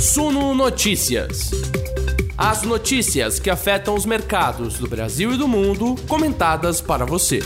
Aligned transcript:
Suno 0.00 0.54
Notícias. 0.54 1.50
As 2.34 2.62
notícias 2.62 3.38
que 3.38 3.50
afetam 3.50 3.94
os 3.94 4.06
mercados 4.06 4.78
do 4.78 4.88
Brasil 4.88 5.34
e 5.34 5.36
do 5.36 5.46
mundo, 5.46 5.94
comentadas 6.08 6.80
para 6.80 7.04
você. 7.04 7.40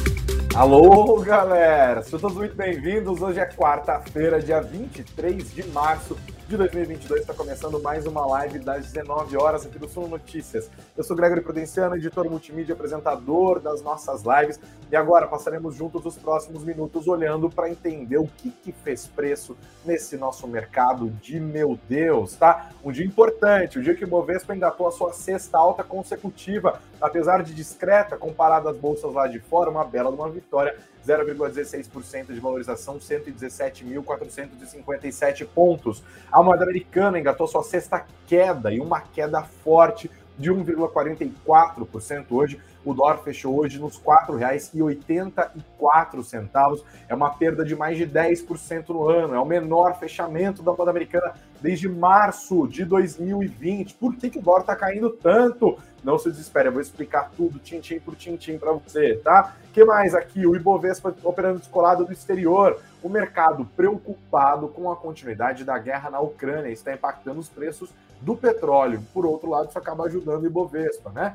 Alô, 0.54 1.20
galera! 1.20 2.00
Sejam 2.04 2.20
todos 2.20 2.36
muito 2.36 2.54
bem-vindos. 2.54 3.20
Hoje 3.20 3.40
é 3.40 3.44
quarta-feira, 3.44 4.40
dia 4.40 4.60
23 4.60 5.52
de 5.52 5.66
março 5.70 6.16
de 6.48 6.58
2022. 6.58 7.22
Está 7.22 7.32
começando 7.32 7.80
mais 7.80 8.06
uma 8.06 8.26
live 8.26 8.58
das 8.58 8.92
19 8.92 9.36
horas 9.36 9.64
aqui 9.64 9.78
do 9.78 9.88
Sul 9.88 10.06
Notícias. 10.08 10.70
Eu 10.94 11.02
sou 11.02 11.16
Gregory 11.16 11.40
Prudenciano, 11.40 11.96
editor 11.96 12.28
multimídia, 12.28 12.74
apresentador 12.74 13.60
das 13.60 13.80
nossas 13.80 14.22
lives. 14.22 14.60
E 14.92 14.96
agora 14.96 15.26
passaremos 15.26 15.74
juntos 15.74 16.04
os 16.04 16.18
próximos 16.18 16.62
minutos 16.62 17.08
olhando 17.08 17.48
para 17.48 17.70
entender 17.70 18.18
o 18.18 18.26
que, 18.26 18.50
que 18.50 18.72
fez 18.72 19.06
preço 19.06 19.56
nesse 19.84 20.18
nosso 20.18 20.46
mercado 20.46 21.08
de 21.22 21.40
meu 21.40 21.78
Deus, 21.88 22.36
tá? 22.36 22.70
Um 22.84 22.92
dia 22.92 23.06
importante, 23.06 23.78
o 23.78 23.82
dia 23.82 23.94
que 23.94 24.04
o 24.04 24.08
Bovespa 24.08 24.54
engatou 24.54 24.86
a 24.86 24.92
sua 24.92 25.14
sexta 25.14 25.56
alta 25.56 25.82
consecutiva, 25.82 26.78
apesar 27.00 27.42
de 27.42 27.54
discreta 27.54 28.18
comparado 28.18 28.68
às 28.68 28.76
bolsas 28.76 29.14
lá 29.14 29.26
de 29.26 29.38
fora, 29.40 29.70
uma 29.70 29.84
bela 29.84 30.10
uma 30.10 30.28
vitória 30.28 30.76
0,16% 31.06 32.32
de 32.32 32.40
valorização, 32.40 32.98
117.457 32.98 35.46
pontos. 35.46 36.02
A 36.32 36.42
moeda 36.42 36.64
americana 36.64 37.18
engatou 37.18 37.46
sua 37.46 37.62
sexta 37.62 38.06
queda 38.26 38.72
e 38.72 38.80
uma 38.80 39.00
queda 39.00 39.42
forte 39.42 40.10
de 40.38 40.50
1,44% 40.50 42.24
hoje. 42.30 42.58
O 42.84 42.92
dólar 42.92 43.18
fechou 43.18 43.56
hoje 43.58 43.78
nos 43.78 43.96
R$ 43.96 44.02
4,84. 44.04 46.82
É 47.08 47.14
uma 47.14 47.30
perda 47.30 47.64
de 47.64 47.74
mais 47.74 47.96
de 47.96 48.06
10% 48.06 48.90
no 48.90 49.08
ano. 49.08 49.34
É 49.34 49.40
o 49.40 49.46
menor 49.46 49.98
fechamento 49.98 50.62
da 50.62 50.72
moeda 50.72 50.90
americana 50.90 51.32
desde 51.60 51.88
março 51.88 52.68
de 52.68 52.84
2020. 52.84 53.94
Por 53.94 54.14
que, 54.16 54.30
que 54.30 54.38
o 54.38 54.42
dólar 54.42 54.60
está 54.60 54.76
caindo 54.76 55.10
tanto? 55.10 55.76
Não 56.02 56.18
se 56.18 56.30
desespere, 56.30 56.68
eu 56.68 56.72
vou 56.72 56.82
explicar 56.82 57.30
tudo, 57.34 57.58
tintim 57.58 57.98
por 57.98 58.14
tintim 58.14 58.58
para 58.58 58.72
você, 58.72 59.16
tá? 59.24 59.54
que 59.74 59.84
mais 59.84 60.14
aqui? 60.14 60.46
O 60.46 60.54
Ibovespa 60.54 61.12
operando 61.24 61.58
descolado 61.58 62.04
do 62.04 62.12
exterior. 62.12 62.78
O 63.02 63.08
mercado 63.08 63.68
preocupado 63.76 64.68
com 64.68 64.90
a 64.90 64.94
continuidade 64.94 65.64
da 65.64 65.76
guerra 65.78 66.10
na 66.10 66.20
Ucrânia 66.20 66.70
está 66.70 66.94
impactando 66.94 67.40
os 67.40 67.48
preços 67.48 67.90
do 68.20 68.36
petróleo. 68.36 69.02
Por 69.12 69.26
outro 69.26 69.50
lado, 69.50 69.68
isso 69.68 69.78
acaba 69.78 70.04
ajudando 70.04 70.44
o 70.44 70.46
Ibovespa, 70.46 71.10
né? 71.10 71.34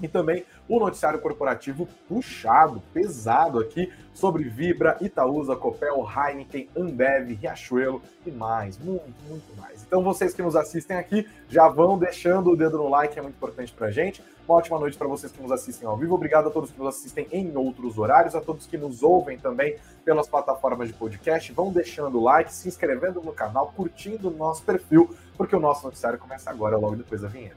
E 0.00 0.08
também 0.08 0.44
o 0.68 0.78
noticiário 0.78 1.20
corporativo 1.20 1.88
puxado, 2.08 2.82
pesado 2.92 3.58
aqui, 3.58 3.92
sobre 4.16 4.44
Vibra, 4.44 4.96
Itaúsa, 5.00 5.54
Copel, 5.54 6.06
Heineken, 6.08 6.68
Ambev, 6.76 7.32
Riachuelo 7.34 8.00
e 8.24 8.30
mais, 8.30 8.78
muito, 8.78 9.14
muito 9.28 9.60
mais. 9.60 9.82
Então 9.82 10.02
vocês 10.02 10.32
que 10.32 10.42
nos 10.42 10.56
assistem 10.56 10.96
aqui 10.96 11.28
já 11.48 11.68
vão 11.68 11.98
deixando 11.98 12.50
o 12.50 12.56
dedo 12.56 12.78
no 12.78 12.88
like, 12.88 13.18
é 13.18 13.22
muito 13.22 13.36
importante 13.36 13.72
pra 13.72 13.90
gente. 13.90 14.24
Uma 14.48 14.56
ótima 14.56 14.78
noite 14.78 14.96
para 14.96 15.06
vocês 15.06 15.30
que 15.30 15.42
nos 15.42 15.52
assistem 15.52 15.86
ao 15.86 15.96
vivo. 15.96 16.14
Obrigado 16.14 16.48
a 16.48 16.50
todos 16.50 16.70
que 16.70 16.78
nos 16.78 16.88
assistem 16.88 17.26
em 17.30 17.54
outros 17.56 17.98
horários, 17.98 18.34
a 18.34 18.40
todos 18.40 18.66
que 18.66 18.78
nos 18.78 19.02
ouvem 19.02 19.38
também 19.38 19.76
pelas 20.04 20.28
plataformas 20.28 20.88
de 20.88 20.94
podcast. 20.94 21.52
Vão 21.52 21.72
deixando 21.72 22.18
o 22.18 22.22
like, 22.22 22.54
se 22.54 22.68
inscrevendo 22.68 23.20
no 23.20 23.32
canal, 23.32 23.72
curtindo 23.76 24.28
o 24.28 24.30
nosso 24.30 24.62
perfil, 24.62 25.14
porque 25.36 25.54
o 25.54 25.60
nosso 25.60 25.84
noticiário 25.84 26.18
começa 26.18 26.48
agora, 26.48 26.76
logo 26.76 26.96
depois 26.96 27.20
da 27.20 27.28
vinheta. 27.28 27.56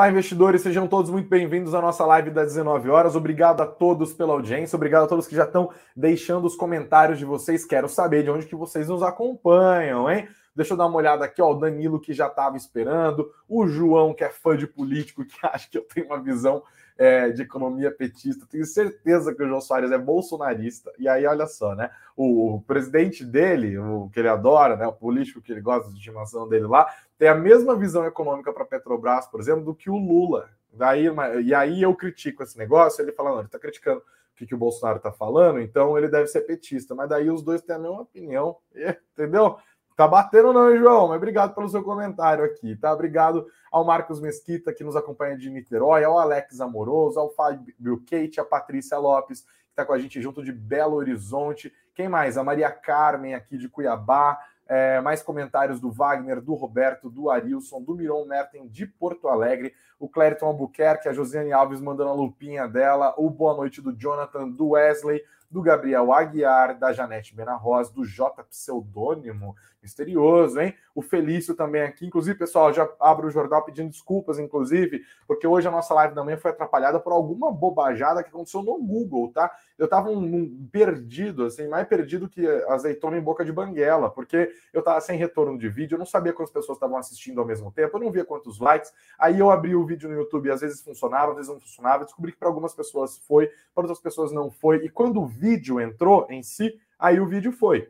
Olá, 0.00 0.08
investidores, 0.08 0.62
sejam 0.62 0.86
todos 0.86 1.10
muito 1.10 1.28
bem-vindos 1.28 1.74
à 1.74 1.80
nossa 1.82 2.06
live 2.06 2.30
das 2.30 2.54
19 2.54 2.88
horas. 2.88 3.16
Obrigado 3.16 3.60
a 3.60 3.66
todos 3.66 4.12
pela 4.12 4.32
audiência, 4.32 4.76
obrigado 4.76 5.04
a 5.04 5.06
todos 5.06 5.26
que 5.26 5.34
já 5.34 5.44
estão 5.44 5.70
deixando 5.96 6.46
os 6.46 6.54
comentários 6.54 7.18
de 7.18 7.24
vocês. 7.24 7.64
Quero 7.64 7.88
saber 7.88 8.22
de 8.22 8.30
onde 8.30 8.46
que 8.46 8.54
vocês 8.54 8.88
nos 8.88 9.02
acompanham, 9.02 10.10
hein? 10.10 10.28
Deixa 10.54 10.74
eu 10.74 10.76
dar 10.78 10.86
uma 10.86 10.96
olhada 10.96 11.24
aqui, 11.24 11.42
ó, 11.42 11.50
o 11.50 11.58
Danilo 11.58 12.00
que 12.00 12.12
já 12.12 12.28
estava 12.28 12.56
esperando, 12.56 13.30
o 13.48 13.66
João 13.66 14.14
que 14.14 14.24
é 14.24 14.30
fã 14.30 14.56
de 14.56 14.66
político, 14.66 15.24
que 15.24 15.36
acha 15.46 15.68
que 15.68 15.76
eu 15.76 15.82
tenho 15.82 16.06
uma 16.06 16.22
visão 16.22 16.62
é, 17.00 17.30
de 17.30 17.40
economia 17.40 17.90
petista. 17.90 18.46
Tenho 18.46 18.66
certeza 18.66 19.34
que 19.34 19.42
o 19.42 19.48
João 19.48 19.58
Soares 19.58 19.90
é 19.90 19.96
bolsonarista. 19.96 20.92
E 20.98 21.08
aí, 21.08 21.24
olha 21.24 21.46
só, 21.46 21.74
né? 21.74 21.90
O, 22.14 22.56
o 22.56 22.60
presidente 22.60 23.24
dele, 23.24 23.78
o 23.78 24.10
que 24.12 24.20
ele 24.20 24.28
adora, 24.28 24.76
né? 24.76 24.86
O 24.86 24.92
político 24.92 25.40
que 25.40 25.50
ele 25.50 25.62
gosta 25.62 25.90
de 25.90 25.96
estimação 25.96 26.46
dele 26.46 26.66
lá, 26.66 26.92
tem 27.16 27.26
a 27.26 27.34
mesma 27.34 27.74
visão 27.74 28.04
econômica 28.04 28.52
para 28.52 28.66
Petrobras, 28.66 29.26
por 29.26 29.40
exemplo, 29.40 29.64
do 29.64 29.74
que 29.74 29.88
o 29.88 29.96
Lula. 29.96 30.50
Daí, 30.74 31.06
e 31.42 31.54
aí 31.54 31.80
eu 31.80 31.94
critico 31.94 32.42
esse 32.42 32.58
negócio, 32.58 33.00
ele 33.00 33.12
fala, 33.12 33.30
não, 33.30 33.38
ele 33.38 33.46
está 33.46 33.58
criticando 33.58 34.00
o 34.00 34.36
que, 34.36 34.46
que 34.46 34.54
o 34.54 34.58
Bolsonaro 34.58 34.98
está 34.98 35.10
falando, 35.10 35.58
então 35.58 35.96
ele 35.96 36.06
deve 36.06 36.26
ser 36.26 36.42
petista. 36.42 36.94
Mas 36.94 37.08
daí 37.08 37.30
os 37.30 37.42
dois 37.42 37.62
têm 37.62 37.76
a 37.76 37.78
mesma 37.78 38.02
opinião, 38.02 38.58
entendeu? 39.14 39.56
Tá 40.00 40.08
batendo 40.08 40.50
não, 40.54 40.70
hein, 40.70 40.78
João? 40.78 41.08
Mas 41.08 41.18
obrigado 41.18 41.54
pelo 41.54 41.68
seu 41.68 41.84
comentário 41.84 42.42
aqui, 42.42 42.74
tá? 42.74 42.90
Obrigado 42.90 43.46
ao 43.70 43.84
Marcos 43.84 44.18
Mesquita, 44.18 44.72
que 44.72 44.82
nos 44.82 44.96
acompanha 44.96 45.36
de 45.36 45.50
Niterói, 45.50 46.02
ao 46.04 46.18
Alex 46.18 46.58
Amoroso, 46.58 47.20
ao 47.20 47.28
Fábio 47.28 48.02
Kate, 48.08 48.40
a 48.40 48.44
Patrícia 48.46 48.96
Lopes, 48.96 49.42
que 49.42 49.48
está 49.68 49.84
com 49.84 49.92
a 49.92 49.98
gente 49.98 50.18
junto 50.22 50.42
de 50.42 50.52
Belo 50.52 50.96
Horizonte. 50.96 51.70
Quem 51.94 52.08
mais? 52.08 52.38
A 52.38 52.42
Maria 52.42 52.70
Carmen, 52.70 53.34
aqui 53.34 53.58
de 53.58 53.68
Cuiabá. 53.68 54.38
É, 54.66 55.02
mais 55.02 55.22
comentários 55.22 55.78
do 55.80 55.90
Wagner, 55.90 56.40
do 56.40 56.54
Roberto, 56.54 57.10
do 57.10 57.28
Arilson, 57.28 57.82
do 57.82 57.94
Miron 57.94 58.24
Merten 58.24 58.68
de 58.68 58.86
Porto 58.86 59.28
Alegre, 59.28 59.74
o 59.98 60.08
Clériton 60.08 60.46
Albuquerque, 60.46 61.10
a 61.10 61.12
Josiane 61.12 61.52
Alves 61.52 61.80
mandando 61.80 62.10
a 62.10 62.14
lupinha 62.14 62.66
dela, 62.66 63.12
o 63.18 63.28
boa 63.28 63.54
noite 63.54 63.82
do 63.82 63.92
Jonathan, 63.92 64.48
do 64.48 64.68
Wesley, 64.70 65.20
do 65.50 65.60
Gabriel 65.60 66.12
Aguiar, 66.12 66.78
da 66.78 66.92
Janete 66.92 67.34
Benarroz, 67.34 67.90
do 67.90 68.04
J 68.04 68.44
Pseudônimo, 68.44 69.56
misterioso, 69.82 70.60
hein? 70.60 70.74
O 70.94 71.02
Felício 71.02 71.54
também 71.54 71.82
aqui. 71.82 72.06
Inclusive, 72.06 72.38
pessoal, 72.38 72.72
já 72.72 72.88
abro 73.00 73.28
o 73.28 73.30
jornal 73.30 73.64
pedindo 73.64 73.90
desculpas, 73.90 74.38
inclusive, 74.38 75.02
porque 75.26 75.46
hoje 75.46 75.68
a 75.68 75.70
nossa 75.70 75.94
live 75.94 76.14
da 76.14 76.24
manhã 76.24 76.36
foi 76.36 76.50
atrapalhada 76.50 77.00
por 77.00 77.12
alguma 77.12 77.50
bobajada 77.50 78.22
que 78.22 78.28
aconteceu 78.28 78.62
no 78.62 78.78
Google, 78.78 79.32
tá? 79.32 79.50
Eu 79.78 79.88
tava 79.88 80.10
um, 80.10 80.18
um 80.18 80.68
perdido, 80.70 81.44
assim, 81.44 81.68
mais 81.68 81.86
perdido 81.88 82.28
que 82.28 82.46
azeitona 82.68 83.16
em 83.16 83.22
boca 83.22 83.44
de 83.44 83.52
banguela, 83.52 84.10
porque 84.10 84.52
eu 84.72 84.82
tava 84.82 85.00
sem 85.00 85.18
retorno 85.18 85.58
de 85.58 85.68
vídeo, 85.68 85.94
eu 85.94 85.98
não 85.98 86.06
sabia 86.06 86.32
quantas 86.32 86.52
pessoas 86.52 86.76
estavam 86.76 86.96
assistindo 86.96 87.40
ao 87.40 87.46
mesmo 87.46 87.72
tempo, 87.72 87.96
eu 87.96 88.00
não 88.00 88.10
via 88.10 88.24
quantos 88.24 88.58
likes. 88.58 88.92
Aí 89.18 89.38
eu 89.38 89.50
abri 89.50 89.74
o 89.74 89.86
vídeo 89.86 90.08
no 90.08 90.16
YouTube, 90.16 90.46
e 90.46 90.50
às 90.50 90.60
vezes 90.60 90.82
funcionava, 90.82 91.30
às 91.30 91.36
vezes 91.36 91.50
não 91.50 91.60
funcionava. 91.60 92.04
descobri 92.04 92.32
que 92.32 92.38
para 92.38 92.48
algumas 92.48 92.74
pessoas 92.74 93.18
foi, 93.18 93.46
para 93.74 93.82
outras 93.82 94.00
pessoas 94.00 94.32
não 94.32 94.50
foi. 94.50 94.84
E 94.84 94.88
quando 94.88 95.20
o 95.20 95.26
vídeo 95.26 95.80
entrou 95.80 96.26
em 96.28 96.42
si, 96.42 96.78
aí 96.98 97.20
o 97.20 97.26
vídeo 97.26 97.52
foi. 97.52 97.88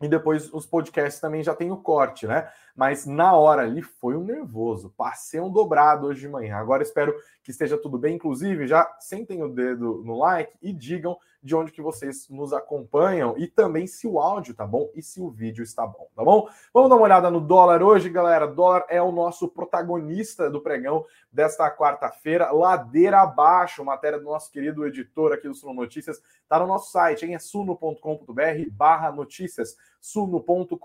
E 0.00 0.08
depois 0.08 0.52
os 0.52 0.64
podcasts 0.64 1.20
também 1.20 1.42
já 1.42 1.54
tem 1.54 1.72
o 1.72 1.76
corte, 1.76 2.26
né? 2.26 2.48
Mas 2.76 3.04
na 3.04 3.34
hora 3.34 3.62
ali 3.62 3.82
foi 3.82 4.16
um 4.16 4.22
nervoso. 4.22 4.94
Passei 4.96 5.40
um 5.40 5.50
dobrado 5.50 6.06
hoje 6.06 6.20
de 6.20 6.28
manhã. 6.28 6.56
Agora 6.56 6.84
espero 6.84 7.14
que 7.42 7.50
esteja 7.50 7.76
tudo 7.76 7.98
bem. 7.98 8.14
Inclusive, 8.14 8.68
já 8.68 8.88
sentem 9.00 9.42
o 9.42 9.48
dedo 9.48 10.02
no 10.04 10.16
like 10.16 10.56
e 10.62 10.72
digam 10.72 11.18
de 11.48 11.56
onde 11.56 11.72
que 11.72 11.80
vocês 11.80 12.28
nos 12.28 12.52
acompanham 12.52 13.34
e 13.38 13.48
também 13.48 13.86
se 13.86 14.06
o 14.06 14.20
áudio 14.20 14.54
tá 14.54 14.66
bom 14.66 14.90
e 14.94 15.02
se 15.02 15.18
o 15.18 15.30
vídeo 15.30 15.62
está 15.62 15.86
bom, 15.86 16.06
tá 16.14 16.22
bom? 16.22 16.46
Vamos 16.74 16.90
dar 16.90 16.96
uma 16.96 17.04
olhada 17.04 17.30
no 17.30 17.40
dólar 17.40 17.82
hoje, 17.82 18.10
galera. 18.10 18.46
Dólar 18.46 18.84
é 18.90 19.00
o 19.00 19.10
nosso 19.10 19.48
protagonista 19.48 20.50
do 20.50 20.60
pregão 20.60 21.06
desta 21.32 21.70
quarta-feira, 21.70 22.52
ladeira 22.52 23.22
abaixo, 23.22 23.82
matéria 23.82 24.18
do 24.18 24.26
nosso 24.26 24.52
querido 24.52 24.86
editor 24.86 25.32
aqui 25.32 25.48
do 25.48 25.54
Suno 25.54 25.72
Notícias, 25.72 26.20
tá 26.46 26.58
no 26.58 26.66
nosso 26.66 26.92
site, 26.92 27.24
hein? 27.24 27.34
É 27.34 27.38
suno.com.br 27.38 28.70
barra 28.70 29.10
notícias, 29.10 29.74
suno.com.br 30.00 30.76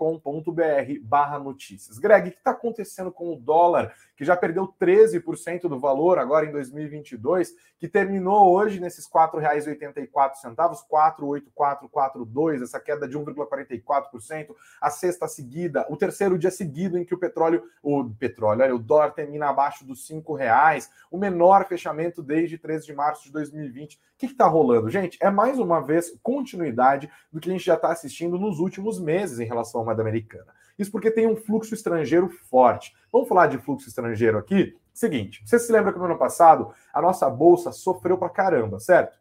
barra 1.02 1.38
notícias. 1.38 1.98
Greg, 1.98 2.28
o 2.28 2.32
que 2.32 2.38
está 2.38 2.50
acontecendo 2.50 3.12
com 3.12 3.32
o 3.32 3.36
dólar, 3.36 3.94
que 4.16 4.24
já 4.24 4.36
perdeu 4.36 4.72
13% 4.80 5.62
do 5.62 5.78
valor 5.78 6.18
agora 6.18 6.46
em 6.46 6.52
2022, 6.52 7.54
que 7.78 7.88
terminou 7.88 8.52
hoje 8.54 8.80
nesses 8.80 9.06
R$ 9.06 9.12
4,84 9.12 10.34
centavos, 10.34 10.82
48442, 10.82 12.62
essa 12.62 12.80
queda 12.80 13.08
de 13.08 13.18
1,44%, 13.18 14.54
a 14.80 14.90
sexta 14.90 15.28
seguida, 15.28 15.86
o 15.88 15.96
terceiro 15.96 16.38
dia 16.38 16.50
seguido 16.50 16.98
em 16.98 17.04
que 17.04 17.14
o 17.14 17.18
petróleo, 17.18 17.64
o 17.82 18.04
petróleo, 18.18 18.62
olha, 18.62 18.74
o 18.74 18.78
dólar 18.78 19.12
termina 19.12 19.48
abaixo 19.48 19.84
dos 19.84 20.06
cinco 20.06 20.34
reais, 20.34 20.90
o 21.10 21.18
menor 21.18 21.66
fechamento 21.66 22.22
desde 22.22 22.58
13 22.58 22.86
de 22.86 22.94
março 22.94 23.24
de 23.24 23.32
2020. 23.32 23.94
O 23.94 23.98
que 24.16 24.26
está 24.26 24.46
rolando, 24.46 24.88
gente? 24.88 25.18
É 25.20 25.28
mais 25.28 25.58
uma 25.58 25.80
vez 25.80 26.16
continuidade 26.22 27.10
do 27.32 27.40
que 27.40 27.48
a 27.48 27.52
gente 27.52 27.64
já 27.64 27.74
está 27.74 27.90
assistindo 27.90 28.38
nos 28.38 28.60
últimos 28.60 29.00
meses 29.04 29.38
em 29.38 29.44
relação 29.44 29.82
à 29.82 29.84
moeda 29.84 30.02
americana. 30.02 30.52
Isso 30.78 30.90
porque 30.90 31.10
tem 31.10 31.26
um 31.26 31.36
fluxo 31.36 31.74
estrangeiro 31.74 32.28
forte. 32.50 32.92
Vamos 33.12 33.28
falar 33.28 33.46
de 33.46 33.58
fluxo 33.58 33.88
estrangeiro 33.88 34.38
aqui? 34.38 34.76
Seguinte, 34.92 35.42
você 35.44 35.58
se 35.58 35.70
lembra 35.70 35.92
que 35.92 35.98
no 35.98 36.04
ano 36.04 36.18
passado 36.18 36.72
a 36.92 37.02
nossa 37.02 37.28
bolsa 37.28 37.70
sofreu 37.70 38.16
pra 38.16 38.28
caramba, 38.28 38.80
certo? 38.80 39.18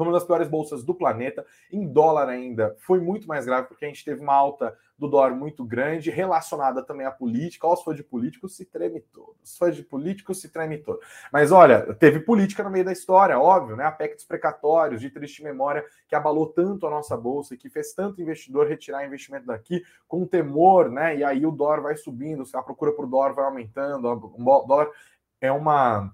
Foi 0.00 0.06
uma 0.06 0.14
das 0.14 0.24
piores 0.24 0.48
bolsas 0.48 0.82
do 0.82 0.94
planeta. 0.94 1.44
Em 1.70 1.86
dólar 1.86 2.30
ainda 2.30 2.74
foi 2.78 2.98
muito 2.98 3.28
mais 3.28 3.44
grave, 3.44 3.68
porque 3.68 3.84
a 3.84 3.88
gente 3.88 4.02
teve 4.02 4.22
uma 4.22 4.32
alta 4.32 4.74
do 4.98 5.06
dólar 5.06 5.32
muito 5.32 5.62
grande, 5.62 6.10
relacionada 6.10 6.82
também 6.82 7.06
à 7.06 7.10
política. 7.10 7.66
Ó, 7.66 7.76
se 7.76 7.84
for 7.84 7.94
de 7.94 8.02
político, 8.02 8.48
se 8.48 8.64
treme 8.64 9.02
todo. 9.12 9.36
Se 9.44 9.58
for 9.58 9.70
de 9.70 9.82
político, 9.82 10.34
se 10.34 10.48
treme 10.48 10.78
todo. 10.78 11.00
Mas 11.30 11.52
olha, 11.52 11.92
teve 11.96 12.20
política 12.20 12.62
no 12.62 12.70
meio 12.70 12.86
da 12.86 12.92
história, 12.92 13.38
óbvio, 13.38 13.76
né? 13.76 13.84
A 13.84 13.92
PEC 13.92 14.14
dos 14.14 14.24
precatórios, 14.24 15.02
de 15.02 15.10
triste 15.10 15.42
memória, 15.42 15.84
que 16.08 16.14
abalou 16.14 16.46
tanto 16.46 16.86
a 16.86 16.90
nossa 16.90 17.14
bolsa 17.14 17.52
e 17.52 17.58
que 17.58 17.68
fez 17.68 17.92
tanto 17.92 18.22
investidor 18.22 18.66
retirar 18.66 19.04
investimento 19.04 19.44
daqui 19.44 19.82
com 20.08 20.26
temor, 20.26 20.90
né? 20.90 21.14
E 21.14 21.22
aí 21.22 21.44
o 21.44 21.50
dólar 21.50 21.82
vai 21.82 21.96
subindo, 21.98 22.42
a 22.54 22.62
procura 22.62 22.92
por 22.92 23.06
dólar 23.06 23.34
vai 23.34 23.44
aumentando, 23.44 24.08
o 24.08 24.64
dólar 24.66 24.88
é 25.42 25.52
uma 25.52 26.10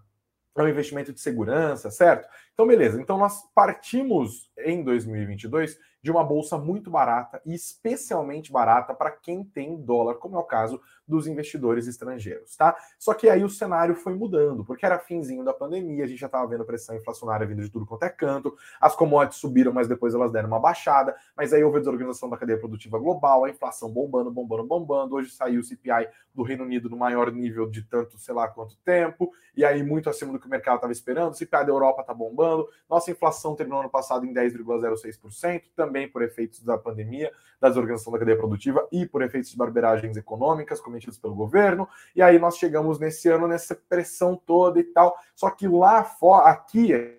é 0.56 0.62
um 0.62 0.68
investimento 0.68 1.12
de 1.12 1.20
segurança, 1.20 1.90
certo? 1.90 2.28
Então, 2.52 2.66
beleza. 2.66 3.00
Então, 3.00 3.18
nós 3.18 3.42
partimos 3.54 4.50
em 4.58 4.82
2022 4.82 5.78
de 6.02 6.10
uma 6.10 6.22
bolsa 6.22 6.56
muito 6.56 6.90
barata 6.90 7.40
e 7.44 7.54
especialmente 7.54 8.52
barata 8.52 8.94
para 8.94 9.10
quem 9.10 9.42
tem 9.42 9.76
dólar, 9.76 10.14
como 10.14 10.36
é 10.36 10.38
o 10.38 10.44
caso 10.44 10.80
dos 11.06 11.26
investidores 11.26 11.86
estrangeiros, 11.86 12.56
tá? 12.56 12.76
Só 12.98 13.14
que 13.14 13.28
aí 13.28 13.44
o 13.44 13.48
cenário 13.48 13.94
foi 13.94 14.14
mudando, 14.14 14.64
porque 14.64 14.84
era 14.84 14.98
finzinho 14.98 15.44
da 15.44 15.54
pandemia, 15.54 16.04
a 16.04 16.06
gente 16.06 16.18
já 16.18 16.26
estava 16.26 16.46
vendo 16.48 16.64
pressão 16.64 16.96
inflacionária 16.96 17.46
vindo 17.46 17.62
de 17.62 17.70
tudo 17.70 17.86
quanto 17.86 18.02
é 18.02 18.08
canto, 18.08 18.56
as 18.80 18.96
commodities 18.96 19.40
subiram, 19.40 19.72
mas 19.72 19.86
depois 19.86 20.14
elas 20.14 20.32
deram 20.32 20.48
uma 20.48 20.58
baixada, 20.58 21.14
mas 21.36 21.52
aí 21.52 21.62
houve 21.62 21.76
a 21.76 21.80
desorganização 21.80 22.28
da 22.28 22.36
cadeia 22.36 22.58
produtiva 22.58 22.98
global, 22.98 23.44
a 23.44 23.50
inflação 23.50 23.90
bombando, 23.90 24.30
bombando, 24.30 24.64
bombando. 24.64 25.14
Hoje 25.14 25.30
saiu 25.30 25.60
o 25.60 25.64
CPI 25.64 26.08
do 26.34 26.42
Reino 26.42 26.64
Unido 26.64 26.90
no 26.90 26.96
maior 26.96 27.30
nível 27.32 27.68
de 27.68 27.82
tanto, 27.82 28.18
sei 28.18 28.34
lá 28.34 28.48
quanto 28.48 28.76
tempo, 28.78 29.32
e 29.56 29.64
aí 29.64 29.82
muito 29.82 30.10
acima 30.10 30.32
do 30.32 30.38
que 30.38 30.46
o 30.46 30.50
mercado 30.50 30.76
estava 30.76 30.92
esperando. 30.92 31.32
O 31.32 31.34
CPI 31.34 31.64
da 31.64 31.72
Europa 31.72 32.02
está 32.02 32.12
bombando. 32.12 32.68
Nossa 32.88 33.10
inflação 33.10 33.54
terminou 33.54 33.80
ano 33.80 33.90
passado 33.90 34.26
em 34.26 34.34
10,06%, 34.34 35.62
também 35.86 36.08
por 36.08 36.22
efeitos 36.22 36.62
da 36.62 36.76
pandemia, 36.76 37.32
da 37.60 37.68
desorganização 37.68 38.12
da 38.12 38.18
cadeia 38.18 38.36
produtiva 38.36 38.86
e 38.90 39.06
por 39.06 39.22
efeitos 39.22 39.50
de 39.50 39.56
barberagens 39.56 40.16
econômicas, 40.16 40.80
cometidos 40.80 41.18
pelo 41.18 41.34
governo, 41.34 41.88
e 42.14 42.20
aí 42.20 42.38
nós 42.38 42.58
chegamos 42.58 42.98
nesse 42.98 43.28
ano 43.28 43.46
nessa 43.46 43.74
pressão 43.74 44.36
toda 44.36 44.80
e 44.80 44.84
tal. 44.84 45.16
Só 45.34 45.50
que 45.50 45.68
lá 45.68 46.02
fora, 46.02 46.50
aqui, 46.50 46.92
é 46.92 47.18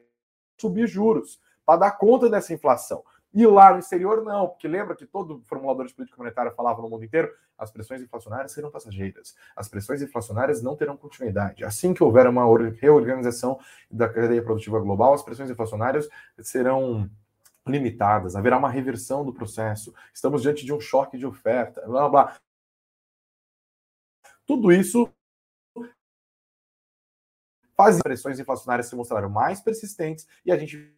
subir 0.57 0.87
juros 0.87 1.39
para 1.65 1.79
dar 1.79 1.91
conta 1.91 2.29
dessa 2.29 2.53
inflação. 2.53 3.03
E 3.33 3.45
lá 3.45 3.71
no 3.71 3.79
exterior, 3.79 4.23
não, 4.23 4.47
porque 4.47 4.67
lembra 4.67 4.95
que 4.95 5.05
todo 5.05 5.41
formulador 5.45 5.85
de 5.85 5.93
política 5.93 6.17
monetária 6.17 6.51
falava 6.51 6.81
no 6.81 6.89
mundo 6.89 7.03
inteiro: 7.03 7.31
as 7.57 7.69
pressões 7.69 8.01
inflacionárias 8.01 8.51
serão 8.51 8.71
passageiras, 8.71 9.35
as 9.55 9.67
pressões 9.67 10.01
inflacionárias 10.01 10.61
não 10.61 10.75
terão 10.75 10.95
continuidade. 10.97 11.63
Assim 11.63 11.93
que 11.93 12.03
houver 12.03 12.27
uma 12.27 12.43
reorganização 12.79 13.59
da 13.91 14.07
cadeia 14.07 14.41
produtiva 14.41 14.79
global, 14.79 15.13
as 15.13 15.23
pressões 15.23 15.49
inflacionárias 15.49 16.07
serão 16.39 17.09
limitadas, 17.69 18.35
haverá 18.35 18.57
uma 18.57 18.69
reversão 18.69 19.23
do 19.25 19.33
processo, 19.33 19.93
estamos 20.13 20.41
diante 20.41 20.65
de 20.65 20.73
um 20.73 20.79
choque 20.79 21.17
de 21.17 21.25
oferta, 21.25 21.81
blá 21.85 22.09
blá. 22.09 22.37
Tudo 24.45 24.71
isso 24.71 25.09
faz 27.75 27.99
pressões 28.01 28.39
inflacionárias 28.39 28.87
se 28.87 28.95
mostraram 28.95 29.29
mais 29.29 29.61
persistentes 29.61 30.27
e 30.43 30.51
a 30.51 30.57
gente 30.57 30.97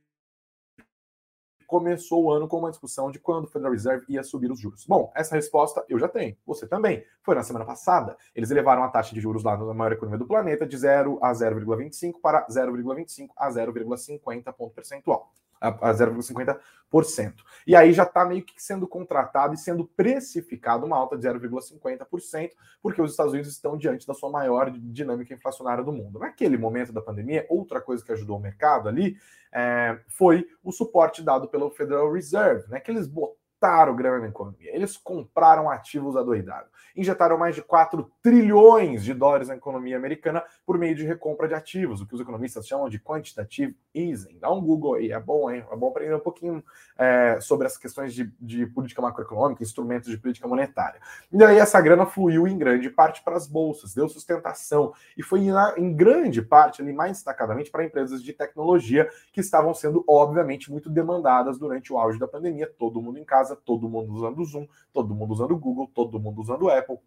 começou 1.69 2.23
o 2.23 2.31
ano 2.31 2.47
com 2.47 2.57
uma 2.57 2.71
discussão 2.71 3.11
de 3.11 3.19
quando 3.19 3.45
o 3.45 3.47
Federal 3.47 3.71
Reserve 3.71 4.03
ia 4.09 4.23
subir 4.23 4.51
os 4.51 4.59
juros. 4.59 4.85
Bom, 4.87 5.11
essa 5.15 5.35
resposta 5.35 5.85
eu 5.87 5.99
já 5.99 6.07
tenho, 6.07 6.35
você 6.43 6.67
também. 6.67 7.05
Foi 7.21 7.35
na 7.35 7.43
semana 7.43 7.63
passada. 7.63 8.17
Eles 8.33 8.49
elevaram 8.49 8.83
a 8.83 8.89
taxa 8.89 9.13
de 9.13 9.21
juros 9.21 9.43
lá 9.43 9.55
na 9.55 9.71
maior 9.71 9.91
economia 9.91 10.17
do 10.17 10.25
planeta 10.25 10.65
de 10.65 10.75
0 10.75 11.19
a 11.21 11.31
0,25 11.31 12.13
para 12.21 12.47
0,25 12.47 13.29
a 13.37 13.49
0,50 13.49 14.51
ponto 14.53 14.73
percentual 14.73 15.31
a 15.59 15.93
0,50%. 15.93 17.33
E 17.67 17.75
aí 17.75 17.93
já 17.93 18.03
está 18.03 18.25
meio 18.25 18.43
que 18.43 18.61
sendo 18.61 18.87
contratado 18.87 19.53
e 19.53 19.57
sendo 19.57 19.85
precificado 19.85 20.85
uma 20.85 20.97
alta 20.97 21.17
de 21.17 21.27
0,50%, 21.27 22.51
porque 22.81 23.01
os 23.01 23.11
Estados 23.11 23.33
Unidos 23.33 23.51
estão 23.51 23.77
diante 23.77 24.07
da 24.07 24.13
sua 24.13 24.29
maior 24.29 24.71
dinâmica 24.71 25.33
inflacionária 25.33 25.83
do 25.83 25.91
mundo. 25.91 26.19
Naquele 26.19 26.57
momento 26.57 26.91
da 26.91 27.01
pandemia, 27.01 27.45
outra 27.49 27.81
coisa 27.81 28.03
que 28.03 28.11
ajudou 28.11 28.37
o 28.37 28.41
mercado 28.41 28.89
ali 28.89 29.17
é, 29.51 29.99
foi 30.07 30.47
o 30.63 30.71
suporte 30.71 31.21
dado 31.21 31.47
pelo 31.47 31.69
Federal 31.71 32.11
Reserve, 32.11 32.69
né, 32.69 32.79
que 32.79 32.91
eles 32.91 33.07
botaram 33.07 33.38
injetaram 33.59 33.95
grana 33.95 34.19
na 34.19 34.27
economia. 34.27 34.73
Eles 34.73 34.95
compraram 34.95 35.69
ativos 35.69 36.15
adoidados. 36.15 36.69
Injetaram 36.95 37.37
mais 37.37 37.55
de 37.55 37.61
4 37.61 38.09
trilhões 38.21 39.03
de 39.03 39.13
dólares 39.13 39.49
na 39.49 39.55
economia 39.55 39.97
americana 39.97 40.43
por 40.65 40.77
meio 40.77 40.95
de 40.95 41.05
recompra 41.05 41.47
de 41.47 41.53
ativos, 41.53 42.01
o 42.01 42.07
que 42.07 42.15
os 42.15 42.21
economistas 42.21 42.65
chamam 42.67 42.89
de 42.89 42.99
quantitative 42.99 43.77
easing. 43.93 44.39
Dá 44.39 44.51
um 44.51 44.61
Google 44.61 44.95
aí, 44.95 45.11
é 45.11 45.19
bom, 45.19 45.51
hein? 45.51 45.63
É 45.71 45.75
bom 45.75 45.89
aprender 45.89 46.15
um 46.15 46.19
pouquinho 46.19 46.63
é, 46.97 47.39
sobre 47.41 47.67
as 47.67 47.77
questões 47.77 48.13
de, 48.13 48.31
de 48.39 48.65
política 48.65 49.01
macroeconômica, 49.01 49.63
instrumentos 49.63 50.09
de 50.09 50.17
política 50.17 50.47
monetária. 50.47 50.99
E 51.31 51.43
aí 51.43 51.57
essa 51.57 51.79
grana 51.81 52.05
fluiu 52.05 52.47
em 52.47 52.57
grande 52.57 52.89
parte 52.89 53.21
para 53.23 53.35
as 53.35 53.47
bolsas, 53.47 53.93
deu 53.93 54.07
sustentação 54.07 54.93
e 55.17 55.23
foi 55.23 55.47
em 55.77 55.93
grande 55.93 56.41
parte, 56.41 56.81
ali 56.81 56.93
mais 56.93 57.13
destacadamente, 57.13 57.69
para 57.69 57.83
empresas 57.83 58.23
de 58.23 58.33
tecnologia 58.33 59.09
que 59.31 59.41
estavam 59.41 59.73
sendo, 59.73 60.03
obviamente, 60.07 60.71
muito 60.71 60.89
demandadas 60.89 61.57
durante 61.57 61.91
o 61.93 61.97
auge 61.97 62.19
da 62.19 62.27
pandemia, 62.27 62.71
todo 62.77 63.01
mundo 63.01 63.19
em 63.19 63.25
casa 63.25 63.48
casa, 63.49 63.55
todo 63.55 63.89
mundo 63.89 64.13
usando 64.13 64.41
o 64.41 64.45
Zoom, 64.45 64.67
todo 64.93 65.15
mundo 65.15 65.33
usando 65.33 65.53
o 65.53 65.59
Google, 65.59 65.87
todo 65.93 66.19
mundo 66.19 66.41
usando 66.41 66.63
o 66.63 66.69
Apple, 66.69 66.97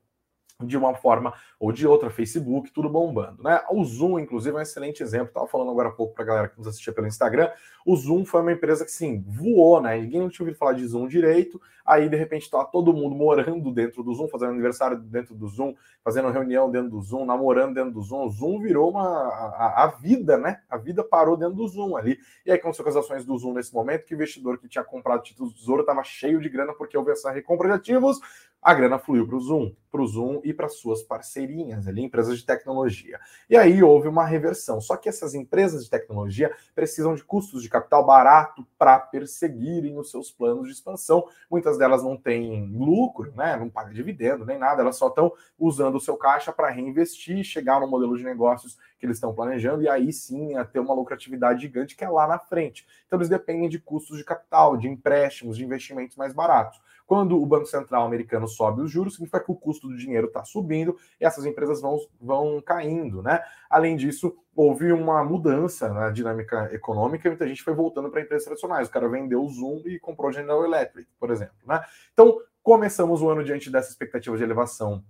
de 0.67 0.76
uma 0.76 0.94
forma 0.94 1.35
ou 1.59 1.70
de 1.70 1.87
outra, 1.87 2.11
Facebook, 2.11 2.70
tudo 2.73 2.88
bombando, 2.88 3.43
né? 3.43 3.61
O 3.70 3.85
Zoom, 3.85 4.19
inclusive, 4.19 4.56
é 4.56 4.59
um 4.59 4.62
excelente 4.62 5.03
exemplo. 5.03 5.29
Estava 5.29 5.47
falando 5.47 5.70
agora 5.70 5.88
há 5.88 5.93
pouco 5.93 6.14
para 6.14 6.25
a 6.25 6.26
galera 6.26 6.49
que 6.49 6.59
nos 6.59 6.67
assistia 6.67 6.93
pelo 6.93 7.06
Instagram. 7.06 7.50
O 7.87 7.97
Zoom 7.97 8.25
foi 8.25 8.41
uma 8.41 8.53
empresa 8.53 8.85
que, 8.85 8.91
sim, 8.91 9.25
voou, 9.26 9.81
né? 9.81 9.99
Ninguém 9.99 10.20
não 10.20 10.29
tinha 10.29 10.44
ouvido 10.44 10.59
falar 10.59 10.73
de 10.73 10.87
Zoom 10.87 11.06
direito. 11.06 11.61
Aí, 11.85 12.09
de 12.09 12.17
repente, 12.17 12.43
estava 12.43 12.64
todo 12.64 12.93
mundo 12.93 13.14
morando 13.14 13.73
dentro 13.73 14.03
do 14.03 14.14
Zoom, 14.14 14.29
fazendo 14.29 14.50
aniversário 14.50 14.99
dentro 14.99 15.35
do 15.35 15.49
Zoom, 15.49 15.75
fazendo 16.03 16.31
reunião 16.31 16.70
dentro 16.70 16.91
do 16.91 17.00
Zoom, 17.00 17.25
namorando 17.25 17.75
dentro 17.75 17.93
do 17.93 18.03
Zoom. 18.03 18.26
O 18.26 18.31
Zoom 18.31 18.61
virou 18.61 18.91
uma 18.91 19.03
a, 19.03 19.85
a 19.85 19.87
vida, 19.88 20.37
né? 20.37 20.61
A 20.69 20.76
vida 20.76 21.03
parou 21.03 21.37
dentro 21.37 21.55
do 21.55 21.67
Zoom 21.67 21.97
ali. 21.97 22.19
E 22.47 22.50
aí 22.50 22.59
aconteceu 22.59 22.85
com 22.85 22.91
as 22.91 22.97
ações 22.97 23.25
do 23.25 23.37
Zoom 23.37 23.55
nesse 23.55 23.75
momento, 23.75 24.05
que 24.05 24.14
o 24.14 24.17
investidor 24.17 24.59
que 24.59 24.69
tinha 24.69 24.85
comprado 24.85 25.23
títulos 25.23 25.53
do 25.53 25.59
Tesouro 25.59 25.81
estava 25.82 26.03
cheio 26.03 26.41
de 26.41 26.49
grana 26.49 26.73
porque 26.73 26.97
houve 26.97 27.12
essa 27.12 27.31
recompra 27.31 27.69
de 27.69 27.75
ativos 27.75 28.20
a 28.62 28.73
grana 28.73 28.99
fluiu 28.99 29.26
para 29.26 29.37
o 29.37 29.41
Zoom, 29.41 29.75
para 29.91 30.00
o 30.00 30.06
Zoom 30.06 30.41
e 30.44 30.55
para 30.55 30.69
suas 30.69 31.03
parceirinhas 31.03 31.88
ali, 31.88 32.03
empresas 32.03 32.38
de 32.38 32.47
tecnologia. 32.47 33.19
E 33.50 33.56
aí 33.56 33.82
houve 33.82 34.06
uma 34.06 34.25
reversão. 34.25 34.81
Só 34.81 34.97
que 34.97 35.09
essas 35.09 35.35
empresas 35.35 35.85
de 35.85 35.91
tecnologia 35.91 36.55
precisam 36.75 37.14
de 37.14 37.25
custos 37.25 37.62
de 37.62 37.69
capital 37.69 38.06
barato 38.06 38.64
para 38.79 38.99
perseguirem 39.00 39.99
os 39.99 40.11
seus 40.11 40.31
planos 40.31 40.69
de 40.69 40.73
expansão. 40.73 41.25
Muitas 41.50 41.76
delas 41.76 42.05
não 42.05 42.17
têm 42.17 42.67
lucro, 42.73 43.35
né? 43.35 43.56
Não 43.56 43.69
pagam 43.69 43.93
dividendo 43.93 44.47
nem 44.47 44.59
nada, 44.59 44.81
elas 44.81 44.97
só 44.97 45.09
estão 45.09 45.33
usando 45.59 45.97
o 45.97 46.00
seu 46.00 46.16
caixa 46.16 46.52
para 46.52 46.71
reinvestir, 46.71 47.42
chegar 47.45 47.81
no 47.81 47.88
modelo 47.88 48.16
de 48.16 48.23
negócios 48.23 48.78
que 48.99 49.07
eles 49.07 49.16
estão 49.16 49.35
planejando 49.35 49.83
e 49.83 49.88
aí 49.88 50.12
sim 50.12 50.54
a 50.54 50.64
ter 50.64 50.78
uma 50.78 50.95
lucratividade 50.95 51.62
gigante 51.62 51.97
que 51.97 52.04
é 52.04 52.09
lá 52.09 52.28
na 52.28 52.38
frente. 52.38 52.87
Então 53.07 53.19
eles 53.19 53.28
dependem 53.28 53.69
de 53.69 53.81
custos 53.81 54.16
de 54.16 54.25
capital, 54.25 54.76
de 54.76 54.88
empréstimos, 54.88 55.57
de 55.57 55.64
investimentos 55.64 56.16
mais 56.16 56.33
baratos. 56.33 56.81
Quando 57.12 57.38
o 57.38 57.45
Banco 57.45 57.66
Central 57.66 58.07
americano 58.07 58.49
sobe 58.49 58.81
os 58.81 58.90
juros, 58.90 59.16
significa 59.16 59.45
que 59.45 59.52
o 59.52 59.54
custo 59.54 59.87
do 59.87 59.99
dinheiro 59.99 60.28
está 60.28 60.47
subindo 60.47 60.97
e 61.21 61.26
essas 61.26 61.45
empresas 61.45 61.83
vão, 61.83 61.99
vão 62.19 62.59
caindo, 62.62 63.23
né? 63.23 63.42
Além 63.69 63.99
disso, 63.99 64.35
houve 64.57 64.90
uma 64.95 65.23
mudança 65.23 65.92
na 65.92 66.09
dinâmica 66.09 66.71
econômica 66.73 67.28
muita 67.28 67.47
gente 67.47 67.62
foi 67.62 67.75
voltando 67.75 68.09
para 68.09 68.23
empresas 68.23 68.47
tradicionais. 68.47 68.88
O 68.88 68.90
cara 68.90 69.11
vendeu 69.11 69.45
o 69.45 69.50
Zoom 69.50 69.83
e 69.85 70.00
comprou 70.00 70.31
o 70.31 70.33
General 70.33 70.64
Electric, 70.64 71.07
por 71.21 71.31
exemplo, 71.31 71.54
né? 71.66 71.83
Então, 72.14 72.38
começamos 72.62 73.21
o 73.21 73.28
ano 73.28 73.45
diante 73.45 73.71
dessa 73.71 73.90
expectativa 73.90 74.35
de 74.35 74.42
elevação 74.42 75.04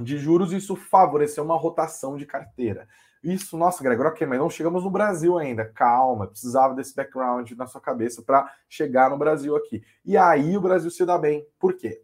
de 0.00 0.16
juros, 0.16 0.50
e 0.50 0.56
isso 0.56 0.74
favoreceu 0.74 1.44
uma 1.44 1.58
rotação 1.58 2.16
de 2.16 2.24
carteira. 2.24 2.88
Isso, 3.24 3.56
nossa, 3.56 3.82
Gregor, 3.82 4.08
ok, 4.08 4.26
mas 4.26 4.38
não 4.38 4.50
chegamos 4.50 4.84
no 4.84 4.90
Brasil 4.90 5.38
ainda. 5.38 5.64
Calma, 5.64 6.26
precisava 6.26 6.74
desse 6.74 6.94
background 6.94 7.50
na 7.52 7.66
sua 7.66 7.80
cabeça 7.80 8.20
para 8.20 8.52
chegar 8.68 9.08
no 9.08 9.16
Brasil 9.16 9.56
aqui. 9.56 9.82
E 10.04 10.14
aí 10.14 10.54
o 10.58 10.60
Brasil 10.60 10.90
se 10.90 11.06
dá 11.06 11.16
bem. 11.16 11.46
Por 11.58 11.72
quê? 11.72 12.02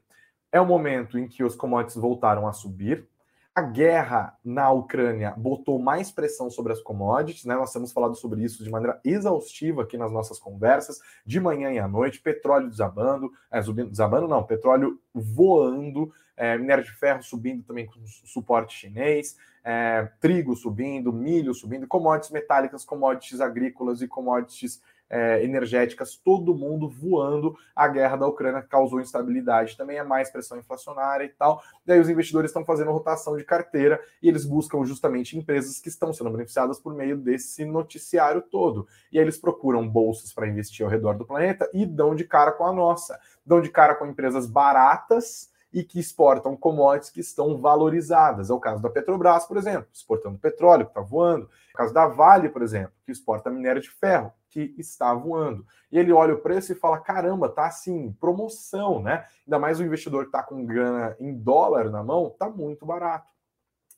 É 0.51 0.59
o 0.59 0.65
momento 0.65 1.19
em 1.19 1.29
que 1.29 1.45
os 1.45 1.55
commodities 1.55 2.01
voltaram 2.01 2.49
a 2.49 2.55
subir. 2.55 3.07
A 3.55 3.61
guerra 3.61 4.35
na 4.43 4.71
Ucrânia 4.71 5.35
botou 5.37 5.79
mais 5.79 6.11
pressão 6.11 6.49
sobre 6.49 6.73
as 6.73 6.81
commodities, 6.81 7.45
né? 7.45 7.55
Nós 7.55 7.73
temos 7.73 7.93
falado 7.93 8.15
sobre 8.15 8.43
isso 8.43 8.65
de 8.65 8.71
maneira 8.71 8.99
exaustiva 9.05 9.83
aqui 9.83 9.99
nas 9.99 10.11
nossas 10.11 10.39
conversas, 10.39 11.01
de 11.27 11.39
manhã 11.39 11.71
e 11.71 11.79
à 11.79 11.87
noite, 11.87 12.23
petróleo 12.23 12.71
desabando, 12.71 13.31
é, 13.51 13.61
desabando 13.61 14.27
não, 14.27 14.43
petróleo 14.43 14.99
voando, 15.13 16.11
é, 16.41 16.57
minério 16.57 16.83
de 16.83 16.91
ferro 16.91 17.23
subindo 17.23 17.63
também 17.63 17.85
com 17.85 18.01
suporte 18.25 18.75
chinês, 18.75 19.37
é, 19.63 20.09
trigo 20.19 20.57
subindo, 20.57 21.13
milho 21.13 21.53
subindo, 21.53 21.87
commodities 21.87 22.31
metálicas, 22.31 22.83
commodities 22.83 23.43
agrícolas 23.43 24.01
e 24.01 24.09
commodities 24.09 24.81
é, 25.11 25.45
energéticas, 25.45 26.17
todo 26.17 26.55
mundo 26.55 26.89
voando. 26.89 27.55
A 27.77 27.87
guerra 27.89 28.17
da 28.17 28.27
Ucrânia 28.27 28.63
causou 28.63 29.03
instabilidade, 29.03 29.77
também 29.77 29.99
é 29.99 30.03
mais 30.03 30.31
pressão 30.31 30.59
inflacionária 30.59 31.25
e 31.25 31.29
tal. 31.29 31.63
Daí 31.85 32.01
os 32.01 32.09
investidores 32.09 32.49
estão 32.49 32.65
fazendo 32.65 32.91
rotação 32.91 33.37
de 33.37 33.45
carteira 33.45 34.01
e 34.23 34.29
eles 34.29 34.47
buscam 34.47 34.83
justamente 34.87 35.37
empresas 35.37 35.79
que 35.79 35.91
estão 35.91 36.11
sendo 36.11 36.31
beneficiadas 36.31 36.81
por 36.81 36.95
meio 36.95 37.19
desse 37.19 37.67
noticiário 37.67 38.41
todo. 38.41 38.89
E 39.13 39.19
aí 39.19 39.25
eles 39.25 39.37
procuram 39.37 39.87
bolsas 39.87 40.33
para 40.33 40.49
investir 40.49 40.87
ao 40.87 40.91
redor 40.91 41.19
do 41.19 41.27
planeta 41.27 41.69
e 41.75 41.85
dão 41.85 42.15
de 42.15 42.25
cara 42.25 42.53
com 42.53 42.65
a 42.65 42.73
nossa. 42.73 43.21
Dão 43.45 43.61
de 43.61 43.69
cara 43.69 43.95
com 43.95 44.07
empresas 44.07 44.47
baratas 44.47 45.51
e 45.73 45.85
que 45.85 46.01
exportam 46.01 46.57
commodities 46.57 47.11
que 47.11 47.21
estão 47.21 47.57
valorizadas. 47.57 48.51
É 48.51 48.53
o 48.53 48.61
caso 48.61 48.83
da 48.83 48.91
Petrobras, 48.91 49.47
por 49.47 49.57
exemplo, 49.57 49.89
exportando 49.93 50.39
petróleo, 50.39 50.85
que 50.85 50.91
está 50.91 51.01
voando. 51.01 51.45
É 51.45 51.75
o 51.75 51.77
caso 51.77 51.95
da 51.95 52.07
Vale, 52.07 52.49
por 52.49 52.63
exemplo, 52.63 52.93
que 53.05 53.13
exporta 53.13 53.51
minério 53.51 53.81
de 53.81 53.91
ferro, 53.91 54.33
que 54.49 54.75
está 54.77 55.15
voando. 55.15 55.65
E 55.93 55.99
ele 55.99 56.13
olha 56.13 56.35
o 56.35 56.41
preço 56.41 56.73
e 56.73 56.77
fala: 56.77 56.99
caramba, 56.99 57.49
tá 57.49 57.67
assim, 57.67 58.13
promoção, 58.21 59.01
né? 59.01 59.27
Ainda 59.47 59.59
mais 59.59 59.79
o 59.79 59.85
investidor 59.85 60.25
que 60.25 60.29
está 60.29 60.43
com 60.43 60.65
grana 60.65 61.17
em 61.21 61.33
dólar 61.33 61.91
na 61.91 62.03
mão, 62.03 62.35
tá 62.39 62.49
muito 62.49 62.85
barato. 62.85 63.31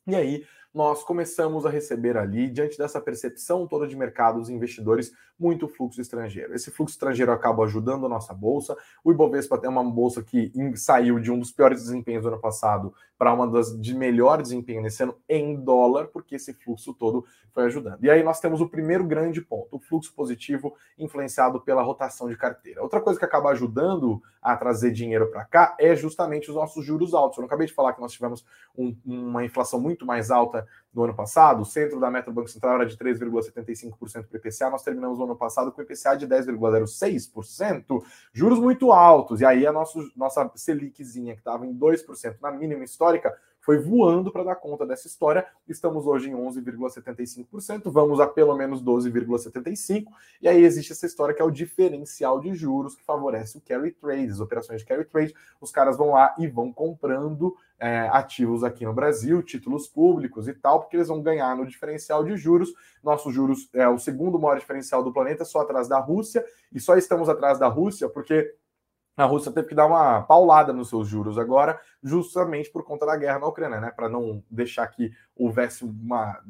E 0.06 0.14
aí 0.14 0.44
nós 0.74 1.04
começamos 1.04 1.66
a 1.66 1.70
receber 1.70 2.16
ali, 2.16 2.48
diante 2.48 2.78
dessa 2.78 3.00
percepção 3.00 3.66
toda 3.66 3.86
de 3.86 3.94
mercado, 3.94 4.40
os 4.40 4.48
investidores, 4.48 5.12
muito 5.38 5.66
fluxo 5.66 6.00
estrangeiro. 6.00 6.54
Esse 6.54 6.70
fluxo 6.70 6.94
estrangeiro 6.94 7.32
acaba 7.32 7.64
ajudando 7.64 8.06
a 8.06 8.08
nossa 8.08 8.32
bolsa. 8.32 8.76
O 9.02 9.10
Ibovespa 9.10 9.60
é 9.64 9.68
uma 9.68 9.82
bolsa 9.82 10.22
que 10.22 10.52
saiu 10.76 11.18
de 11.18 11.32
um 11.32 11.38
dos 11.38 11.50
piores 11.50 11.82
desempenhos 11.82 12.22
do 12.22 12.28
ano 12.28 12.40
passado 12.40 12.94
para 13.18 13.34
uma 13.34 13.46
das 13.46 13.78
de 13.80 13.94
melhor 13.94 14.40
desempenho 14.40 14.82
nesse 14.82 15.02
ano 15.02 15.16
em 15.28 15.56
dólar, 15.56 16.08
porque 16.08 16.36
esse 16.36 16.52
fluxo 16.54 16.94
todo 16.94 17.24
foi 17.52 17.64
ajudando. 17.64 18.02
E 18.02 18.10
aí 18.10 18.22
nós 18.22 18.40
temos 18.40 18.60
o 18.60 18.68
primeiro 18.68 19.04
grande 19.04 19.40
ponto, 19.40 19.76
o 19.76 19.80
fluxo 19.80 20.12
positivo 20.14 20.74
influenciado 20.98 21.60
pela 21.60 21.82
rotação 21.82 22.28
de 22.28 22.36
carteira. 22.36 22.82
Outra 22.82 23.00
coisa 23.00 23.18
que 23.18 23.24
acaba 23.24 23.50
ajudando 23.50 24.22
a 24.40 24.56
trazer 24.56 24.90
dinheiro 24.90 25.28
para 25.28 25.44
cá 25.44 25.76
é 25.78 25.94
justamente 25.94 26.50
os 26.50 26.56
nossos 26.56 26.84
juros 26.84 27.14
altos. 27.14 27.38
Eu 27.38 27.42
não 27.42 27.46
acabei 27.46 27.66
de 27.66 27.74
falar 27.74 27.92
que 27.92 28.00
nós 28.00 28.12
tivemos 28.12 28.44
um, 28.76 28.96
uma 29.04 29.44
inflação 29.44 29.80
muito 29.80 30.06
mais 30.06 30.30
alta 30.30 30.61
no 30.92 31.04
ano 31.04 31.14
passado, 31.14 31.62
o 31.62 31.64
centro 31.64 31.98
da 31.98 32.10
meta 32.10 32.30
do 32.30 32.34
Banco 32.34 32.50
Central 32.50 32.74
era 32.74 32.86
de 32.86 32.96
3,75% 32.96 34.26
para 34.26 34.34
o 34.34 34.36
IPCA, 34.36 34.70
nós 34.70 34.82
terminamos 34.82 35.18
o 35.18 35.24
ano 35.24 35.36
passado 35.36 35.72
com 35.72 35.80
o 35.80 35.84
IPCA 35.84 36.16
de 36.16 36.26
10,06%, 36.26 38.02
juros 38.32 38.58
muito 38.58 38.92
altos, 38.92 39.40
e 39.40 39.44
aí 39.44 39.66
a 39.66 39.72
nosso, 39.72 40.10
nossa 40.14 40.50
Seliczinha, 40.54 41.34
que 41.34 41.40
estava 41.40 41.66
em 41.66 41.74
2% 41.74 42.36
na 42.40 42.50
mínima 42.50 42.84
histórica, 42.84 43.34
foi 43.62 43.78
voando 43.78 44.30
para 44.30 44.42
dar 44.42 44.56
conta 44.56 44.84
dessa 44.84 45.06
história. 45.06 45.46
Estamos 45.68 46.04
hoje 46.04 46.28
em 46.28 46.34
11,75%, 46.34 47.90
vamos 47.90 48.18
a 48.20 48.26
pelo 48.26 48.56
menos 48.56 48.82
12,75%, 48.82 50.04
e 50.42 50.48
aí 50.48 50.62
existe 50.64 50.92
essa 50.92 51.06
história 51.06 51.32
que 51.32 51.40
é 51.40 51.44
o 51.44 51.50
diferencial 51.50 52.40
de 52.40 52.52
juros 52.54 52.96
que 52.96 53.04
favorece 53.04 53.56
o 53.56 53.60
carry 53.60 53.92
trade, 53.92 54.32
as 54.32 54.40
operações 54.40 54.80
de 54.80 54.86
carry 54.86 55.04
trade. 55.04 55.32
Os 55.60 55.70
caras 55.70 55.96
vão 55.96 56.10
lá 56.10 56.34
e 56.38 56.48
vão 56.48 56.72
comprando 56.72 57.54
é, 57.78 58.08
ativos 58.12 58.64
aqui 58.64 58.84
no 58.84 58.92
Brasil, 58.92 59.42
títulos 59.42 59.86
públicos 59.86 60.48
e 60.48 60.54
tal, 60.54 60.80
porque 60.80 60.96
eles 60.96 61.08
vão 61.08 61.22
ganhar 61.22 61.56
no 61.56 61.64
diferencial 61.64 62.24
de 62.24 62.36
juros. 62.36 62.72
Nossos 63.02 63.32
juros 63.32 63.68
é 63.72 63.88
o 63.88 63.98
segundo 63.98 64.38
maior 64.40 64.58
diferencial 64.58 65.04
do 65.04 65.12
planeta, 65.12 65.44
só 65.44 65.60
atrás 65.60 65.88
da 65.88 66.00
Rússia, 66.00 66.44
e 66.72 66.80
só 66.80 66.96
estamos 66.96 67.28
atrás 67.28 67.60
da 67.60 67.68
Rússia 67.68 68.08
porque 68.08 68.54
a 69.16 69.24
Rússia 69.24 69.52
teve 69.52 69.68
que 69.68 69.74
dar 69.74 69.86
uma 69.86 70.22
paulada 70.22 70.72
nos 70.72 70.88
seus 70.88 71.06
juros 71.06 71.38
agora, 71.38 71.78
justamente 72.02 72.70
por 72.70 72.84
conta 72.84 73.04
da 73.04 73.16
guerra 73.16 73.38
na 73.38 73.46
Ucrânia, 73.46 73.80
né? 73.80 73.90
Para 73.94 74.08
não 74.08 74.42
deixar 74.50 74.86
que 74.88 75.12
houvesse 75.36 75.84
uma, 75.84 76.40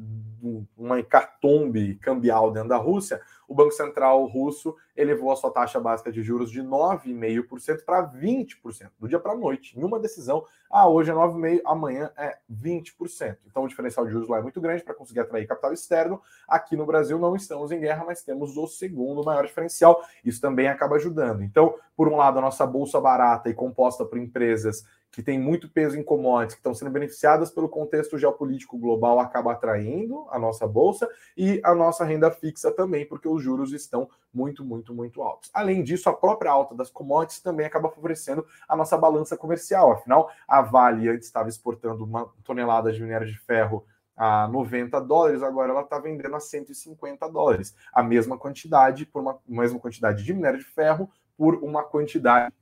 uma 0.77 0.99
hecatombe 0.99 1.95
cambial 1.95 2.51
dentro 2.51 2.69
da 2.69 2.77
Rússia, 2.77 3.21
o 3.47 3.55
Banco 3.55 3.71
Central 3.71 4.25
russo 4.25 4.75
elevou 4.95 5.31
a 5.31 5.35
sua 5.35 5.51
taxa 5.51 5.79
básica 5.79 6.11
de 6.11 6.21
juros 6.23 6.49
de 6.49 6.61
9,5% 6.61 7.83
para 7.85 8.09
20%, 8.11 8.89
do 8.99 9.07
dia 9.07 9.19
para 9.19 9.33
a 9.33 9.37
noite, 9.37 9.77
em 9.77 9.83
uma 9.83 9.99
decisão. 9.99 10.45
Ah, 10.71 10.87
hoje 10.87 11.11
é 11.11 11.13
9,5%, 11.13 11.61
amanhã 11.65 12.11
é 12.17 12.37
20%. 12.51 13.37
Então 13.45 13.63
o 13.63 13.67
diferencial 13.67 14.05
de 14.05 14.11
juros 14.11 14.27
lá 14.27 14.39
é 14.39 14.41
muito 14.41 14.59
grande 14.59 14.83
para 14.83 14.93
conseguir 14.93 15.19
atrair 15.19 15.47
capital 15.47 15.73
externo. 15.73 16.21
Aqui 16.47 16.75
no 16.75 16.85
Brasil 16.85 17.19
não 17.19 17.35
estamos 17.35 17.71
em 17.71 17.79
guerra, 17.79 18.03
mas 18.05 18.23
temos 18.23 18.57
o 18.57 18.67
segundo 18.67 19.23
maior 19.23 19.45
diferencial. 19.45 20.03
Isso 20.23 20.41
também 20.41 20.67
acaba 20.67 20.95
ajudando. 20.95 21.43
Então, 21.43 21.75
por 21.95 22.07
um 22.07 22.15
lado, 22.15 22.39
a 22.39 22.41
nossa 22.41 22.65
bolsa 22.65 22.99
barata 22.99 23.49
e 23.49 23.53
composta 23.53 24.05
por 24.05 24.17
empresas 24.17 24.85
que 25.13 25.21
têm 25.21 25.39
muito 25.39 25.69
peso 25.69 25.95
em 25.95 26.03
commodities, 26.03 26.55
que 26.55 26.59
estão 26.59 26.73
sendo 26.73 26.89
beneficiadas 26.89 27.51
pelo 27.51 27.69
contexto 27.69 28.17
geopolítico 28.17 28.79
global, 28.79 29.19
acaba 29.19 29.51
atraindo 29.51 30.25
a 30.31 30.39
nossa 30.39 30.67
bolsa 30.67 31.07
e 31.37 31.61
a 31.63 31.75
nossa 31.75 32.03
renda 32.03 32.31
fixa 32.31 32.71
também, 32.71 33.05
porque 33.05 33.27
os 33.27 33.41
juros 33.41 33.71
estão 33.73 34.09
muito, 34.33 34.65
muito, 34.65 34.91
muito 34.91 35.21
altos. 35.21 35.51
Além 35.53 35.83
disso, 35.83 36.09
a 36.09 36.13
própria 36.13 36.49
alta 36.49 36.73
das 36.73 36.89
commodities 36.89 37.41
também 37.41 37.63
acaba 37.63 37.91
favorecendo 37.91 38.43
a 38.67 38.75
nossa 38.75 38.97
balança 38.97 39.37
comercial. 39.37 39.91
Afinal, 39.91 40.31
a 40.47 40.63
Vale 40.63 41.07
antes 41.07 41.27
estava 41.27 41.47
exportando 41.47 42.03
uma 42.03 42.27
tonelada 42.43 42.91
de 42.91 42.99
minério 42.99 43.27
de 43.27 43.37
ferro 43.37 43.85
a 44.17 44.47
90 44.47 44.99
dólares, 45.01 45.43
agora 45.43 45.71
ela 45.71 45.81
está 45.81 45.99
vendendo 45.99 46.35
a 46.35 46.39
150 46.39 47.29
dólares. 47.29 47.75
A 47.93 48.01
mesma 48.01 48.35
quantidade, 48.35 49.05
por 49.05 49.21
uma 49.21 49.37
mesma 49.47 49.79
quantidade 49.79 50.23
de 50.23 50.33
minério 50.33 50.57
de 50.57 50.65
ferro, 50.65 51.07
por 51.37 51.55
uma 51.63 51.83
quantidade 51.83 52.53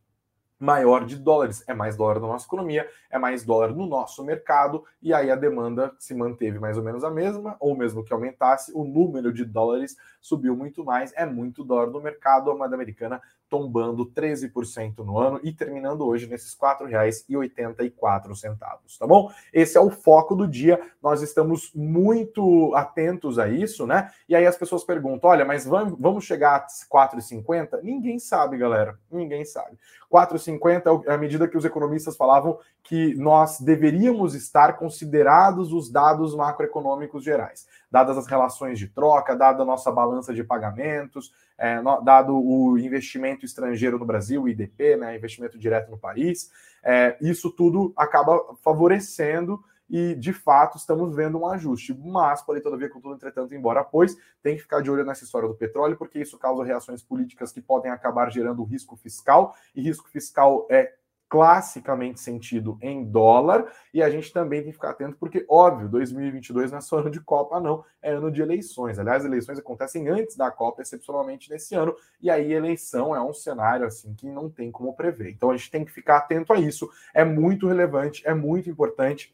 maior 0.62 1.04
de 1.06 1.18
dólares. 1.18 1.64
É 1.68 1.74
mais 1.74 1.98
dólar 1.98 2.20
na 2.20 2.28
nossa 2.28 2.46
economia, 2.46 2.88
é 3.10 3.18
mais 3.18 3.44
dólar 3.44 3.74
no 3.74 3.88
nosso 3.88 4.24
mercado, 4.24 4.86
e 5.02 5.12
aí 5.12 5.32
a 5.32 5.36
demanda 5.36 5.92
se 5.98 6.14
manteve 6.14 6.60
mais 6.60 6.78
ou 6.78 6.84
menos 6.84 7.04
a 7.04 7.10
mesma, 7.10 7.58
ou 7.60 7.76
mesmo 7.76 8.04
que 8.04 8.14
aumentasse, 8.14 8.72
o 8.76 8.84
número 8.84 9.34
de 9.34 9.44
dólares 9.44 9.98
subiu 10.22 10.56
muito 10.56 10.86
mais, 10.86 11.12
é 11.16 11.26
muito 11.26 11.64
dólar 11.64 11.88
no 11.88 12.00
mercado, 12.00 12.52
a 12.52 12.56
moeda 12.56 12.76
americana 12.76 13.20
tombando 13.52 14.06
13% 14.06 15.00
no 15.00 15.20
ano 15.20 15.42
e 15.44 15.52
terminando 15.52 16.08
hoje 16.08 16.26
nesses 16.26 16.54
R$ 16.54 16.88
4,84, 16.88 18.98
tá 18.98 19.06
bom? 19.06 19.30
Esse 19.52 19.78
é 19.78 19.82
o 19.82 19.90
foco 19.90 20.34
do 20.34 20.48
dia. 20.48 20.80
Nós 21.04 21.22
estamos 21.22 21.70
muito 21.76 22.74
atentos 22.74 23.38
a 23.38 23.50
isso, 23.50 23.86
né? 23.86 24.10
E 24.30 24.34
aí 24.34 24.48
as 24.48 24.56
pessoas 24.56 24.86
perguntam: 24.86 25.30
olha, 25.30 25.44
mas 25.44 25.66
vamos 25.66 26.24
chegar 26.24 26.56
a 26.56 26.66
4,50? 26.66 27.82
Ninguém 27.84 28.20
sabe, 28.20 28.58
galera. 28.58 28.98
Ninguém 29.12 29.44
sabe. 29.44 29.78
4,50 30.10 31.04
é 31.06 31.14
a 31.14 31.18
medida 31.18 31.48
que 31.48 31.58
os 31.58 31.66
economistas 31.66 32.16
falavam 32.16 32.58
que 32.84 33.16
nós 33.16 33.60
deveríamos 33.60 34.34
estar 34.34 34.78
considerados 34.78 35.74
os 35.74 35.90
dados 35.90 36.36
macroeconômicos 36.36 37.24
gerais, 37.24 37.68
dadas 37.92 38.18
as 38.18 38.26
relações 38.26 38.80
de 38.80 38.88
troca, 38.88 39.36
dada 39.36 39.64
a 39.64 39.66
nossa 39.66 39.92
balança 39.92 40.34
de 40.34 40.44
pagamentos, 40.44 41.34
é, 41.58 41.82
dado 42.04 42.36
o 42.36 42.78
investimento 42.80 43.46
estrangeiro 43.46 44.00
no 44.00 44.06
Brasil, 44.06 44.44
o 44.44 44.50
IDP, 44.50 44.96
né, 44.96 45.16
investimento 45.18 45.60
direto 45.60 45.92
no 45.92 45.98
país, 45.98 46.50
é, 46.84 47.18
isso 47.22 47.52
tudo 47.52 47.94
acaba 47.96 48.56
favorecendo 48.64 49.64
e 49.92 50.16
de 50.16 50.32
fato 50.32 50.78
estamos 50.78 51.14
vendo 51.14 51.38
um 51.38 51.46
ajuste. 51.46 51.94
Mas, 51.94 52.42
porém, 52.42 52.62
todavia, 52.62 52.90
contudo, 52.90 53.16
entretanto, 53.16 53.54
embora 53.54 53.84
pois, 53.84 54.16
tem 54.42 54.56
que 54.56 54.62
ficar 54.62 54.82
de 54.82 54.90
olho 54.90 55.04
nessa 55.04 55.26
história 55.26 55.50
do 55.50 55.54
petróleo, 55.54 55.98
porque 55.98 56.20
isso 56.20 56.40
causa 56.40 56.64
reações 56.64 57.04
políticas 57.04 57.52
que 57.52 57.62
podem 57.62 57.92
acabar 57.92 58.32
gerando 58.32 58.64
risco 58.64 58.96
fiscal, 58.96 59.54
e 59.76 59.82
risco 59.82 60.10
fiscal 60.10 60.66
é 60.70 60.94
classicamente 61.32 62.20
sentido 62.20 62.78
em 62.82 63.06
dólar, 63.06 63.66
e 63.94 64.04
a 64.04 64.10
gente 64.10 64.34
também 64.34 64.60
tem 64.60 64.72
que 64.72 64.76
ficar 64.76 64.90
atento, 64.90 65.16
porque, 65.18 65.46
óbvio, 65.48 65.88
2022 65.88 66.72
não 66.72 66.80
é 66.80 66.82
só 66.82 66.98
ano 66.98 67.10
de 67.10 67.22
Copa, 67.22 67.58
não, 67.58 67.86
é 68.02 68.12
ano 68.12 68.30
de 68.30 68.42
eleições. 68.42 69.00
Aliás, 69.00 69.24
eleições 69.24 69.58
acontecem 69.58 70.10
antes 70.10 70.36
da 70.36 70.52
Copa, 70.52 70.82
excepcionalmente 70.82 71.50
nesse 71.50 71.74
ano, 71.74 71.96
e 72.22 72.30
aí 72.30 72.52
eleição 72.52 73.16
é 73.16 73.22
um 73.22 73.34
cenário 73.34 73.86
assim 73.86 74.14
que 74.14 74.30
não 74.30 74.50
tem 74.50 74.70
como 74.70 74.94
prever. 74.94 75.32
Então 75.32 75.52
a 75.52 75.56
gente 75.56 75.72
tem 75.72 75.86
que 75.86 75.92
ficar 75.94 76.18
atento 76.18 76.52
a 76.52 76.60
isso, 76.60 76.90
é 77.14 77.24
muito 77.24 77.66
relevante, 77.66 78.28
é 78.28 78.34
muito 78.34 78.70
importante. 78.70 79.34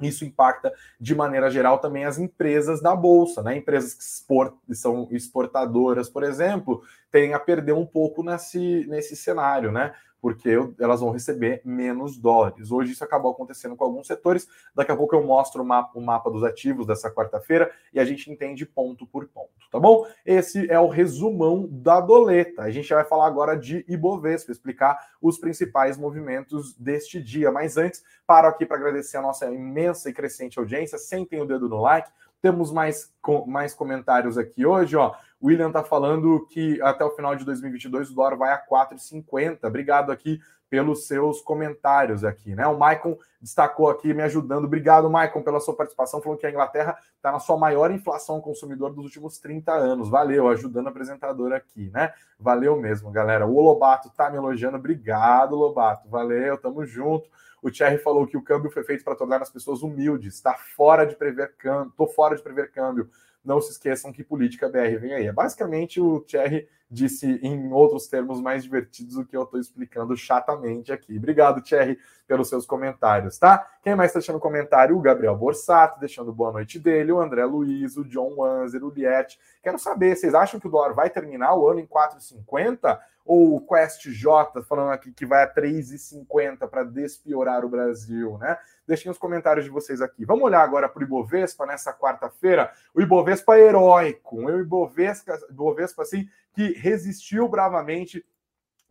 Isso 0.00 0.24
impacta 0.24 0.72
de 1.00 1.14
maneira 1.14 1.50
geral 1.50 1.78
também 1.78 2.04
as 2.04 2.18
empresas 2.18 2.80
da 2.80 2.94
bolsa, 2.94 3.42
né? 3.42 3.56
Empresas 3.56 3.94
que 3.94 4.02
export, 4.02 4.54
são 4.70 5.08
exportadoras, 5.10 6.08
por 6.08 6.22
exemplo, 6.22 6.82
têm 7.10 7.34
a 7.34 7.40
perder 7.40 7.72
um 7.72 7.86
pouco 7.86 8.22
nesse, 8.22 8.86
nesse 8.88 9.16
cenário, 9.16 9.72
né? 9.72 9.92
Porque 10.20 10.50
elas 10.78 11.00
vão 11.00 11.10
receber 11.10 11.62
menos 11.64 12.18
dólares. 12.18 12.70
Hoje 12.70 12.92
isso 12.92 13.04
acabou 13.04 13.32
acontecendo 13.32 13.76
com 13.76 13.84
alguns 13.84 14.06
setores. 14.06 14.48
Daqui 14.74 14.92
a 14.92 14.96
pouco 14.96 15.14
eu 15.14 15.22
mostro 15.22 15.62
o 15.62 15.66
mapa, 15.66 15.98
o 15.98 16.02
mapa 16.02 16.30
dos 16.30 16.42
ativos 16.42 16.86
dessa 16.86 17.10
quarta-feira 17.10 17.70
e 17.92 18.00
a 18.00 18.04
gente 18.04 18.30
entende 18.30 18.66
ponto 18.66 19.06
por 19.06 19.26
ponto, 19.28 19.50
tá 19.70 19.78
bom? 19.78 20.06
Esse 20.24 20.70
é 20.70 20.78
o 20.78 20.88
resumão 20.88 21.68
da 21.70 22.00
doleta. 22.00 22.62
A 22.62 22.70
gente 22.70 22.92
vai 22.92 23.04
falar 23.04 23.26
agora 23.26 23.56
de 23.56 23.84
Ibovespa, 23.88 24.52
explicar 24.52 24.98
os 25.20 25.38
principais 25.38 25.96
movimentos 25.96 26.74
deste 26.76 27.22
dia. 27.22 27.50
Mas 27.50 27.76
antes, 27.76 28.02
paro 28.26 28.48
aqui 28.48 28.66
para 28.66 28.76
agradecer 28.76 29.16
a 29.16 29.22
nossa 29.22 29.46
imensa 29.46 30.10
e 30.10 30.12
crescente 30.12 30.58
audiência. 30.58 30.98
Sentem 30.98 31.40
o 31.40 31.46
dedo 31.46 31.68
no 31.68 31.80
like. 31.80 32.10
Temos 32.40 32.70
mais, 32.72 33.12
mais 33.46 33.74
comentários 33.74 34.38
aqui 34.38 34.64
hoje, 34.64 34.96
ó. 34.96 35.14
O 35.40 35.46
William 35.46 35.68
está 35.68 35.84
falando 35.84 36.46
que 36.50 36.80
até 36.82 37.04
o 37.04 37.10
final 37.10 37.34
de 37.36 37.44
2022 37.44 38.10
o 38.10 38.14
dólar 38.14 38.36
vai 38.36 38.52
a 38.52 38.58
4,50. 38.58 39.64
Obrigado 39.64 40.10
aqui 40.10 40.40
pelos 40.70 41.06
seus 41.06 41.40
comentários 41.40 42.24
aqui, 42.24 42.54
né? 42.54 42.66
O 42.66 42.78
Maicon 42.78 43.16
destacou 43.40 43.88
aqui, 43.88 44.12
me 44.12 44.22
ajudando. 44.22 44.66
Obrigado, 44.66 45.08
Maicon, 45.08 45.42
pela 45.42 45.60
sua 45.60 45.74
participação, 45.74 46.20
falando 46.20 46.38
que 46.38 46.46
a 46.46 46.50
Inglaterra 46.50 46.98
está 47.16 47.32
na 47.32 47.38
sua 47.38 47.56
maior 47.56 47.90
inflação 47.90 48.40
consumidor 48.40 48.92
dos 48.92 49.04
últimos 49.04 49.38
30 49.38 49.72
anos. 49.72 50.10
Valeu, 50.10 50.48
ajudando 50.48 50.88
a 50.88 50.90
apresentadora 50.90 51.56
aqui, 51.56 51.90
né? 51.90 52.12
Valeu 52.38 52.76
mesmo, 52.76 53.10
galera. 53.10 53.46
O 53.46 53.60
Lobato 53.60 54.10
tá 54.10 54.30
me 54.30 54.36
elogiando. 54.36 54.76
Obrigado, 54.76 55.56
Lobato. 55.56 56.08
Valeu, 56.08 56.58
tamo 56.58 56.84
junto. 56.84 57.28
O 57.62 57.70
Thierry 57.70 57.98
falou 57.98 58.26
que 58.26 58.36
o 58.36 58.42
câmbio 58.42 58.70
foi 58.70 58.84
feito 58.84 59.04
para 59.04 59.14
tornar 59.14 59.42
as 59.42 59.50
pessoas 59.50 59.82
humildes. 59.82 60.34
Está 60.34 60.54
fora 60.54 61.04
de 61.04 61.16
prever 61.16 61.54
câmbio. 61.56 61.92
Tô 61.96 62.06
fora 62.06 62.36
de 62.36 62.42
prever 62.42 62.70
câmbio. 62.70 63.08
Não 63.44 63.60
se 63.60 63.72
esqueçam 63.72 64.12
que 64.12 64.24
política 64.24 64.68
BR 64.68 64.98
vem 65.00 65.14
aí. 65.14 65.26
É 65.26 65.32
basicamente 65.32 66.00
o 66.00 66.20
Thierry 66.20 66.68
disse 66.90 67.38
em 67.42 67.70
outros 67.72 68.06
termos 68.06 68.40
mais 68.40 68.62
divertidos 68.62 69.16
do 69.16 69.24
que 69.24 69.36
eu 69.36 69.42
estou 69.42 69.60
explicando 69.60 70.16
chatamente 70.16 70.92
aqui. 70.92 71.16
Obrigado, 71.16 71.62
Thierry, 71.62 71.98
pelos 72.26 72.48
seus 72.48 72.66
comentários, 72.66 73.38
tá? 73.38 73.66
Quem 73.82 73.94
mais 73.94 74.10
está 74.10 74.20
deixando 74.20 74.40
comentário? 74.40 74.96
O 74.96 75.00
Gabriel 75.00 75.36
Borsato, 75.36 76.00
deixando 76.00 76.32
boa 76.32 76.52
noite 76.52 76.78
dele, 76.78 77.12
o 77.12 77.20
André 77.20 77.44
Luiz, 77.44 77.96
o 77.96 78.04
John 78.04 78.34
Wanzer, 78.36 78.82
o 78.82 78.90
Liette. 78.90 79.38
Quero 79.62 79.78
saber, 79.78 80.16
vocês 80.16 80.34
acham 80.34 80.58
que 80.58 80.66
o 80.66 80.70
dólar 80.70 80.94
vai 80.94 81.10
terminar 81.10 81.54
o 81.54 81.68
ano 81.68 81.80
em 81.80 81.86
4,50? 81.86 82.98
Ou 83.28 83.56
o 83.56 83.60
Quest 83.60 84.08
J 84.08 84.62
falando 84.62 84.90
aqui 84.90 85.12
que 85.12 85.26
vai 85.26 85.42
a 85.42 85.54
3,50 85.54 86.66
para 86.66 86.82
despiorar 86.82 87.62
o 87.62 87.68
Brasil, 87.68 88.38
né? 88.38 88.56
Deixem 88.86 89.12
os 89.12 89.18
comentários 89.18 89.66
de 89.66 89.70
vocês 89.70 90.00
aqui. 90.00 90.24
Vamos 90.24 90.44
olhar 90.44 90.62
agora 90.62 90.88
para 90.88 91.00
o 91.00 91.04
Ibovespa 91.04 91.66
nessa 91.66 91.92
quarta-feira. 91.92 92.72
O 92.94 93.02
Ibovespa 93.02 93.58
heróico, 93.58 94.36
o 94.46 94.60
Ibovespa, 94.60 95.38
Ibovespa 95.50 96.04
assim, 96.04 96.26
que 96.54 96.72
resistiu 96.72 97.46
bravamente 97.46 98.24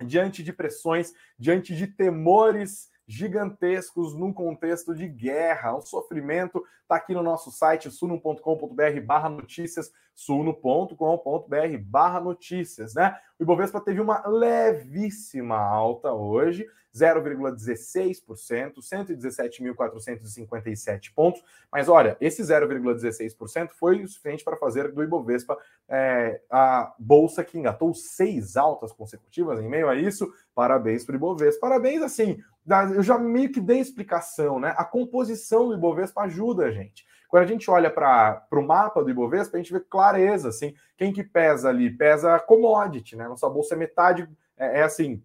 diante 0.06 0.44
de 0.44 0.54
pressões, 0.54 1.16
diante 1.40 1.76
de 1.76 1.88
temores 1.88 2.92
gigantescos 3.08 4.14
num 4.14 4.34
contexto 4.34 4.94
de 4.94 5.08
guerra, 5.08 5.76
um 5.76 5.82
sofrimento. 5.82 6.64
Está 6.82 6.98
aqui 6.98 7.14
no 7.14 7.24
nosso 7.24 7.50
site 7.50 7.90
suno.com.br 7.90 9.00
barra 9.06 9.30
notícias, 9.30 9.94
suno.com.br 10.14 11.78
barra 11.86 12.20
notícias, 12.20 12.94
né? 12.94 13.18
O 13.40 13.44
Ibovespa 13.44 13.80
teve 13.80 14.02
uma 14.02 14.28
levíssima 14.28 15.58
alta 15.58 16.12
hoje, 16.12 16.68
0,16%, 16.94 18.82
117.457 18.82 21.14
pontos. 21.14 21.42
Mas 21.72 21.88
olha, 21.88 22.18
esse 22.20 22.42
0,16% 22.42 23.70
foi 23.74 24.04
o 24.04 24.08
suficiente 24.08 24.44
para 24.44 24.58
fazer 24.58 24.92
do 24.92 25.04
Ibovespa 25.04 25.56
é, 25.88 26.42
a 26.50 26.96
bolsa 26.98 27.44
que 27.44 27.60
engatou 27.60 27.94
seis 27.94 28.58
altas 28.58 28.92
consecutivas. 28.92 29.60
Em 29.60 29.70
meio 29.70 29.88
a 29.88 29.94
isso, 29.96 30.34
parabéns 30.56 31.06
para 31.06 31.14
o 31.14 31.18
Ibovespa. 31.18 31.62
Parabéns, 31.62 32.02
assim, 32.02 32.44
eu 32.94 33.02
já 33.02 33.18
meio 33.18 33.52
que 33.52 33.62
dei 33.62 33.80
explicação, 33.80 34.60
né? 34.60 34.74
A 34.78 34.84
composição 34.84 35.68
do 35.68 35.74
Ibovespa 35.74 36.22
ajuda 36.22 36.66
a 36.66 36.72
gente. 36.72 37.06
Quando 37.28 37.44
a 37.44 37.48
gente 37.48 37.70
olha 37.70 37.90
para 37.90 38.48
o 38.52 38.62
mapa 38.62 39.04
do 39.04 39.10
Ibovespa, 39.10 39.58
a 39.58 39.60
gente 39.60 39.74
vê 39.74 39.80
clareza, 39.80 40.50
assim, 40.50 40.76
quem 40.98 41.12
que 41.12 41.24
pesa 41.24 41.70
ali? 41.70 41.90
Pesa 41.90 42.40
commodity, 42.40 43.16
né? 43.16 43.28
Nossa 43.28 43.50
bolsa 43.50 43.76
é 43.76 43.78
metade, 43.78 44.30
é, 44.58 44.80
é 44.80 44.84
assim, 44.84 45.24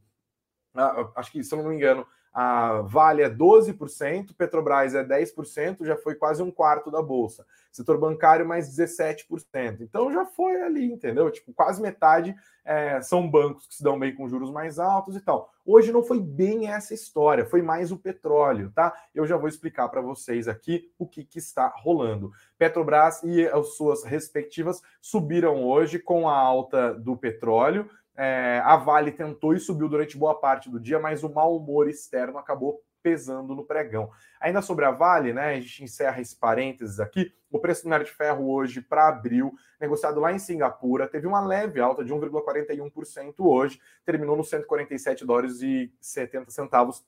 acho 1.14 1.30
que, 1.30 1.42
se 1.42 1.54
eu 1.54 1.62
não 1.62 1.70
me 1.70 1.76
engano, 1.76 2.06
a 2.32 2.80
Vale 2.82 3.22
é 3.22 3.28
12%, 3.28 4.34
Petrobras 4.36 4.94
é 4.94 5.04
10%, 5.04 5.84
já 5.84 5.96
foi 5.96 6.14
quase 6.14 6.42
um 6.42 6.50
quarto 6.50 6.90
da 6.90 7.02
bolsa. 7.02 7.44
Setor 7.70 7.98
bancário, 7.98 8.46
mais 8.46 8.68
17%. 8.68 9.80
Então 9.80 10.10
já 10.10 10.24
foi 10.24 10.60
ali, 10.62 10.90
entendeu? 10.90 11.30
Tipo, 11.30 11.52
quase 11.52 11.80
metade 11.80 12.34
é, 12.64 13.00
são 13.02 13.28
bancos 13.28 13.66
que 13.66 13.74
se 13.74 13.82
dão 13.82 13.98
bem 13.98 14.14
com 14.14 14.28
juros 14.28 14.50
mais 14.50 14.78
altos 14.78 15.16
e 15.16 15.20
tal. 15.20 15.52
Hoje 15.64 15.92
não 15.92 16.02
foi 16.02 16.20
bem 16.20 16.68
essa 16.68 16.94
história, 16.94 17.46
foi 17.46 17.62
mais 17.62 17.92
o 17.92 17.98
petróleo, 17.98 18.72
tá? 18.74 18.94
Eu 19.14 19.26
já 19.26 19.36
vou 19.36 19.48
explicar 19.48 19.88
para 19.88 20.00
vocês 20.00 20.48
aqui 20.48 20.90
o 20.98 21.06
que, 21.06 21.24
que 21.24 21.38
está 21.38 21.72
rolando. 21.76 22.32
Petrobras 22.58 23.22
e 23.22 23.46
as 23.46 23.74
suas 23.76 24.04
respectivas 24.04 24.82
subiram 25.00 25.64
hoje 25.64 25.98
com 25.98 26.28
a 26.28 26.36
alta 26.36 26.94
do 26.94 27.16
petróleo. 27.16 27.88
É, 28.16 28.60
a 28.64 28.76
Vale 28.76 29.12
tentou 29.12 29.54
e 29.54 29.60
subiu 29.60 29.88
durante 29.88 30.18
boa 30.18 30.38
parte 30.38 30.70
do 30.70 30.78
dia, 30.78 30.98
mas 30.98 31.24
o 31.24 31.32
mau 31.32 31.56
humor 31.56 31.88
externo 31.88 32.38
acabou 32.38 32.82
pesando 33.02 33.54
no 33.54 33.64
pregão. 33.64 34.10
Ainda 34.40 34.62
sobre 34.62 34.84
a 34.84 34.90
Vale, 34.90 35.32
né? 35.32 35.54
A 35.54 35.60
gente 35.60 35.84
encerra 35.84 36.20
esse 36.20 36.36
parênteses 36.36 37.00
aqui. 37.00 37.34
O 37.50 37.58
preço 37.58 37.82
do 37.82 37.86
minério 37.86 38.06
de 38.06 38.12
ferro 38.12 38.48
hoje 38.50 38.80
para 38.80 39.08
abril, 39.08 39.52
negociado 39.80 40.20
lá 40.20 40.32
em 40.32 40.38
Singapura, 40.38 41.08
teve 41.08 41.26
uma 41.26 41.44
leve 41.44 41.80
alta 41.80 42.04
de 42.04 42.12
1,41% 42.14 43.34
hoje, 43.38 43.80
terminou 44.04 44.36
nos 44.36 44.48
147 44.48 45.26
dólares 45.26 45.60
e 45.60 45.92
70 46.00 46.50
centavos 46.50 47.04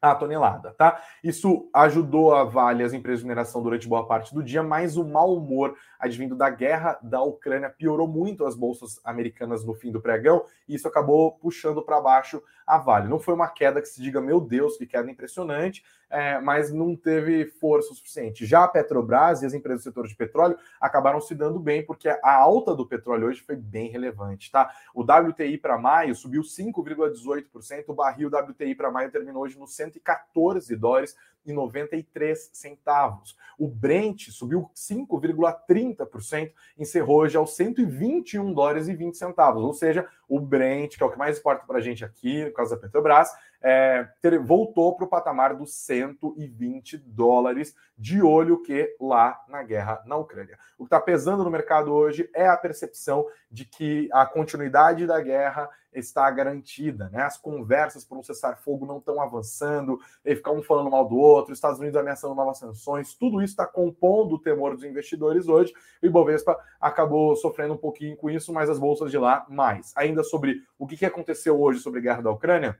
a 0.00 0.14
tonelada, 0.14 0.72
tá? 0.78 1.02
Isso 1.22 1.68
ajudou 1.74 2.34
a 2.34 2.44
Vale 2.44 2.84
as 2.84 2.92
empresas 2.92 3.20
de 3.20 3.26
mineração 3.26 3.62
durante 3.62 3.88
boa 3.88 4.06
parte 4.06 4.32
do 4.32 4.42
dia, 4.42 4.62
mas 4.62 4.96
o 4.96 5.04
mau 5.04 5.34
humor 5.34 5.76
advindo 5.98 6.36
da 6.36 6.48
guerra 6.48 6.98
da 7.02 7.20
Ucrânia 7.22 7.68
piorou 7.68 8.06
muito 8.06 8.44
as 8.44 8.54
bolsas 8.54 9.00
americanas 9.04 9.64
no 9.64 9.74
fim 9.74 9.90
do 9.90 10.00
pregão 10.00 10.44
e 10.68 10.74
isso 10.74 10.86
acabou 10.86 11.32
puxando 11.32 11.82
para 11.82 12.00
baixo 12.00 12.42
a 12.68 12.78
Vale. 12.78 13.08
Não 13.08 13.18
foi 13.18 13.34
uma 13.34 13.48
queda 13.48 13.80
que 13.80 13.88
se 13.88 14.00
diga, 14.02 14.20
meu 14.20 14.40
Deus, 14.40 14.76
que 14.76 14.86
queda 14.86 15.10
impressionante, 15.10 15.82
é, 16.10 16.40
mas 16.40 16.72
não 16.72 16.94
teve 16.94 17.46
força 17.46 17.94
suficiente. 17.94 18.46
Já 18.46 18.64
a 18.64 18.68
Petrobras 18.68 19.42
e 19.42 19.46
as 19.46 19.54
empresas 19.54 19.82
do 19.82 19.84
setor 19.84 20.06
de 20.06 20.14
petróleo 20.14 20.56
acabaram 20.80 21.20
se 21.20 21.34
dando 21.34 21.58
bem, 21.58 21.84
porque 21.84 22.08
a 22.08 22.34
alta 22.34 22.74
do 22.74 22.86
petróleo 22.86 23.28
hoje 23.28 23.40
foi 23.40 23.56
bem 23.56 23.90
relevante, 23.90 24.50
tá? 24.50 24.70
O 24.94 25.02
WTI 25.02 25.58
para 25.58 25.78
maio 25.78 26.14
subiu 26.14 26.42
5,18%, 26.42 27.84
o 27.88 27.94
barril 27.94 28.28
WTI 28.28 28.74
para 28.74 28.90
maio 28.90 29.10
terminou 29.10 29.42
hoje 29.42 29.58
nos 29.58 29.74
114 29.74 30.74
dólares 30.76 31.16
e 31.44 31.52
93 31.52 32.50
centavos. 32.52 33.36
O 33.58 33.66
Brent 33.66 34.28
subiu 34.30 34.70
5,30%, 34.74 36.52
encerrou 36.78 37.18
hoje 37.18 37.36
aos 37.36 37.56
121 37.56 38.52
dólares 38.52 38.88
e 38.88 38.94
20 38.94 39.16
centavos. 39.16 39.62
Ou 39.62 39.72
seja, 39.72 40.06
o 40.28 40.38
Brent, 40.40 40.96
que 40.96 41.02
é 41.02 41.06
o 41.06 41.10
que 41.10 41.18
mais 41.18 41.38
importa 41.38 41.64
para 41.66 41.78
a 41.78 41.80
gente 41.80 42.04
aqui, 42.04 42.44
no 42.44 42.52
caso 42.52 42.70
da 42.70 42.76
Petrobras, 42.76 43.30
é, 43.62 44.08
ter, 44.20 44.38
voltou 44.38 44.94
para 44.94 45.04
o 45.04 45.08
patamar 45.08 45.54
dos 45.54 45.74
120 45.74 46.98
dólares, 46.98 47.74
de 47.96 48.22
olho 48.22 48.62
que 48.62 48.94
lá 49.00 49.40
na 49.48 49.62
guerra 49.62 50.02
na 50.06 50.16
Ucrânia. 50.16 50.58
O 50.78 50.84
que 50.84 50.86
está 50.86 51.00
pesando 51.00 51.42
no 51.42 51.50
mercado 51.50 51.92
hoje 51.92 52.30
é 52.34 52.46
a 52.46 52.56
percepção 52.56 53.26
de 53.50 53.64
que 53.64 54.08
a 54.12 54.24
continuidade 54.24 55.06
da 55.06 55.20
guerra 55.20 55.68
está 55.92 56.30
garantida, 56.30 57.08
né? 57.08 57.22
As 57.22 57.36
conversas 57.36 58.04
por 58.04 58.16
um 58.16 58.22
cessar-fogo 58.22 58.86
não 58.86 58.98
estão 58.98 59.20
avançando, 59.20 59.98
e 60.24 60.36
ficar 60.36 60.52
um 60.52 60.62
falando 60.62 60.90
mal 60.90 61.08
do 61.08 61.16
outro, 61.16 61.52
Estados 61.52 61.78
Unidos 61.78 61.96
ameaçando 61.96 62.34
novas 62.34 62.58
sanções, 62.58 63.14
tudo 63.14 63.42
isso 63.42 63.52
está 63.52 63.66
compondo 63.66 64.34
o 64.34 64.38
temor 64.38 64.74
dos 64.74 64.84
investidores 64.84 65.48
hoje. 65.48 65.72
O 66.02 66.06
Ibovespa 66.06 66.56
acabou 66.80 67.34
sofrendo 67.36 67.74
um 67.74 67.78
pouquinho 67.78 68.16
com 68.16 68.30
isso, 68.30 68.52
mas 68.52 68.70
as 68.70 68.78
bolsas 68.78 69.10
de 69.10 69.18
lá 69.18 69.46
mais. 69.48 69.92
Ainda 69.96 70.22
sobre 70.22 70.62
o 70.78 70.86
que 70.86 71.04
aconteceu 71.04 71.60
hoje 71.60 71.80
sobre 71.80 72.00
a 72.00 72.02
guerra 72.02 72.22
da 72.22 72.30
Ucrânia, 72.30 72.78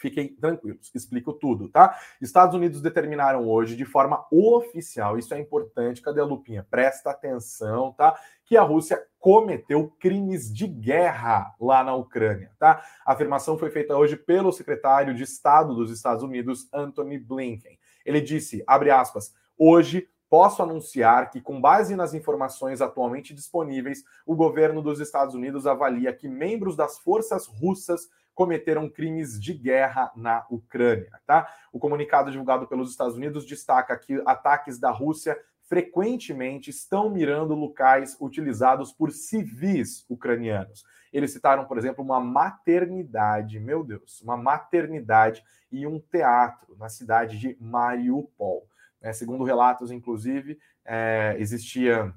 Fiquem 0.00 0.28
tranquilos, 0.28 0.90
explico 0.94 1.34
tudo, 1.34 1.68
tá? 1.68 1.94
Estados 2.22 2.54
Unidos 2.54 2.80
determinaram 2.80 3.46
hoje, 3.46 3.76
de 3.76 3.84
forma 3.84 4.26
oficial, 4.32 5.18
isso 5.18 5.34
é 5.34 5.38
importante, 5.38 6.00
cadê 6.00 6.22
a 6.22 6.24
lupinha? 6.24 6.66
Presta 6.70 7.10
atenção, 7.10 7.92
tá? 7.92 8.18
Que 8.46 8.56
a 8.56 8.62
Rússia 8.62 9.06
cometeu 9.18 9.94
crimes 10.00 10.50
de 10.50 10.66
guerra 10.66 11.54
lá 11.60 11.84
na 11.84 11.94
Ucrânia, 11.94 12.50
tá? 12.58 12.82
A 13.04 13.12
afirmação 13.12 13.58
foi 13.58 13.70
feita 13.70 13.94
hoje 13.94 14.16
pelo 14.16 14.50
secretário 14.52 15.14
de 15.14 15.22
Estado 15.22 15.74
dos 15.74 15.90
Estados 15.90 16.22
Unidos, 16.22 16.66
Anthony 16.72 17.18
Blinken. 17.18 17.78
Ele 18.02 18.22
disse, 18.22 18.64
abre 18.66 18.90
aspas, 18.90 19.34
hoje 19.58 20.08
posso 20.30 20.62
anunciar 20.62 21.28
que, 21.28 21.40
com 21.40 21.60
base 21.60 21.94
nas 21.94 22.14
informações 22.14 22.80
atualmente 22.80 23.34
disponíveis, 23.34 24.04
o 24.24 24.36
governo 24.36 24.80
dos 24.80 25.00
Estados 25.00 25.34
Unidos 25.34 25.66
avalia 25.66 26.12
que 26.12 26.28
membros 26.28 26.76
das 26.76 26.98
forças 27.00 27.46
russas 27.48 28.08
cometeram 28.34 28.88
crimes 28.88 29.40
de 29.40 29.52
guerra 29.52 30.10
na 30.16 30.46
Ucrânia. 30.50 31.10
Tá? 31.26 31.52
O 31.72 31.78
comunicado 31.78 32.30
divulgado 32.30 32.66
pelos 32.66 32.90
Estados 32.90 33.16
Unidos 33.16 33.44
destaca 33.44 33.96
que 33.96 34.22
ataques 34.26 34.78
da 34.78 34.90
Rússia 34.90 35.38
frequentemente 35.70 36.70
estão 36.70 37.08
mirando 37.08 37.54
locais 37.54 38.16
utilizados 38.20 38.92
por 38.92 39.12
civis 39.12 40.04
ucranianos. 40.08 40.84
Eles 41.12 41.32
citaram, 41.32 41.64
por 41.64 41.78
exemplo, 41.78 42.04
uma 42.04 42.20
maternidade, 42.20 43.60
meu 43.60 43.84
Deus, 43.84 44.20
uma 44.20 44.36
maternidade 44.36 45.44
e 45.70 45.86
um 45.86 46.00
teatro 46.00 46.76
na 46.76 46.88
cidade 46.88 47.38
de 47.38 47.56
Mariupol. 47.60 48.66
É, 49.00 49.12
segundo 49.12 49.44
relatos, 49.44 49.92
inclusive, 49.92 50.58
é, 50.84 51.36
existia 51.38 52.12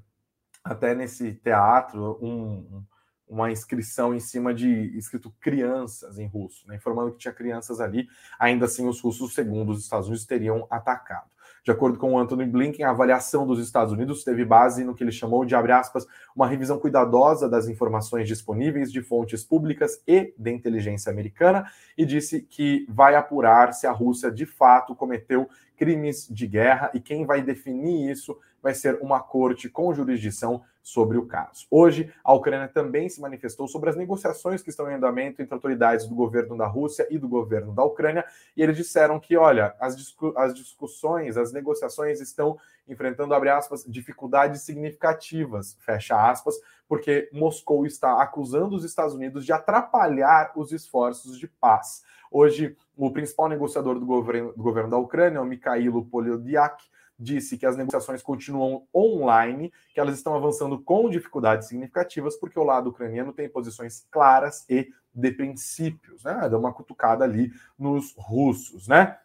até 0.64 0.96
nesse 0.96 1.34
teatro 1.34 2.18
um, 2.22 2.84
uma 3.28 3.52
inscrição 3.52 4.14
em 4.14 4.20
cima 4.20 4.54
de 4.54 4.96
escrito 4.98 5.34
crianças 5.40 6.20
em 6.20 6.28
russo, 6.28 6.68
né, 6.68 6.76
informando 6.76 7.12
que 7.12 7.18
tinha 7.18 7.34
crianças 7.34 7.80
ali. 7.80 8.08
Ainda 8.40 8.66
assim, 8.66 8.88
os 8.88 9.02
russos, 9.02 9.34
segundo 9.34 9.72
os 9.72 9.82
Estados 9.82 10.08
Unidos, 10.08 10.26
teriam 10.26 10.68
atacado. 10.70 11.34
De 11.64 11.72
acordo 11.72 11.98
com 11.98 12.14
o 12.14 12.20
Anthony 12.20 12.46
Blinken, 12.46 12.86
a 12.86 12.90
avaliação 12.90 13.48
dos 13.48 13.58
Estados 13.58 13.94
Unidos 13.94 14.24
teve 14.24 14.44
base 14.44 14.84
no 14.84 14.94
que 14.94 15.02
ele 15.02 15.14
chamou 15.14 15.46
de, 15.46 15.56
abre 15.56 15.72
aspas, 15.72 16.06
uma 16.36 16.46
revisão 16.46 16.78
cuidadosa 16.78 17.48
das 17.48 17.70
informações 17.70 18.28
disponíveis 18.28 18.92
de 18.92 19.02
fontes 19.02 19.46
públicas 19.46 20.02
e 20.06 20.34
de 20.38 20.52
inteligência 20.52 21.10
americana 21.10 21.66
e 21.98 22.06
disse 22.06 22.42
que 22.42 22.86
vai 22.90 23.16
apurar 23.16 23.74
se 23.74 23.88
a 23.88 23.92
Rússia 23.94 24.30
de 24.30 24.46
fato 24.46 24.94
cometeu 24.94 25.48
crimes 25.78 26.28
de 26.30 26.48
guerra 26.48 26.92
e 26.94 27.00
quem 27.00 27.26
vai 27.26 27.42
definir 27.42 28.12
isso 28.12 28.38
vai 28.64 28.74
ser 28.74 28.98
uma 29.02 29.20
corte 29.20 29.70
com 29.70 29.94
jurisdição 29.94 30.64
sobre 30.82 31.18
o 31.18 31.26
caso. 31.26 31.68
Hoje, 31.70 32.14
a 32.24 32.34
Ucrânia 32.34 32.68
também 32.68 33.08
se 33.08 33.22
manifestou 33.22 33.68
sobre 33.68 33.90
as 33.90 33.96
negociações 33.96 34.62
que 34.62 34.70
estão 34.70 34.90
em 34.90 34.96
andamento 34.96 35.42
entre 35.42 35.54
autoridades 35.54 36.08
do 36.08 36.16
governo 36.16 36.58
da 36.58 36.66
Rússia 36.66 37.06
e 37.10 37.18
do 37.18 37.28
governo 37.28 37.74
da 37.74 37.84
Ucrânia, 37.84 38.26
e 38.56 38.62
eles 38.62 38.76
disseram 38.76 39.20
que, 39.20 39.38
olha, 39.38 39.76
as, 39.80 39.96
discu 39.96 40.34
as 40.36 40.54
discussões, 40.54 41.38
as 41.38 41.54
negociações 41.54 42.20
estão 42.20 42.58
enfrentando, 42.88 43.34
abre 43.34 43.50
aspas, 43.50 43.86
dificuldades 43.88 44.62
significativas, 44.62 45.78
fecha 45.80 46.30
aspas, 46.30 46.56
porque 46.88 47.30
Moscou 47.32 47.86
está 47.86 48.22
acusando 48.22 48.76
os 48.76 48.84
Estados 48.84 49.14
Unidos 49.14 49.46
de 49.46 49.54
atrapalhar 49.54 50.52
os 50.56 50.72
esforços 50.72 51.38
de 51.38 51.48
paz. 51.48 52.04
Hoje, 52.30 52.76
o 52.98 53.12
principal 53.12 53.48
negociador 53.48 54.00
do 54.00 54.06
governo, 54.06 54.54
do 54.54 54.64
governo 54.64 54.90
da 54.90 54.98
Ucrânia, 54.98 55.42
o 55.42 55.46
Mikhailo 55.46 56.06
Poliodiak, 56.06 56.84
disse 57.18 57.58
que 57.58 57.66
as 57.66 57.78
negociações 57.78 58.22
continuam 58.22 58.86
online, 58.94 59.72
que 59.94 60.00
elas 60.00 60.16
estão 60.16 60.36
avançando 60.36 60.80
com 60.80 61.10
dificuldades 61.10 61.68
significativas, 61.68 62.36
porque 62.36 62.60
o 62.60 62.64
lado 62.64 62.90
ucraniano 62.90 63.34
tem 63.34 63.48
posições 63.48 64.06
claras 64.12 64.66
e 64.70 64.92
de 65.14 65.32
princípios, 65.32 66.24
né? 66.24 66.50
Dá 66.50 66.58
uma 66.58 66.74
cutucada 66.74 67.24
ali 67.24 67.52
nos 67.78 68.14
russos, 68.18 68.88
né? 68.88 69.18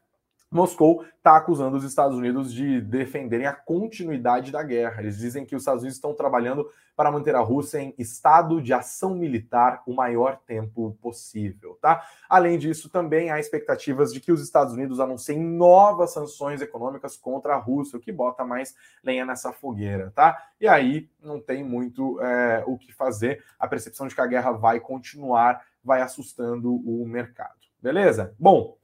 Moscou 0.50 1.04
está 1.16 1.36
acusando 1.36 1.76
os 1.76 1.84
Estados 1.84 2.16
Unidos 2.16 2.52
de 2.52 2.80
defenderem 2.80 3.46
a 3.46 3.52
continuidade 3.52 4.50
da 4.50 4.62
guerra. 4.62 5.02
Eles 5.02 5.18
dizem 5.18 5.44
que 5.44 5.54
os 5.54 5.62
Estados 5.62 5.82
Unidos 5.82 5.96
estão 5.96 6.14
trabalhando 6.14 6.66
para 6.96 7.12
manter 7.12 7.34
a 7.34 7.40
Rússia 7.40 7.78
em 7.78 7.94
estado 7.98 8.60
de 8.60 8.72
ação 8.72 9.14
militar 9.14 9.82
o 9.86 9.94
maior 9.94 10.38
tempo 10.46 10.96
possível, 11.02 11.78
tá? 11.80 12.02
Além 12.28 12.58
disso, 12.58 12.88
também 12.88 13.30
há 13.30 13.38
expectativas 13.38 14.12
de 14.12 14.20
que 14.20 14.32
os 14.32 14.42
Estados 14.42 14.72
Unidos 14.72 14.98
anunciem 14.98 15.38
novas 15.38 16.12
sanções 16.12 16.60
econômicas 16.60 17.16
contra 17.16 17.54
a 17.54 17.58
Rússia, 17.58 17.98
o 17.98 18.00
que 18.00 18.10
bota 18.10 18.44
mais 18.44 18.74
lenha 19.04 19.24
nessa 19.24 19.52
fogueira, 19.52 20.10
tá? 20.12 20.44
E 20.60 20.66
aí 20.66 21.08
não 21.22 21.38
tem 21.38 21.62
muito 21.62 22.20
é, 22.20 22.64
o 22.66 22.76
que 22.76 22.92
fazer. 22.92 23.44
A 23.60 23.68
percepção 23.68 24.08
de 24.08 24.14
que 24.14 24.20
a 24.20 24.26
guerra 24.26 24.50
vai 24.50 24.80
continuar 24.80 25.62
vai 25.84 26.00
assustando 26.00 26.74
o 26.74 27.06
mercado. 27.06 27.54
Beleza? 27.80 28.34
Bom, 28.38 28.76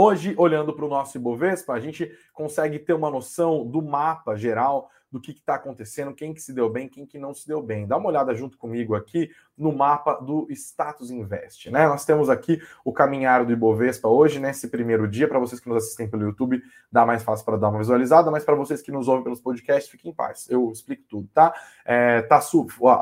Hoje, 0.00 0.32
olhando 0.38 0.72
para 0.72 0.84
o 0.84 0.88
nosso 0.88 1.18
Ibovespa, 1.18 1.72
a 1.72 1.80
gente 1.80 2.08
consegue 2.32 2.78
ter 2.78 2.92
uma 2.92 3.10
noção 3.10 3.66
do 3.66 3.82
mapa 3.82 4.36
geral 4.36 4.88
do 5.10 5.20
que 5.20 5.32
está 5.32 5.56
acontecendo, 5.56 6.14
quem 6.14 6.32
que 6.32 6.40
se 6.40 6.52
deu 6.52 6.70
bem, 6.70 6.88
quem 6.88 7.04
que 7.04 7.18
não 7.18 7.34
se 7.34 7.48
deu 7.48 7.60
bem. 7.60 7.84
Dá 7.84 7.96
uma 7.96 8.08
olhada 8.08 8.32
junto 8.32 8.56
comigo 8.56 8.94
aqui 8.94 9.28
no 9.56 9.72
mapa 9.72 10.14
do 10.20 10.46
Status 10.50 11.10
Invest, 11.10 11.68
né? 11.72 11.88
Nós 11.88 12.04
temos 12.04 12.30
aqui 12.30 12.62
o 12.84 12.92
caminhar 12.92 13.44
do 13.44 13.50
Ibovespa 13.50 14.06
hoje, 14.06 14.38
nesse 14.38 14.68
primeiro 14.68 15.08
dia, 15.08 15.26
para 15.26 15.40
vocês 15.40 15.60
que 15.60 15.68
nos 15.68 15.78
assistem 15.78 16.08
pelo 16.08 16.22
YouTube, 16.22 16.62
dá 16.92 17.04
mais 17.04 17.24
fácil 17.24 17.44
para 17.44 17.56
dar 17.56 17.70
uma 17.70 17.80
visualizada, 17.80 18.30
mas 18.30 18.44
para 18.44 18.54
vocês 18.54 18.80
que 18.80 18.92
nos 18.92 19.08
ouvem 19.08 19.24
pelos 19.24 19.40
podcasts, 19.40 19.90
fiquem 19.90 20.12
em 20.12 20.14
paz. 20.14 20.48
Eu 20.48 20.70
explico 20.70 21.02
tudo, 21.08 21.28
tá? 21.34 21.52
É, 21.84 22.22
tá 22.22 22.40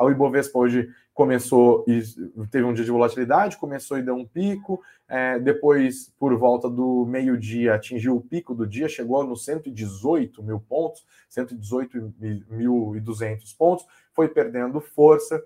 o 0.00 0.10
Ibovespa 0.10 0.58
hoje 0.58 0.88
começou 1.16 1.84
e 1.88 2.00
teve 2.50 2.64
um 2.66 2.74
dia 2.74 2.84
de 2.84 2.90
volatilidade, 2.90 3.56
começou 3.56 3.96
e 3.96 4.02
deu 4.02 4.14
um 4.14 4.26
pico, 4.26 4.82
é, 5.08 5.38
depois, 5.38 6.12
por 6.18 6.36
volta 6.36 6.68
do 6.68 7.06
meio-dia, 7.06 7.74
atingiu 7.74 8.16
o 8.16 8.20
pico 8.20 8.54
do 8.54 8.66
dia, 8.66 8.86
chegou 8.86 9.24
nos 9.24 9.42
118 9.46 10.42
mil 10.42 10.60
pontos, 10.60 11.06
118.200 11.34 13.56
pontos, 13.56 13.86
foi 14.12 14.28
perdendo 14.28 14.78
força 14.78 15.42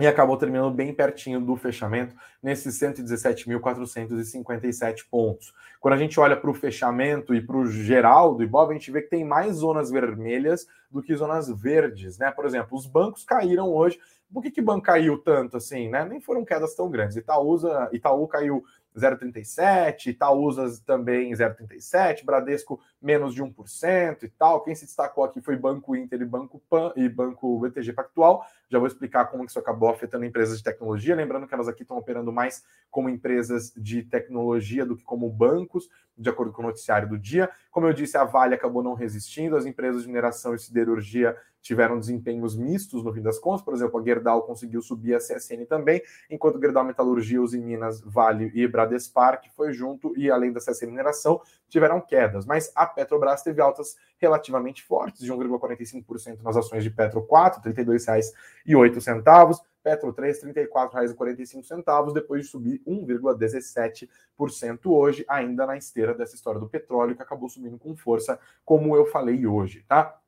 e 0.00 0.06
acabou 0.06 0.36
terminando 0.36 0.74
bem 0.74 0.94
pertinho 0.94 1.40
do 1.40 1.56
fechamento, 1.56 2.14
nesses 2.42 2.78
117.457 2.80 5.04
pontos. 5.10 5.52
Quando 5.78 5.94
a 5.94 5.98
gente 5.98 6.18
olha 6.18 6.36
para 6.36 6.50
o 6.50 6.54
fechamento 6.54 7.34
e 7.34 7.40
para 7.40 7.56
o 7.56 7.66
geral 7.66 8.34
do 8.34 8.42
Ibov, 8.42 8.70
a 8.70 8.72
gente 8.72 8.90
vê 8.90 9.02
que 9.02 9.10
tem 9.10 9.24
mais 9.24 9.56
zonas 9.56 9.90
vermelhas 9.90 10.66
do 10.90 11.02
que 11.02 11.14
zonas 11.14 11.50
verdes, 11.50 12.18
né? 12.18 12.30
Por 12.30 12.46
exemplo, 12.46 12.76
os 12.76 12.86
bancos 12.86 13.24
caíram 13.24 13.68
hoje 13.68 14.00
por 14.32 14.42
que, 14.42 14.50
que 14.50 14.62
banco 14.62 14.86
caiu 14.86 15.18
tanto 15.18 15.56
assim, 15.56 15.88
né? 15.88 16.04
Nem 16.04 16.20
foram 16.20 16.44
quedas 16.44 16.74
tão 16.74 16.88
grandes. 16.88 17.16
Itaúsa, 17.16 17.88
Itaú 17.92 18.26
caiu 18.28 18.64
0,37, 18.96 20.08
Itaúsa 20.08 20.66
também 20.84 21.32
0,37, 21.32 22.24
Bradesco 22.24 22.80
menos 23.00 23.34
de 23.34 23.42
1% 23.42 24.22
e 24.22 24.28
tal. 24.28 24.62
Quem 24.62 24.74
se 24.74 24.84
destacou 24.84 25.24
aqui 25.24 25.40
foi 25.40 25.56
Banco 25.56 25.96
Inter 25.96 26.20
e 26.20 26.24
Banco 26.24 26.60
Pan 26.68 26.92
e 26.96 27.08
Banco 27.08 27.58
BTG 27.60 27.92
Pactual. 27.92 28.44
Já 28.68 28.78
vou 28.78 28.86
explicar 28.86 29.26
como 29.26 29.44
isso 29.44 29.58
acabou 29.58 29.88
afetando 29.88 30.24
empresas 30.24 30.58
de 30.58 30.64
tecnologia, 30.64 31.14
lembrando 31.14 31.46
que 31.46 31.54
elas 31.54 31.68
aqui 31.68 31.82
estão 31.82 31.96
operando 31.96 32.32
mais 32.32 32.64
como 32.90 33.08
empresas 33.08 33.72
de 33.76 34.02
tecnologia 34.02 34.84
do 34.84 34.96
que 34.96 35.04
como 35.04 35.28
bancos, 35.30 35.88
de 36.16 36.28
acordo 36.28 36.52
com 36.52 36.62
o 36.62 36.66
noticiário 36.66 37.08
do 37.08 37.18
dia. 37.18 37.50
Como 37.70 37.86
eu 37.86 37.92
disse, 37.92 38.16
a 38.16 38.24
Vale 38.24 38.54
acabou 38.54 38.82
não 38.82 38.94
resistindo, 38.94 39.56
as 39.56 39.66
empresas 39.66 40.02
de 40.02 40.08
mineração 40.08 40.54
e 40.54 40.58
siderurgia 40.58 41.36
tiveram 41.60 41.98
desempenhos 41.98 42.56
mistos 42.56 43.04
no 43.04 43.12
fim 43.12 43.22
das 43.22 43.38
contas. 43.38 43.62
Por 43.62 43.74
exemplo, 43.74 44.00
a 44.00 44.02
Gerdau 44.02 44.42
conseguiu 44.42 44.82
subir 44.82 45.14
a 45.14 45.18
CSN 45.18 45.66
também, 45.66 46.02
enquanto 46.30 46.60
Gerdau 46.60 46.84
Metalurgia, 46.84 47.40
Uzi 47.40 47.58
Minas, 47.58 48.00
Vale 48.00 48.50
e 48.54 48.66
Bradespar, 48.66 49.40
que 49.40 49.50
foi 49.50 49.72
junto, 49.72 50.12
e 50.16 50.30
além 50.30 50.52
da 50.52 50.60
CSN 50.60 50.86
Mineração, 50.90 51.40
tiveram 51.68 52.00
quedas. 52.00 52.46
Mas 52.46 52.72
a 52.74 52.86
Petrobras 52.86 53.42
teve 53.42 53.60
altas 53.60 53.96
relativamente 54.18 54.82
fortes, 54.82 55.22
de 55.22 55.32
1,45% 55.32 56.42
nas 56.42 56.56
ações 56.56 56.82
de 56.84 56.90
Petro 56.90 57.22
4, 57.22 57.62
R$ 57.62 57.72
32,08. 57.72 59.60
Petro 59.82 60.12
3, 60.12 60.42
R$ 60.42 60.52
34,45, 60.52 62.12
depois 62.12 62.44
de 62.44 62.48
subir 62.48 62.82
1,17% 62.86 64.78
hoje, 64.84 65.24
ainda 65.26 65.64
na 65.66 65.74
esteira 65.76 66.12
dessa 66.12 66.34
história 66.34 66.60
do 66.60 66.68
petróleo, 66.68 67.16
que 67.16 67.22
acabou 67.22 67.48
subindo 67.48 67.78
com 67.78 67.96
força, 67.96 68.38
como 68.62 68.94
eu 68.94 69.06
falei 69.06 69.46
hoje, 69.46 69.82
tá? 69.88 70.19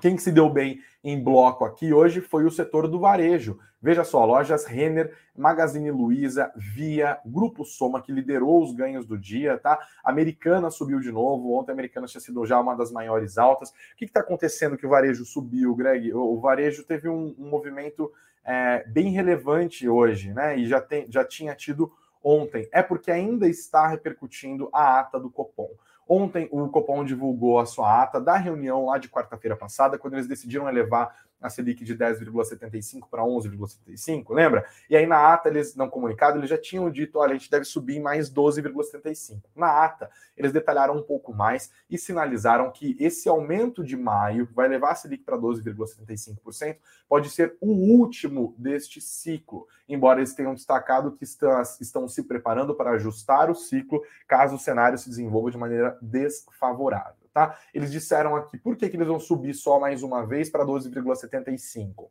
Quem 0.00 0.18
se 0.18 0.30
deu 0.30 0.50
bem 0.50 0.80
em 1.02 1.22
bloco 1.22 1.64
aqui 1.64 1.92
hoje 1.92 2.20
foi 2.20 2.44
o 2.44 2.50
setor 2.50 2.88
do 2.88 2.98
varejo. 2.98 3.58
Veja 3.80 4.02
só, 4.02 4.24
lojas 4.24 4.64
Renner, 4.64 5.14
Magazine 5.36 5.90
Luiza, 5.90 6.50
Via, 6.56 7.18
Grupo 7.26 7.64
Soma, 7.64 8.00
que 8.00 8.10
liderou 8.10 8.62
os 8.62 8.74
ganhos 8.74 9.04
do 9.04 9.18
dia, 9.18 9.58
tá? 9.58 9.78
Americana 10.02 10.70
subiu 10.70 11.00
de 11.00 11.12
novo. 11.12 11.52
Ontem 11.52 11.70
a 11.70 11.74
Americana 11.74 12.06
tinha 12.06 12.20
sido 12.20 12.46
já 12.46 12.58
uma 12.58 12.74
das 12.74 12.90
maiores 12.90 13.36
altas. 13.36 13.68
O 13.68 13.74
que 13.96 14.06
está 14.06 14.20
acontecendo 14.20 14.78
que 14.78 14.86
o 14.86 14.90
varejo 14.90 15.24
subiu, 15.26 15.74
Greg? 15.74 16.14
O, 16.14 16.34
o 16.34 16.40
varejo 16.40 16.82
teve 16.84 17.10
um, 17.10 17.34
um 17.38 17.50
movimento 17.50 18.10
é, 18.42 18.84
bem 18.88 19.10
relevante 19.10 19.86
hoje, 19.86 20.32
né? 20.32 20.58
E 20.58 20.66
já, 20.66 20.80
tem, 20.80 21.06
já 21.10 21.22
tinha 21.22 21.54
tido 21.54 21.92
ontem. 22.24 22.68
É 22.72 22.82
porque 22.82 23.10
ainda 23.10 23.46
está 23.46 23.86
repercutindo 23.86 24.70
a 24.72 24.98
ata 24.98 25.20
do 25.20 25.30
Copom. 25.30 25.68
Ontem 26.08 26.48
o 26.50 26.68
Copom 26.68 27.04
divulgou 27.04 27.58
a 27.58 27.66
sua 27.66 28.02
ata 28.02 28.20
da 28.20 28.36
reunião 28.36 28.86
lá 28.86 28.98
de 28.98 29.08
quarta-feira 29.08 29.56
passada, 29.56 29.98
quando 29.98 30.14
eles 30.14 30.26
decidiram 30.26 30.68
elevar 30.68 31.14
a 31.44 31.50
Selic 31.50 31.84
de 31.84 31.94
10,75 31.94 33.06
para 33.10 33.22
11,75, 33.22 34.34
lembra? 34.34 34.64
E 34.88 34.96
aí 34.96 35.06
na 35.06 35.34
ata, 35.34 35.50
eles 35.50 35.76
não 35.76 35.90
comunicado, 35.90 36.38
eles 36.38 36.48
já 36.48 36.56
tinham 36.56 36.90
dito, 36.90 37.18
olha, 37.18 37.32
a 37.32 37.36
gente 37.36 37.50
deve 37.50 37.66
subir 37.66 38.00
mais 38.00 38.32
12,75. 38.32 39.42
Na 39.54 39.84
ata, 39.84 40.10
eles 40.34 40.52
detalharam 40.52 40.96
um 40.96 41.02
pouco 41.02 41.34
mais 41.34 41.70
e 41.90 41.98
sinalizaram 41.98 42.72
que 42.72 42.96
esse 42.98 43.28
aumento 43.28 43.84
de 43.84 43.94
maio 43.94 44.48
vai 44.54 44.68
levar 44.68 44.92
a 44.92 44.94
Selic 44.94 45.22
para 45.22 45.36
12,75%, 45.36 46.78
pode 47.06 47.28
ser 47.28 47.58
o 47.60 47.68
último 47.68 48.54
deste 48.56 48.98
ciclo, 49.02 49.66
embora 49.86 50.20
eles 50.20 50.32
tenham 50.32 50.54
destacado 50.54 51.12
que 51.12 51.24
estão, 51.24 51.60
estão 51.78 52.08
se 52.08 52.22
preparando 52.22 52.74
para 52.74 52.92
ajustar 52.92 53.50
o 53.50 53.54
ciclo 53.54 54.02
caso 54.26 54.56
o 54.56 54.58
cenário 54.58 54.96
se 54.96 55.10
desenvolva 55.10 55.50
de 55.50 55.58
maneira 55.58 55.98
desfavorável 56.00 57.23
tá? 57.34 57.58
Eles 57.74 57.90
disseram 57.90 58.36
aqui, 58.36 58.56
por 58.56 58.76
que, 58.76 58.88
que 58.88 58.96
eles 58.96 59.08
vão 59.08 59.18
subir 59.18 59.52
só 59.52 59.80
mais 59.80 60.04
uma 60.04 60.24
vez 60.24 60.48
para 60.48 60.64
12,75? 60.64 62.08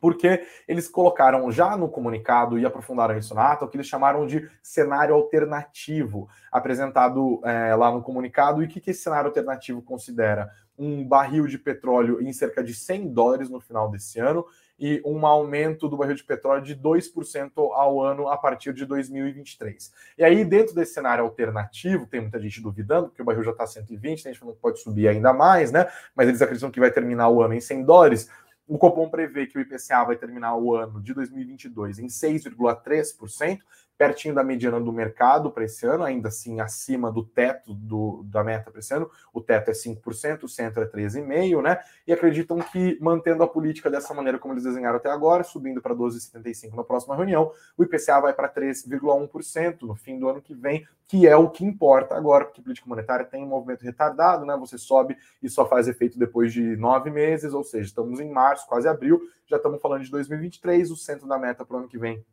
Porque 0.00 0.44
eles 0.66 0.88
colocaram 0.88 1.50
já 1.50 1.76
no 1.76 1.88
comunicado 1.88 2.58
e 2.58 2.66
aprofundaram 2.66 3.16
isso 3.16 3.34
na 3.34 3.52
ata, 3.52 3.64
o 3.64 3.68
que 3.68 3.76
eles 3.76 3.86
chamaram 3.86 4.26
de 4.26 4.48
cenário 4.62 5.14
alternativo, 5.14 6.28
apresentado 6.52 7.40
é, 7.44 7.74
lá 7.74 7.90
no 7.90 8.02
comunicado. 8.02 8.62
E 8.62 8.66
o 8.66 8.68
que, 8.68 8.80
que 8.80 8.90
esse 8.90 9.02
cenário 9.02 9.28
alternativo 9.28 9.80
considera? 9.80 10.50
Um 10.76 11.06
barril 11.06 11.46
de 11.46 11.58
petróleo 11.58 12.20
em 12.20 12.32
cerca 12.32 12.62
de 12.62 12.74
100 12.74 13.12
dólares 13.12 13.50
no 13.50 13.60
final 13.60 13.90
desse 13.90 14.20
ano 14.20 14.44
e 14.78 15.02
um 15.04 15.26
aumento 15.26 15.88
do 15.88 15.96
barril 15.96 16.14
de 16.14 16.22
petróleo 16.22 16.62
de 16.62 16.76
2% 16.76 17.50
ao 17.56 18.00
ano 18.00 18.28
a 18.28 18.36
partir 18.36 18.72
de 18.72 18.86
2023. 18.86 19.92
E 20.16 20.24
aí, 20.24 20.44
dentro 20.44 20.74
desse 20.74 20.94
cenário 20.94 21.24
alternativo, 21.24 22.06
tem 22.06 22.20
muita 22.20 22.38
gente 22.40 22.60
duvidando, 22.60 23.08
porque 23.08 23.22
o 23.22 23.24
barril 23.24 23.42
já 23.42 23.50
está 23.50 23.66
120, 23.66 24.22
tem 24.22 24.32
gente 24.32 24.40
falando 24.40 24.54
que 24.54 24.62
pode 24.62 24.80
subir 24.80 25.08
ainda 25.08 25.32
mais, 25.32 25.72
né? 25.72 25.88
Mas 26.14 26.28
eles 26.28 26.40
acreditam 26.40 26.70
que 26.70 26.80
vai 26.80 26.90
terminar 26.90 27.28
o 27.28 27.42
ano 27.42 27.54
em 27.54 27.60
100 27.60 27.84
dólares. 27.84 28.30
O 28.68 28.78
Copom 28.78 29.08
prevê 29.08 29.46
que 29.46 29.58
o 29.58 29.60
IPCA 29.60 30.04
vai 30.04 30.16
terminar 30.16 30.54
o 30.56 30.76
ano 30.76 31.00
de 31.00 31.14
2022 31.14 31.98
em 31.98 32.06
6,3%, 32.06 33.58
pertinho 33.98 34.32
da 34.32 34.44
mediana 34.44 34.80
do 34.80 34.92
mercado 34.92 35.50
para 35.50 35.64
esse 35.64 35.84
ano, 35.84 36.04
ainda 36.04 36.28
assim 36.28 36.60
acima 36.60 37.10
do 37.10 37.24
teto 37.24 37.74
do, 37.74 38.22
da 38.24 38.44
meta 38.44 38.70
para 38.70 38.78
esse 38.78 38.94
ano. 38.94 39.10
O 39.32 39.40
teto 39.40 39.70
é 39.70 39.74
5%, 39.74 40.44
o 40.44 40.48
centro 40.48 40.84
é 40.84 40.86
13,5%, 40.86 41.60
né? 41.60 41.80
E 42.06 42.12
acreditam 42.12 42.58
que 42.60 42.96
mantendo 43.00 43.42
a 43.42 43.48
política 43.48 43.90
dessa 43.90 44.14
maneira 44.14 44.38
como 44.38 44.54
eles 44.54 44.62
desenharam 44.62 44.98
até 44.98 45.10
agora, 45.10 45.42
subindo 45.42 45.82
para 45.82 45.96
12,75% 45.96 46.76
na 46.76 46.84
próxima 46.84 47.16
reunião, 47.16 47.50
o 47.76 47.82
IPCA 47.82 48.20
vai 48.20 48.32
para 48.32 48.48
3,1% 48.48 49.82
no 49.82 49.96
fim 49.96 50.16
do 50.16 50.28
ano 50.28 50.40
que 50.40 50.54
vem, 50.54 50.86
que 51.08 51.26
é 51.26 51.36
o 51.36 51.50
que 51.50 51.64
importa 51.64 52.14
agora, 52.14 52.44
porque 52.44 52.62
política 52.62 52.88
monetária 52.88 53.26
tem 53.26 53.42
um 53.42 53.48
movimento 53.48 53.82
retardado, 53.82 54.46
né? 54.46 54.56
Você 54.60 54.78
sobe 54.78 55.16
e 55.42 55.50
só 55.50 55.66
faz 55.66 55.88
efeito 55.88 56.16
depois 56.16 56.52
de 56.52 56.76
nove 56.76 57.10
meses, 57.10 57.52
ou 57.52 57.64
seja, 57.64 57.86
estamos 57.86 58.20
em 58.20 58.30
março, 58.30 58.68
quase 58.68 58.86
abril, 58.86 59.20
já 59.44 59.56
estamos 59.56 59.82
falando 59.82 60.04
de 60.04 60.10
2023, 60.12 60.92
o 60.92 60.96
centro 60.96 61.26
da 61.26 61.36
meta 61.36 61.64
para 61.64 61.76
o 61.76 61.78
ano 61.80 61.88
que 61.88 61.98
vem 61.98 62.24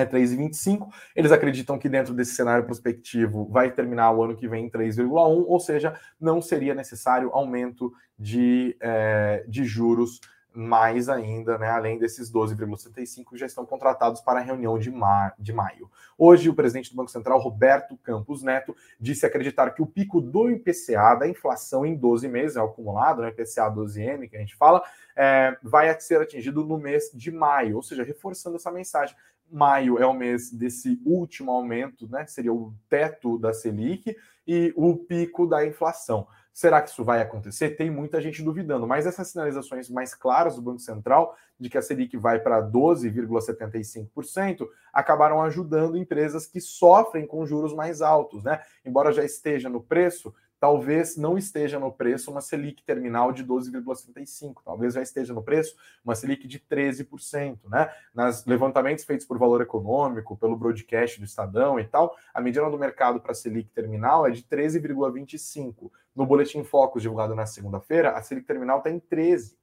é 0.00 0.06
3,25. 0.06 0.88
Eles 1.14 1.32
acreditam 1.32 1.78
que 1.78 1.88
dentro 1.88 2.14
desse 2.14 2.34
cenário 2.34 2.64
prospectivo 2.64 3.48
vai 3.48 3.70
terminar 3.70 4.12
o 4.12 4.22
ano 4.22 4.36
que 4.36 4.48
vem 4.48 4.66
em 4.66 4.70
3,1, 4.70 5.10
ou 5.46 5.60
seja, 5.60 5.98
não 6.20 6.40
seria 6.40 6.74
necessário 6.74 7.30
aumento 7.32 7.92
de, 8.18 8.76
é, 8.80 9.44
de 9.46 9.64
juros 9.64 10.20
mais 10.58 11.08
ainda, 11.08 11.56
né, 11.56 11.68
além 11.68 11.98
desses 11.98 12.32
12,75 12.32 13.36
já 13.36 13.46
estão 13.46 13.64
contratados 13.64 14.20
para 14.20 14.40
a 14.40 14.42
reunião 14.42 14.76
de, 14.76 14.90
ma 14.90 15.32
de 15.38 15.52
maio. 15.52 15.88
Hoje, 16.16 16.48
o 16.48 16.54
presidente 16.54 16.90
do 16.90 16.96
Banco 16.96 17.12
Central, 17.12 17.38
Roberto 17.38 17.96
Campos 17.98 18.42
Neto, 18.42 18.74
disse 18.98 19.24
acreditar 19.24 19.70
que 19.70 19.80
o 19.80 19.86
pico 19.86 20.20
do 20.20 20.50
IPCA, 20.50 21.14
da 21.14 21.28
inflação 21.28 21.86
em 21.86 21.94
12 21.94 22.26
meses, 22.26 22.56
é 22.56 22.60
acumulado, 22.60 23.22
né, 23.22 23.28
IPCA 23.28 23.70
12M, 23.70 24.28
que 24.28 24.36
a 24.36 24.40
gente 24.40 24.56
fala, 24.56 24.82
é, 25.14 25.56
vai 25.62 25.98
ser 26.00 26.20
atingido 26.20 26.64
no 26.64 26.76
mês 26.76 27.10
de 27.14 27.30
maio, 27.30 27.76
ou 27.76 27.82
seja, 27.82 28.02
reforçando 28.02 28.56
essa 28.56 28.72
mensagem 28.72 29.14
maio 29.50 29.98
é 29.98 30.06
o 30.06 30.14
mês 30.14 30.52
desse 30.52 31.00
último 31.04 31.50
aumento, 31.50 32.08
né? 32.08 32.24
Seria 32.26 32.52
o 32.52 32.72
teto 32.88 33.38
da 33.38 33.52
Selic 33.52 34.16
e 34.46 34.72
o 34.76 34.96
pico 34.96 35.44
da 35.46 35.66
inflação. 35.66 36.26
Será 36.52 36.82
que 36.82 36.90
isso 36.90 37.04
vai 37.04 37.22
acontecer? 37.22 37.76
Tem 37.76 37.88
muita 37.88 38.20
gente 38.20 38.42
duvidando, 38.42 38.84
mas 38.86 39.06
essas 39.06 39.28
sinalizações 39.28 39.88
mais 39.88 40.12
claras 40.12 40.56
do 40.56 40.62
Banco 40.62 40.80
Central 40.80 41.36
de 41.56 41.70
que 41.70 41.78
a 41.78 41.82
Selic 41.82 42.16
vai 42.16 42.40
para 42.40 42.60
12,75% 42.60 44.68
acabaram 44.92 45.40
ajudando 45.42 45.96
empresas 45.96 46.46
que 46.46 46.60
sofrem 46.60 47.24
com 47.26 47.46
juros 47.46 47.72
mais 47.72 48.02
altos, 48.02 48.42
né? 48.42 48.60
Embora 48.84 49.12
já 49.12 49.24
esteja 49.24 49.68
no 49.68 49.80
preço, 49.80 50.34
talvez 50.60 51.16
não 51.16 51.36
esteja 51.36 51.78
no 51.78 51.92
preço 51.92 52.30
uma 52.30 52.40
Selic 52.40 52.82
terminal 52.82 53.32
de 53.32 53.44
12,75, 53.44 54.62
talvez 54.64 54.94
já 54.94 55.02
esteja 55.02 55.32
no 55.34 55.42
preço 55.42 55.76
uma 56.04 56.14
Selic 56.14 56.46
de 56.46 56.58
13%, 56.58 57.58
né? 57.68 57.92
Nas 58.14 58.44
levantamentos 58.46 59.04
feitos 59.04 59.26
por 59.26 59.38
valor 59.38 59.60
econômico, 59.60 60.36
pelo 60.36 60.56
broadcast 60.56 61.18
do 61.18 61.24
Estadão 61.24 61.78
e 61.78 61.84
tal, 61.84 62.16
a 62.32 62.40
mediana 62.40 62.70
do 62.70 62.78
mercado 62.78 63.20
para 63.20 63.32
a 63.32 63.34
Selic 63.34 63.70
terminal 63.70 64.26
é 64.26 64.30
de 64.30 64.42
13,25. 64.42 65.90
No 66.14 66.26
boletim 66.26 66.64
Focus 66.64 67.02
divulgado 67.02 67.34
na 67.34 67.46
segunda-feira, 67.46 68.12
a 68.12 68.22
Selic 68.22 68.46
terminal 68.46 68.78
está 68.78 68.90
em 68.90 68.98
13. 68.98 69.57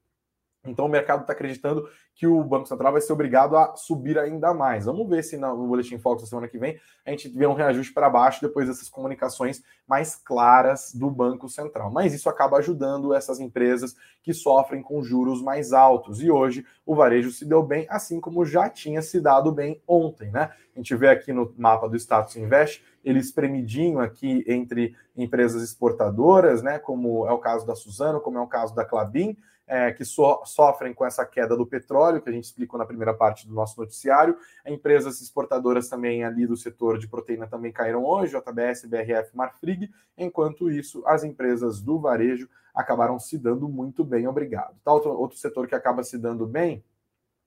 Então 0.66 0.86
o 0.86 0.90
mercado 0.90 1.22
está 1.22 1.34
acreditando 1.34 1.88
que 2.16 2.26
o 2.26 2.44
Banco 2.44 2.68
Central 2.68 2.94
vai 2.94 3.02
ser 3.02 3.12
obrigado 3.12 3.58
a 3.58 3.76
subir 3.76 4.18
ainda 4.18 4.54
mais. 4.54 4.86
Vamos 4.86 5.08
ver 5.10 5.24
se 5.24 5.36
no 5.36 5.68
Boletim 5.68 5.98
Fox 5.98 6.22
da 6.22 6.28
semana 6.28 6.48
que 6.48 6.58
vem 6.58 6.80
a 7.06 7.12
gente 7.12 7.28
vê 7.30 7.46
um 7.46 7.54
reajuste 7.54 7.94
para 7.94 8.10
baixo 8.10 8.42
depois 8.42 8.68
dessas 8.68 8.90
comunicações 8.90 9.62
mais 9.88 10.16
claras 10.16 10.94
do 10.94 11.10
Banco 11.10 11.48
Central. 11.50 11.92
Mas 11.92 12.14
isso 12.14 12.30
acaba 12.30 12.58
ajudando 12.58 13.14
essas 13.14 13.40
empresas 13.40 13.96
que 14.24 14.34
sofrem 14.34 14.82
com 14.82 15.04
juros 15.04 15.42
mais 15.42 15.74
altos. 15.74 16.22
E 16.22 16.32
hoje 16.32 16.66
o 16.86 16.96
varejo 16.96 17.32
se 17.32 17.46
deu 17.46 17.62
bem, 17.62 17.86
assim 17.90 18.20
como 18.20 18.46
já 18.46 18.70
tinha 18.70 19.02
se 19.02 19.20
dado 19.20 19.52
bem 19.52 19.82
ontem, 19.88 20.32
né? 20.32 20.52
A 20.76 20.80
gente 20.80 20.96
vê 20.96 21.10
aqui 21.10 21.32
no 21.32 21.54
mapa 21.58 21.88
do 21.88 21.96
Status 21.96 22.36
Invest, 22.36 22.84
ele 23.04 23.20
espremidinho 23.20 24.00
aqui 24.00 24.44
entre 24.48 24.96
empresas 25.16 25.62
exportadoras, 25.64 26.62
né? 26.62 26.80
Como 26.80 27.28
é 27.28 27.32
o 27.32 27.38
caso 27.38 27.68
da 27.68 27.76
Suzano, 27.76 28.20
como 28.20 28.38
é 28.38 28.42
o 28.42 28.48
caso 28.48 28.74
da 28.74 28.84
Clabin 28.84 29.38
é, 29.68 29.92
que 29.92 30.06
so, 30.06 30.44
sofrem 30.46 30.94
com 30.94 31.06
essa 31.06 31.26
queda 31.26 31.56
do 31.56 31.66
petróleo, 31.66 32.22
que 32.22 32.30
a 32.30 32.32
gente 32.32 32.46
explicou 32.46 32.78
na 32.78 32.86
primeira 32.86 33.14
parte 33.14 33.48
do 33.48 33.54
nosso 33.54 33.80
noticiário. 33.80 34.38
Empresas 34.66 35.22
exportadoras 35.22 35.90
também 35.90 36.24
ali 36.24 36.46
do 36.46 36.56
setor 36.56 36.98
de 36.98 37.08
proteína 37.08 37.48
também 37.48 37.72
caíram 37.72 38.06
hoje, 38.06 38.38
JBS, 38.38 38.86
BRF, 38.86 39.36
Marfrig. 39.36 39.90
Enquanto 40.18 40.70
isso, 40.70 41.04
as 41.08 41.24
empresas 41.24 41.82
do 41.82 42.00
varejo 42.00 42.48
acabaram 42.74 43.18
se 43.18 43.38
dando 43.38 43.68
muito 43.68 44.04
bem, 44.04 44.28
obrigado. 44.28 44.76
Tá, 44.84 44.94
outro, 44.94 45.12
outro 45.12 45.38
setor 45.38 45.68
que 45.68 45.76
acaba 45.76 46.04
se 46.04 46.18
dando 46.18 46.46
bem 46.46 46.84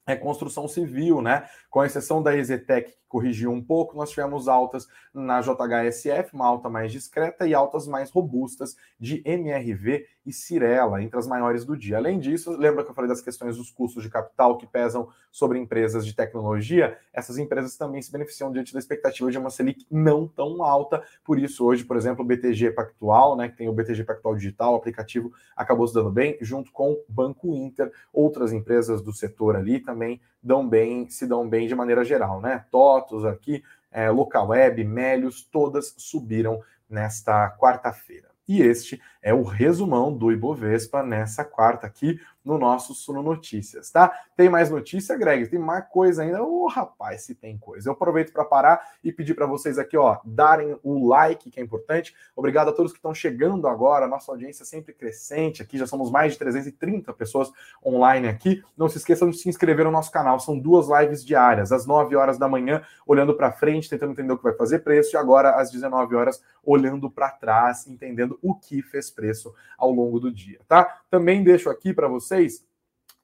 é 0.07 0.17
construção 0.17 0.67
civil, 0.67 1.21
né? 1.21 1.47
Com 1.69 1.85
exceção 1.85 2.23
da 2.23 2.35
Exetec, 2.35 2.91
que 2.91 3.08
corrigiu 3.09 3.51
um 3.51 3.63
pouco, 3.63 3.97
nós 3.97 4.11
tivemos 4.11 4.49
altas 4.49 4.87
na 5.13 5.41
JHSF, 5.41 6.35
uma 6.35 6.47
alta 6.47 6.69
mais 6.69 6.93
discreta, 6.93 7.47
e 7.47 7.55
altas 7.55 7.87
mais 7.87 8.11
robustas 8.11 8.77
de 9.01 9.23
MRV 9.25 10.07
e 10.25 10.33
Cirela, 10.33 11.03
entre 11.03 11.19
as 11.19 11.27
maiores 11.27 11.65
do 11.65 11.77
dia. 11.77 11.97
Além 11.97 12.19
disso, 12.19 12.55
lembra 12.57 12.85
que 12.85 12.91
eu 12.91 12.95
falei 12.95 13.09
das 13.09 13.23
questões 13.23 13.57
dos 13.57 13.71
custos 13.71 14.03
de 14.03 14.11
capital 14.11 14.59
que 14.59 14.67
pesam 14.67 15.09
sobre 15.31 15.59
empresas 15.59 16.05
de 16.05 16.15
tecnologia? 16.15 16.99
Essas 17.13 17.39
empresas 17.39 17.77
também 17.77 18.03
se 18.03 18.13
beneficiam 18.13 18.53
diante 18.53 18.73
da 18.73 18.79
expectativa 18.79 19.31
de 19.31 19.39
uma 19.39 19.49
Selic 19.49 19.87
não 19.91 20.29
tão 20.29 20.63
alta. 20.63 21.03
Por 21.25 21.39
isso, 21.39 21.65
hoje, 21.65 21.85
por 21.85 21.97
exemplo, 21.97 22.23
o 22.23 22.29
BTG 22.29 22.73
Pactual, 22.73 23.37
né, 23.37 23.49
que 23.49 23.57
tem 23.57 23.69
o 23.69 23.73
BTG 23.73 24.05
Pactual 24.05 24.37
Digital, 24.37 24.75
o 24.75 24.77
aplicativo 24.77 25.33
acabou 25.57 25.89
se 25.89 25.95
dando 25.95 26.11
bem, 26.11 26.37
junto 26.43 26.71
com 26.71 26.93
o 26.93 27.05
Banco 27.09 27.55
Inter, 27.55 27.91
outras 28.13 28.53
empresas 28.53 29.01
do 29.01 29.13
setor 29.13 29.57
ali 29.57 29.81
também 29.81 30.21
dão 30.43 30.69
bem, 30.69 31.09
se 31.09 31.27
dão 31.27 31.49
bem 31.49 31.67
de 31.67 31.75
maneira 31.75 32.05
geral, 32.05 32.41
né? 32.41 32.65
TOTOS 33.01 33.25
aqui, 33.25 33.63
é, 33.91 34.11
Localweb, 34.11 34.85
Melios, 34.85 35.43
todas 35.43 35.95
subiram 35.97 36.61
nesta 36.89 37.51
quarta-feira. 37.51 38.29
E 38.47 38.63
este 38.63 39.01
é 39.21 39.35
o 39.35 39.43
resumão 39.43 40.17
do 40.17 40.33
Ibovespa 40.33 41.03
nessa 41.03 41.45
quarta 41.45 41.87
aqui 41.87 42.19
no 42.49 42.57
nosso 42.57 42.95
Suno 42.95 43.23
Notícias, 43.23 43.91
tá? 43.91 44.11
Tem 44.35 44.49
mais 44.49 44.71
notícia, 44.71 45.15
Greg? 45.19 45.47
Tem 45.49 45.59
mais 45.59 45.87
coisa 45.91 46.23
ainda? 46.23 46.43
Ô, 46.43 46.65
oh, 46.65 46.67
rapaz, 46.67 47.23
se 47.23 47.35
tem 47.35 47.59
coisa. 47.59 47.91
Eu 47.91 47.93
aproveito 47.93 48.33
para 48.33 48.43
parar 48.43 48.81
e 49.05 49.13
pedir 49.13 49.35
para 49.35 49.45
vocês 49.45 49.79
aqui, 49.79 49.99
ó, 49.99 50.17
darem 50.25 50.79
o 50.83 51.07
like, 51.07 51.51
que 51.51 51.61
é 51.61 51.63
importante. 51.63 52.15
Obrigado 52.35 52.69
a 52.69 52.73
todos 52.73 52.91
que 52.91 52.99
estão 52.99 53.15
chegando 53.15 53.69
agora. 53.69 54.09
Nossa 54.09 54.33
audiência 54.33 54.65
sempre 54.65 54.95
crescente 54.95 55.61
aqui. 55.61 55.77
Já 55.77 55.87
somos 55.87 56.11
mais 56.11 56.33
de 56.33 56.39
330 56.39 57.13
pessoas 57.13 57.53
online 57.85 58.29
aqui. 58.29 58.65
Não 58.75 58.89
se 58.89 58.97
esqueçam 58.97 59.29
de 59.29 59.37
se 59.37 59.47
inscrever 59.51 59.85
no 59.85 59.91
nosso 59.91 60.11
canal. 60.11 60.41
São 60.41 60.59
duas 60.59 60.89
lives 60.89 61.23
diárias, 61.23 61.71
às 61.71 61.85
9 61.85 62.17
horas 62.17 62.39
da 62.39 62.49
manhã, 62.49 62.81
olhando 63.07 63.35
para 63.35 63.53
frente, 63.53 63.91
tentando 63.91 64.13
entender 64.13 64.33
o 64.33 64.39
que 64.39 64.45
vai 64.45 64.55
fazer 64.55 64.79
preço, 64.79 65.15
e 65.15 65.19
agora 65.19 65.51
às 65.51 65.71
19 65.71 66.17
horas, 66.17 66.43
olhando 66.65 67.11
para 67.11 67.29
trás, 67.31 67.87
entendendo 67.87 68.39
o 68.41 68.55
que 68.55 68.81
fez 68.81 69.11
preço 69.11 69.55
ao 69.77 69.91
longo 69.91 70.19
do 70.19 70.33
dia, 70.33 70.61
tá? 70.67 71.03
Também 71.11 71.43
deixo 71.43 71.71
aqui 71.71 71.93
para 71.93 72.09
vocês 72.09 72.67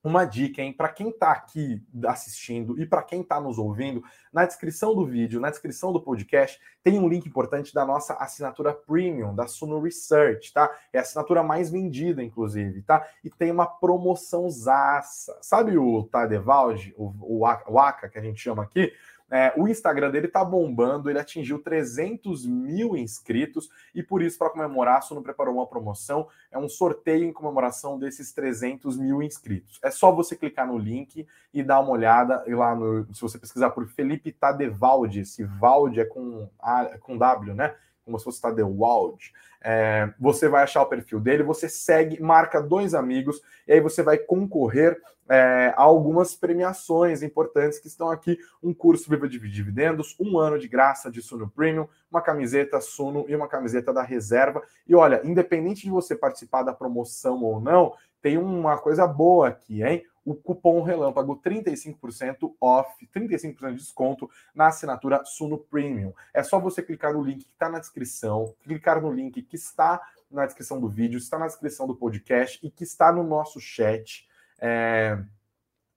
uma 0.05 0.27
dica, 0.27 0.61
hein? 0.61 0.71
Para 0.71 0.91
quem 0.91 1.09
está 1.09 1.33
aqui 1.33 1.83
assistindo 2.07 2.79
e 2.79 2.85
para 2.85 3.03
quem 3.03 3.23
está 3.23 3.41
nos 3.41 3.57
ouvindo, 3.57 4.05
na 4.31 4.45
descrição 4.45 4.95
do 4.95 5.07
vídeo, 5.07 5.41
na 5.41 5.49
descrição 5.49 5.95
do 5.95 6.01
podcast, 6.01 6.61
tem 6.83 6.99
um 6.99 7.09
link 7.09 7.27
importante 7.27 7.73
da 7.73 7.87
nossa 7.87 8.13
assinatura 8.15 8.75
premium, 8.75 9.35
da 9.35 9.47
Suno 9.47 9.81
Research, 9.81 10.53
tá? 10.53 10.71
É 10.93 10.99
a 10.99 11.01
assinatura 11.01 11.43
mais 11.43 11.71
vendida, 11.71 12.23
inclusive, 12.23 12.83
tá? 12.83 13.09
E 13.25 13.31
tem 13.31 13.51
uma 13.51 13.67
promoção 13.67 14.49
zaça. 14.51 15.39
Sabe 15.41 15.79
o 15.79 16.03
Tadevalde, 16.05 16.95
o, 16.99 17.07
o, 17.21 17.49
o 17.69 17.79
ACA, 17.79 18.11
que 18.11 18.19
a 18.19 18.23
gente 18.23 18.39
chama 18.39 18.63
aqui? 18.63 18.93
É, 19.31 19.53
o 19.57 19.67
Instagram 19.67 20.11
dele 20.11 20.29
tá 20.29 20.45
bombando, 20.45 21.09
ele 21.09 21.19
atingiu 21.19 21.59
300 21.59 22.47
mil 22.47 22.97
inscritos 22.97 23.71
e 23.95 24.03
por 24.03 24.23
isso, 24.23 24.39
para 24.39 24.51
comemorar, 24.51 24.99
a 24.99 25.01
Suno 25.01 25.23
preparou 25.23 25.55
uma 25.55 25.67
promoção, 25.67 26.29
é 26.53 26.59
um 26.59 26.69
sorteio 26.69 27.25
em 27.25 27.33
comemoração 27.33 27.99
desses 27.99 28.33
300 28.33 28.97
mil 28.99 29.23
inscritos. 29.23 29.81
É 29.83 29.91
só 29.91 30.13
você 30.13 30.37
clicar 30.37 30.67
no 30.67 30.79
link 30.79 31.27
e 31.53 31.63
dar 31.63 31.81
uma 31.81 31.91
olhada 31.91 32.45
lá 32.49 32.75
no, 32.75 33.13
se 33.15 33.21
você 33.21 33.39
pesquisar 33.39 33.71
por 33.71 33.87
Felipe 33.87 34.31
Tadevaldi, 34.31 35.21
esse 35.21 35.45
Valde 35.45 36.01
é 36.01 36.05
com, 36.05 36.49
A, 36.59 36.99
com 37.01 37.17
W, 37.17 37.55
né? 37.55 37.75
Como 38.05 38.19
se 38.19 38.25
fosse 38.25 38.41
Tadewald. 38.41 39.33
É, 39.63 40.13
você 40.21 40.47
vai 40.49 40.63
achar 40.63 40.83
o 40.83 40.87
perfil 40.87 41.19
dele, 41.19 41.43
você 41.43 41.69
segue, 41.69 42.21
marca 42.21 42.61
dois 42.61 42.95
amigos, 42.95 43.41
e 43.67 43.73
aí 43.73 43.81
você 43.81 44.03
vai 44.03 44.19
concorrer 44.19 45.01
é, 45.29 45.73
a 45.75 45.83
algumas 45.83 46.35
premiações 46.35 47.23
importantes 47.23 47.79
que 47.79 47.89
estão 47.89 48.11
aqui: 48.11 48.39
um 48.63 48.75
curso 48.75 49.09
Viva 49.09 49.29
de 49.29 49.39
Dividendos, 49.39 50.15
um 50.21 50.39
ano 50.39 50.59
de 50.59 50.69
graça 50.69 51.11
de 51.11 51.23
Suno 51.23 51.49
Premium, 51.49 51.89
uma 52.11 52.21
camiseta 52.21 52.81
Suno 52.81 53.25
e 53.29 53.35
uma 53.35 53.49
camiseta 53.49 53.93
da 53.93 54.03
reserva. 54.03 54.63
E 54.87 54.95
olha, 54.95 55.23
independente 55.25 55.83
de 55.85 55.91
você 55.91 56.15
participar 56.15 56.63
da 56.63 56.75
promoção 56.75 57.43
ou 57.43 57.61
não, 57.61 57.95
tem 58.21 58.39
uma 58.39 58.79
coisa 58.79 59.07
boa 59.07 59.49
aqui, 59.49 59.83
hein? 59.83 60.05
O 60.25 60.35
cupom 60.35 60.83
relâmpago 60.83 61.41
35% 61.41 62.55
off, 62.61 63.07
35% 63.15 63.71
de 63.71 63.77
desconto 63.77 64.31
na 64.55 64.69
assinatura 64.69 65.25
Suno 65.25 65.59
Premium. 65.59 66.13
É 66.33 66.43
só 66.43 66.59
você 66.59 66.83
clicar 66.83 67.13
no 67.13 67.23
link 67.23 67.45
que 67.45 67.53
está 67.53 67.69
na 67.69 67.79
descrição, 67.79 68.55
clicar 68.63 69.01
no 69.01 69.13
link 69.13 69.43
que 69.43 69.57
está 69.57 70.01
na 70.31 70.47
descrição 70.47 70.81
do 70.81 70.89
vídeo, 70.89 71.19
está 71.19 71.39
na 71.39 71.47
descrição 71.47 71.87
do 71.87 71.95
podcast 71.95 72.59
e 72.63 72.71
que 72.71 72.85
está 72.85 73.13
no 73.13 73.23
nosso 73.23 73.61
chat. 73.61 74.27
É... 74.59 75.19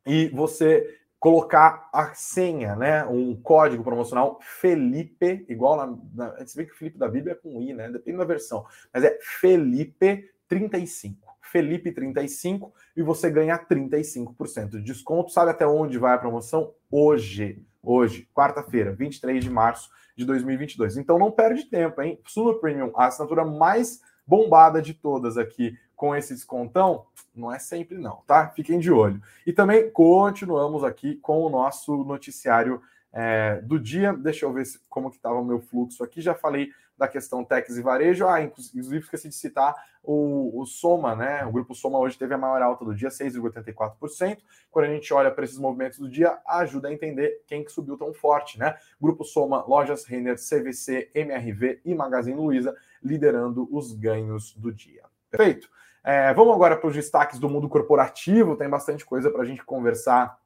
E 0.06 0.30
você 0.30 1.00
colocar 1.20 1.90
a 1.92 2.14
senha, 2.14 2.76
né? 2.76 3.04
Um 3.06 3.36
código 3.36 3.84
promocional 3.84 4.40
Felipe, 4.42 5.46
igual 5.50 5.76
na, 5.76 5.98
na 6.14 6.40
gente 6.40 6.56
vê 6.56 6.66
que 6.66 6.76
Felipe 6.76 6.98
da 6.98 7.08
Bíblia 7.08 7.34
é 7.34 7.36
com 7.36 7.62
I, 7.62 7.74
né? 7.74 7.90
Depende 7.90 8.18
da 8.18 8.26
versão, 8.26 8.66
mas 8.94 9.04
é 9.04 9.18
Felipe 9.22 10.30
35. 10.48 11.27
Felipe 11.50 11.92
35 11.92 12.74
e 12.96 13.02
você 13.02 13.30
ganha 13.30 13.58
35% 13.58 14.72
de 14.72 14.82
desconto. 14.82 15.32
Sabe 15.32 15.52
até 15.52 15.66
onde 15.66 15.98
vai 15.98 16.14
a 16.14 16.18
promoção? 16.18 16.74
Hoje, 16.92 17.64
hoje, 17.82 18.28
quarta-feira, 18.34 18.92
23 18.92 19.44
de 19.44 19.50
março 19.50 19.90
de 20.16 20.26
2022. 20.26 20.98
Então 20.98 21.18
não 21.18 21.32
perde 21.32 21.66
tempo, 21.66 22.02
hein? 22.02 22.20
Sula 22.26 22.60
Premium, 22.60 22.92
a 22.96 23.08
assinatura 23.08 23.46
mais 23.46 24.02
bombada 24.26 24.82
de 24.82 24.94
todas 24.94 25.38
aqui 25.38 25.78
com 25.96 26.16
esse 26.16 26.34
descontão, 26.34 27.06
não 27.34 27.52
é 27.52 27.58
sempre 27.58 27.98
não, 27.98 28.22
tá? 28.28 28.50
Fiquem 28.50 28.78
de 28.78 28.92
olho. 28.92 29.22
E 29.46 29.52
também 29.52 29.90
continuamos 29.90 30.84
aqui 30.84 31.16
com 31.16 31.42
o 31.42 31.50
nosso 31.50 32.04
noticiário 32.04 32.82
é, 33.12 33.62
do 33.64 33.80
dia. 33.80 34.14
Deixa 34.14 34.46
eu 34.46 34.54
ver 34.54 34.64
como 34.90 35.10
que 35.10 35.18
estava 35.18 35.40
o 35.40 35.46
meu 35.46 35.60
fluxo 35.60 36.04
aqui. 36.04 36.22
Já 36.22 36.36
falei 36.36 36.70
da 36.98 37.08
questão 37.08 37.44
Tex 37.44 37.78
e 37.78 37.82
Varejo. 37.82 38.28
Ah, 38.28 38.42
inclusive 38.42 38.98
esqueci 38.98 39.30
de 39.30 39.36
citar 39.36 39.76
o, 40.04 40.62
o, 40.62 40.66
Soma, 40.66 41.16
né? 41.16 41.46
O 41.46 41.52
grupo 41.52 41.76
Soma 41.76 42.00
hoje 42.00 42.18
teve 42.18 42.34
a 42.34 42.38
maior 42.38 42.62
alta 42.62 42.84
do 42.84 42.96
dia, 42.96 43.10
6,84%. 43.10 44.40
Quando 44.72 44.86
a 44.86 44.90
gente 44.90 45.14
olha 45.14 45.30
para 45.30 45.44
esses 45.44 45.58
movimentos 45.58 46.00
do 46.00 46.10
dia, 46.10 46.38
ajuda 46.48 46.88
a 46.88 46.94
entender 46.94 47.44
quem 47.46 47.64
que 47.64 47.72
subiu 47.72 47.98
tão 47.98 48.14
forte, 48.14 48.58
né? 48.58 48.76
Grupo 49.00 49.24
Soma, 49.24 49.64
Lojas 49.68 50.06
Renner, 50.06 50.36
CVC, 50.36 51.12
MRV 51.14 51.82
e 51.86 51.94
Magazine 51.94 52.36
Luiza 52.36 52.76
liderando 53.04 53.68
os 53.72 53.94
ganhos 53.94 54.54
do 54.56 54.72
dia. 54.72 55.04
Perfeito? 55.30 55.70
É, 56.04 56.34
vamos 56.34 56.54
agora 56.56 56.78
para 56.78 56.88
os 56.88 56.96
destaques 56.96 57.38
do 57.38 57.50
mundo 57.50 57.68
corporativo. 57.68 58.56
Tem 58.56 58.70
bastante 58.70 59.06
coisa 59.06 59.30
para 59.30 59.42
a 59.42 59.46
gente 59.46 59.64
conversar 59.64 60.40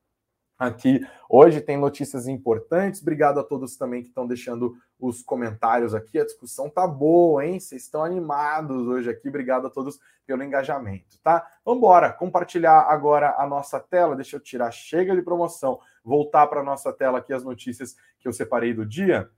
aqui 0.61 1.05
hoje. 1.27 1.59
Tem 1.59 1.77
notícias 1.77 2.27
importantes. 2.27 3.01
Obrigado 3.01 3.39
a 3.39 3.43
todos 3.43 3.75
também 3.75 4.03
que 4.03 4.09
estão 4.09 4.27
deixando 4.27 4.75
os 4.99 5.23
comentários 5.23 5.95
aqui. 5.95 6.19
A 6.19 6.25
discussão 6.25 6.69
tá 6.69 6.87
boa, 6.87 7.43
hein? 7.45 7.59
Vocês 7.59 7.83
estão 7.83 8.03
animados 8.03 8.87
hoje 8.87 9.09
aqui. 9.09 9.27
Obrigado 9.27 9.65
a 9.65 9.69
todos 9.69 9.99
pelo 10.25 10.43
engajamento, 10.43 11.19
tá? 11.23 11.45
Vamos 11.65 11.79
embora. 11.79 12.13
Compartilhar 12.13 12.81
agora 12.81 13.35
a 13.37 13.47
nossa 13.47 13.79
tela. 13.79 14.15
Deixa 14.15 14.35
eu 14.35 14.39
tirar 14.39 14.71
chega 14.71 15.15
de 15.15 15.21
promoção. 15.23 15.79
Voltar 16.03 16.45
para 16.47 16.61
a 16.61 16.63
nossa 16.63 16.93
tela 16.93 17.17
aqui 17.17 17.33
as 17.33 17.43
notícias 17.43 17.95
que 18.19 18.27
eu 18.27 18.33
separei 18.33 18.73
do 18.73 18.85
dia. 18.85 19.29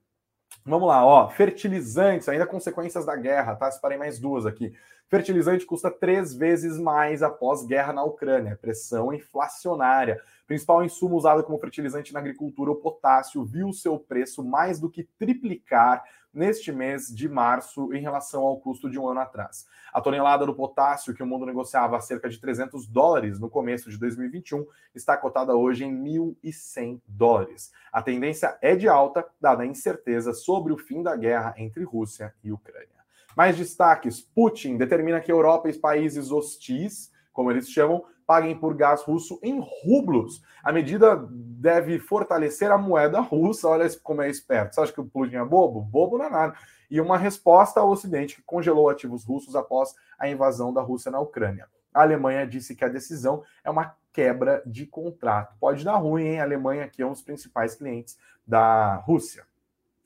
Vamos 0.66 0.88
lá, 0.88 1.06
ó. 1.06 1.30
Fertilizantes, 1.30 2.30
ainda 2.30 2.46
consequências 2.48 3.06
da 3.06 3.16
guerra, 3.16 3.56
tá? 3.56 3.70
Separei 3.70 3.98
mais 3.98 4.18
duas 4.20 4.46
aqui. 4.46 4.74
Fertilizante 5.10 5.66
custa 5.66 5.92
três 5.92 6.34
vezes 6.34 6.80
mais 6.80 7.22
após 7.22 7.66
guerra 7.66 7.92
na 7.92 8.04
Ucrânia. 8.04 8.58
Pressão 8.60 9.14
inflacionária. 9.14 10.20
Principal 10.48 10.84
insumo 10.84 11.16
usado 11.16 11.44
como 11.44 11.60
fertilizante 11.60 12.14
na 12.14 12.20
agricultura, 12.20 12.72
o 12.72 12.76
potássio, 12.76 13.44
viu 13.44 13.74
seu 13.74 14.00
preço 14.00 14.44
mais 14.44 14.80
do 14.80 14.90
que 14.90 15.04
triplicar 15.20 16.04
neste 16.34 16.72
mês 16.72 17.08
de 17.08 17.30
março 17.30 17.94
em 17.94 18.02
relação 18.02 18.42
ao 18.42 18.58
custo 18.60 18.90
de 18.90 18.98
um 18.98 19.08
ano 19.08 19.20
atrás. 19.20 19.68
A 19.94 20.02
tonelada 20.02 20.46
do 20.46 20.56
potássio 20.56 21.14
que 21.14 21.22
o 21.22 21.26
mundo 21.26 21.46
negociava 21.46 21.96
a 21.96 22.02
cerca 22.02 22.28
de 22.28 22.40
300 22.40 22.88
dólares 22.88 23.40
no 23.40 23.50
começo 23.50 23.90
de 23.90 23.98
2021 23.98 24.66
está 24.96 25.16
cotada 25.16 25.56
hoje 25.56 25.86
em 25.86 25.96
1.100 25.96 27.00
dólares. 27.08 27.72
A 27.92 28.02
tendência 28.02 28.58
é 28.62 28.76
de 28.76 28.88
alta, 28.88 29.26
dada 29.40 29.64
a 29.64 29.68
incerteza 29.68 30.34
sobre 30.34 30.74
o 30.74 30.78
fim 30.78 31.04
da 31.04 31.16
guerra 31.16 31.54
entre 31.58 31.84
Rússia 31.84 32.34
e 32.44 32.52
Ucrânia. 32.52 33.04
Mais 33.36 33.58
destaques: 33.58 34.22
Putin 34.22 34.78
determina 34.78 35.22
que 35.22 35.32
Europa 35.32 35.70
e 35.70 35.78
países 35.78 36.32
hostis, 36.32 37.12
como 37.32 37.52
eles 37.52 37.70
chamam, 37.70 38.04
paguem 38.26 38.58
por 38.58 38.74
gás 38.76 39.02
russo 39.02 39.40
em 39.44 39.60
rublos. 39.60 40.42
A 40.64 40.72
medida 40.72 41.28
deve 41.30 42.00
fortalecer 42.00 42.72
a 42.72 42.78
moeda 42.78 43.20
russa. 43.20 43.68
Olha 43.68 43.88
como 44.02 44.22
é 44.22 44.30
esperto. 44.30 44.76
Você 44.76 44.82
acha 44.82 44.94
que 44.94 45.02
o 45.02 45.06
Putin 45.06 45.36
é 45.36 45.46
bobo? 45.46 45.82
Bobo 45.82 46.18
não 46.18 46.26
é 46.26 46.30
nada. 46.30 46.54
E 46.90 47.02
uma 47.02 47.18
resposta 47.18 47.80
ao 47.80 47.90
Ocidente, 47.90 48.36
que 48.36 48.42
congelou 48.44 48.90
ativos 48.90 49.24
russos 49.24 49.56
após 49.56 49.94
a 50.20 50.28
invasão 50.28 50.74
da 50.74 50.82
Rússia 50.82 51.12
na 51.12 51.20
Ucrânia. 51.20 51.68
A 51.94 52.02
Alemanha 52.02 52.48
disse 52.48 52.76
que 52.76 52.84
a 52.84 52.90
decisão 52.90 53.44
é 53.64 53.70
uma 53.70 53.96
quebra 54.12 54.62
de 54.66 54.86
contrato. 54.86 55.56
Pode 55.60 55.84
dar 55.84 55.96
ruim, 55.96 56.24
hein? 56.24 56.40
A 56.40 56.44
Alemanha 56.44 56.86
aqui 56.86 57.02
é 57.02 57.06
um 57.06 57.12
dos 57.12 57.22
principais 57.22 57.76
clientes 57.76 58.18
da 58.46 58.96
Rússia. 58.98 59.44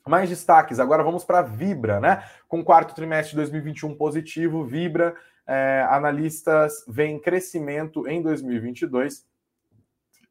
Mais 0.06 0.30
destaques, 0.30 0.80
agora 0.80 1.02
vamos 1.02 1.24
para 1.24 1.42
Vibra, 1.42 2.00
né? 2.00 2.24
Com 2.48 2.64
quarto 2.64 2.94
trimestre 2.94 3.32
de 3.32 3.36
2021 3.36 3.94
positivo, 3.94 4.64
Vibra, 4.64 5.14
é, 5.48 5.86
analistas 5.88 6.84
veem 6.86 7.18
crescimento 7.18 8.06
em 8.06 8.20
2022 8.20 9.26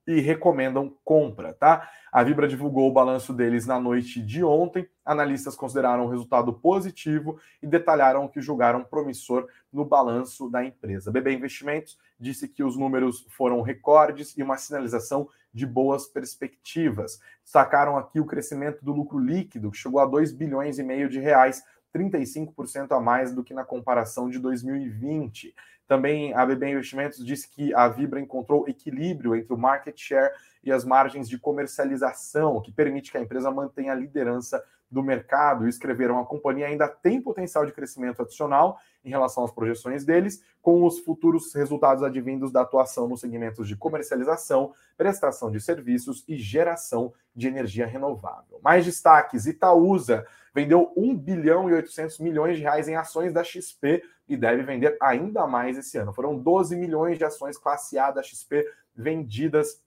e 0.06 0.22
recomendam 0.22 0.96
compra, 1.04 1.54
tá? 1.54 1.90
A 2.12 2.24
Vibra 2.24 2.48
divulgou 2.48 2.90
o 2.90 2.94
balanço 2.94 3.34
deles 3.34 3.66
na 3.66 3.80
noite 3.80 4.22
de 4.22 4.44
ontem. 4.44 4.88
Analistas 5.04 5.56
consideraram 5.56 6.06
o 6.06 6.10
resultado 6.10 6.54
positivo 6.54 7.38
e 7.62 7.68
detalharam 7.68 8.28
que 8.28 8.40
julgaram 8.40 8.84
promissor 8.84 9.48
no 9.74 9.84
balanço 9.84 10.50
da 10.50 10.64
empresa. 10.64 11.12
BB 11.12 11.34
Investimentos 11.34 11.98
disse 12.18 12.48
que 12.48 12.64
os 12.64 12.78
números 12.78 13.26
foram 13.30 13.62
recordes 13.62 14.38
e 14.38 14.44
uma 14.44 14.58
sinalização 14.58 15.28
de 15.54 15.66
boas 15.66 16.08
perspectivas. 16.08 17.20
Destacaram 17.44 17.98
aqui 17.98 18.20
o 18.20 18.26
crescimento 18.26 18.86
do 18.86 18.94
lucro 18.94 19.20
líquido, 19.20 19.72
que 19.72 19.78
chegou 19.78 20.00
a 20.00 20.06
2 20.06 20.32
bilhões 20.32 20.80
e 20.80 20.84
meio 20.84 21.10
de 21.10 21.20
reais, 21.20 21.64
35% 21.96 22.92
a 22.92 23.00
mais 23.00 23.34
do 23.34 23.44
que 23.44 23.54
na 23.54 23.64
comparação 23.64 24.30
de 24.30 24.40
2020. 24.40 25.54
Também 25.88 26.34
a 26.34 26.46
BB 26.46 26.72
Investimentos 26.72 27.26
disse 27.26 27.48
que 27.48 27.74
a 27.74 27.88
Vibra 27.88 28.20
encontrou 28.20 28.68
equilíbrio 28.68 29.36
entre 29.36 29.54
o 29.54 29.58
market 29.58 29.98
share 29.98 30.34
e 30.64 30.72
as 30.72 30.84
margens 30.84 31.30
de 31.30 31.40
comercialização, 31.40 32.62
que 32.62 32.72
permite 32.72 33.12
que 33.12 33.18
a 33.18 33.22
empresa 33.22 33.50
mantenha 33.50 33.94
a 33.94 33.96
liderança 33.96 34.62
do 34.90 35.02
mercado 35.04 35.66
e 35.66 35.70
escreveram 35.70 36.20
a 36.20 36.26
companhia 36.26 36.68
ainda 36.68 36.88
tem 36.88 37.22
potencial 37.22 37.66
de 37.66 37.72
crescimento 37.72 38.22
adicional 38.22 38.80
em 39.08 39.10
relação 39.10 39.44
às 39.46 39.52
projeções 39.52 40.04
deles, 40.04 40.44
com 40.62 40.86
os 40.86 41.00
futuros 41.00 41.54
resultados 41.54 42.04
advindos 42.04 42.52
da 42.52 42.62
atuação 42.62 43.08
nos 43.08 43.22
segmentos 43.22 43.68
de 43.68 43.76
comercialização, 43.76 44.74
prestação 44.98 45.50
de 45.50 45.62
serviços 45.62 46.26
e 46.28 46.38
geração 46.38 47.14
de 47.34 47.48
energia 47.48 47.88
renovável. 47.88 48.60
Mais 48.62 48.86
destaques: 48.86 49.46
Itaúsa 49.46 50.28
vendeu 50.54 50.92
1 50.98 51.16
bilhão 51.16 51.70
e 51.70 51.74
800 51.74 52.20
milhões 52.20 52.58
de 52.58 52.64
reais 52.64 52.88
em 52.90 52.96
ações 52.96 53.32
da 53.32 53.44
XP 53.44 54.04
e 54.28 54.36
deve 54.36 54.64
vender 54.64 54.98
ainda 55.02 55.48
mais 55.48 55.78
esse 55.78 55.98
ano. 55.98 56.12
Foram 56.12 56.38
12 56.38 56.76
milhões 56.76 57.18
de 57.18 57.24
ações 57.24 57.58
classe 57.58 57.98
A 57.98 58.12
da 58.12 58.22
XP 58.22 58.66
vendidas 58.94 59.82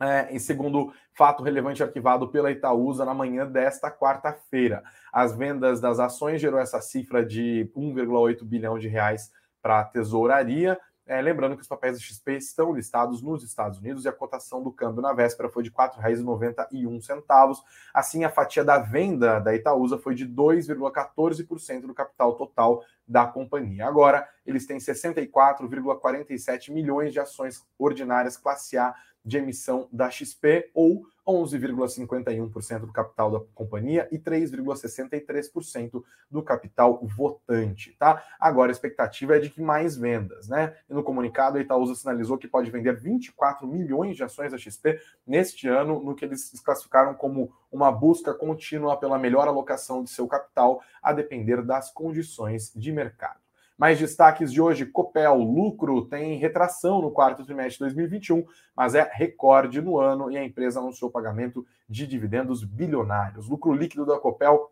é, 0.00 0.34
em 0.34 0.38
segundo 0.38 0.92
fato 1.12 1.42
relevante 1.42 1.82
arquivado 1.82 2.28
pela 2.28 2.50
Itaúsa 2.50 3.04
na 3.04 3.12
manhã 3.12 3.46
desta 3.46 3.90
quarta-feira. 3.90 4.82
As 5.12 5.36
vendas 5.36 5.80
das 5.80 5.98
ações 5.98 6.40
gerou 6.40 6.58
essa 6.58 6.80
cifra 6.80 7.24
de 7.24 7.70
1,8 7.76 8.42
bilhão 8.44 8.78
de 8.78 8.88
reais 8.88 9.30
para 9.60 9.80
a 9.80 9.84
tesouraria. 9.84 10.78
É, 11.06 11.20
lembrando 11.20 11.56
que 11.56 11.62
os 11.62 11.68
papéis 11.68 11.98
da 11.98 12.04
XP 12.04 12.36
estão 12.36 12.72
listados 12.72 13.20
nos 13.20 13.42
Estados 13.42 13.80
Unidos 13.80 14.04
e 14.04 14.08
a 14.08 14.12
cotação 14.12 14.62
do 14.62 14.70
câmbio 14.70 15.02
na 15.02 15.12
véspera 15.12 15.48
foi 15.48 15.64
de 15.64 15.68
R$ 15.70 15.74
4,91. 15.74 17.56
Assim, 17.92 18.22
a 18.22 18.30
fatia 18.30 18.62
da 18.62 18.78
venda 18.78 19.40
da 19.40 19.52
Itaúsa 19.52 19.98
foi 19.98 20.14
de 20.14 20.24
2,14% 20.24 21.80
do 21.80 21.94
capital 21.94 22.34
total 22.34 22.84
da 23.08 23.26
companhia. 23.26 23.88
Agora, 23.88 24.28
eles 24.46 24.66
têm 24.66 24.78
64,47 24.78 26.70
milhões 26.70 27.12
de 27.12 27.18
ações 27.18 27.66
ordinárias 27.76 28.36
classe 28.36 28.78
A 28.78 28.94
de 29.24 29.38
emissão 29.38 29.88
da 29.92 30.10
XP, 30.10 30.70
ou 30.74 31.04
11,51% 31.26 32.80
do 32.80 32.92
capital 32.92 33.30
da 33.30 33.40
companhia 33.54 34.08
e 34.10 34.18
3,63% 34.18 36.02
do 36.30 36.42
capital 36.42 37.00
votante, 37.02 37.94
tá? 37.98 38.22
Agora 38.38 38.70
a 38.70 38.72
expectativa 38.72 39.36
é 39.36 39.38
de 39.38 39.50
que 39.50 39.60
mais 39.60 39.96
vendas, 39.96 40.48
né? 40.48 40.74
E 40.88 40.94
no 40.94 41.02
comunicado 41.02 41.58
a 41.58 41.60
Itaúsa 41.60 41.94
sinalizou 41.94 42.38
que 42.38 42.48
pode 42.48 42.70
vender 42.70 42.96
24 42.96 43.66
milhões 43.66 44.16
de 44.16 44.24
ações 44.24 44.52
da 44.52 44.58
XP 44.58 45.00
neste 45.26 45.68
ano, 45.68 46.02
no 46.02 46.14
que 46.14 46.24
eles 46.24 46.60
classificaram 46.60 47.14
como 47.14 47.52
uma 47.70 47.92
busca 47.92 48.34
contínua 48.34 48.96
pela 48.98 49.18
melhor 49.18 49.46
alocação 49.46 50.02
de 50.02 50.10
seu 50.10 50.26
capital, 50.26 50.82
a 51.02 51.12
depender 51.12 51.62
das 51.62 51.90
condições 51.90 52.72
de 52.74 52.92
mercado. 52.92 53.39
Mais 53.80 53.98
destaques 53.98 54.52
de 54.52 54.60
hoje: 54.60 54.84
Copel, 54.84 55.36
lucro 55.36 56.04
tem 56.04 56.36
retração 56.36 57.00
no 57.00 57.10
quarto 57.10 57.46
trimestre 57.46 57.78
de 57.88 57.94
2021, 57.94 58.44
mas 58.76 58.94
é 58.94 59.10
recorde 59.10 59.80
no 59.80 59.98
ano 59.98 60.30
e 60.30 60.36
a 60.36 60.44
empresa 60.44 60.80
anunciou 60.80 61.10
pagamento 61.10 61.66
de 61.88 62.06
dividendos 62.06 62.62
bilionários. 62.62 63.48
Lucro 63.48 63.72
líquido 63.72 64.04
da 64.04 64.18
Copel 64.18 64.70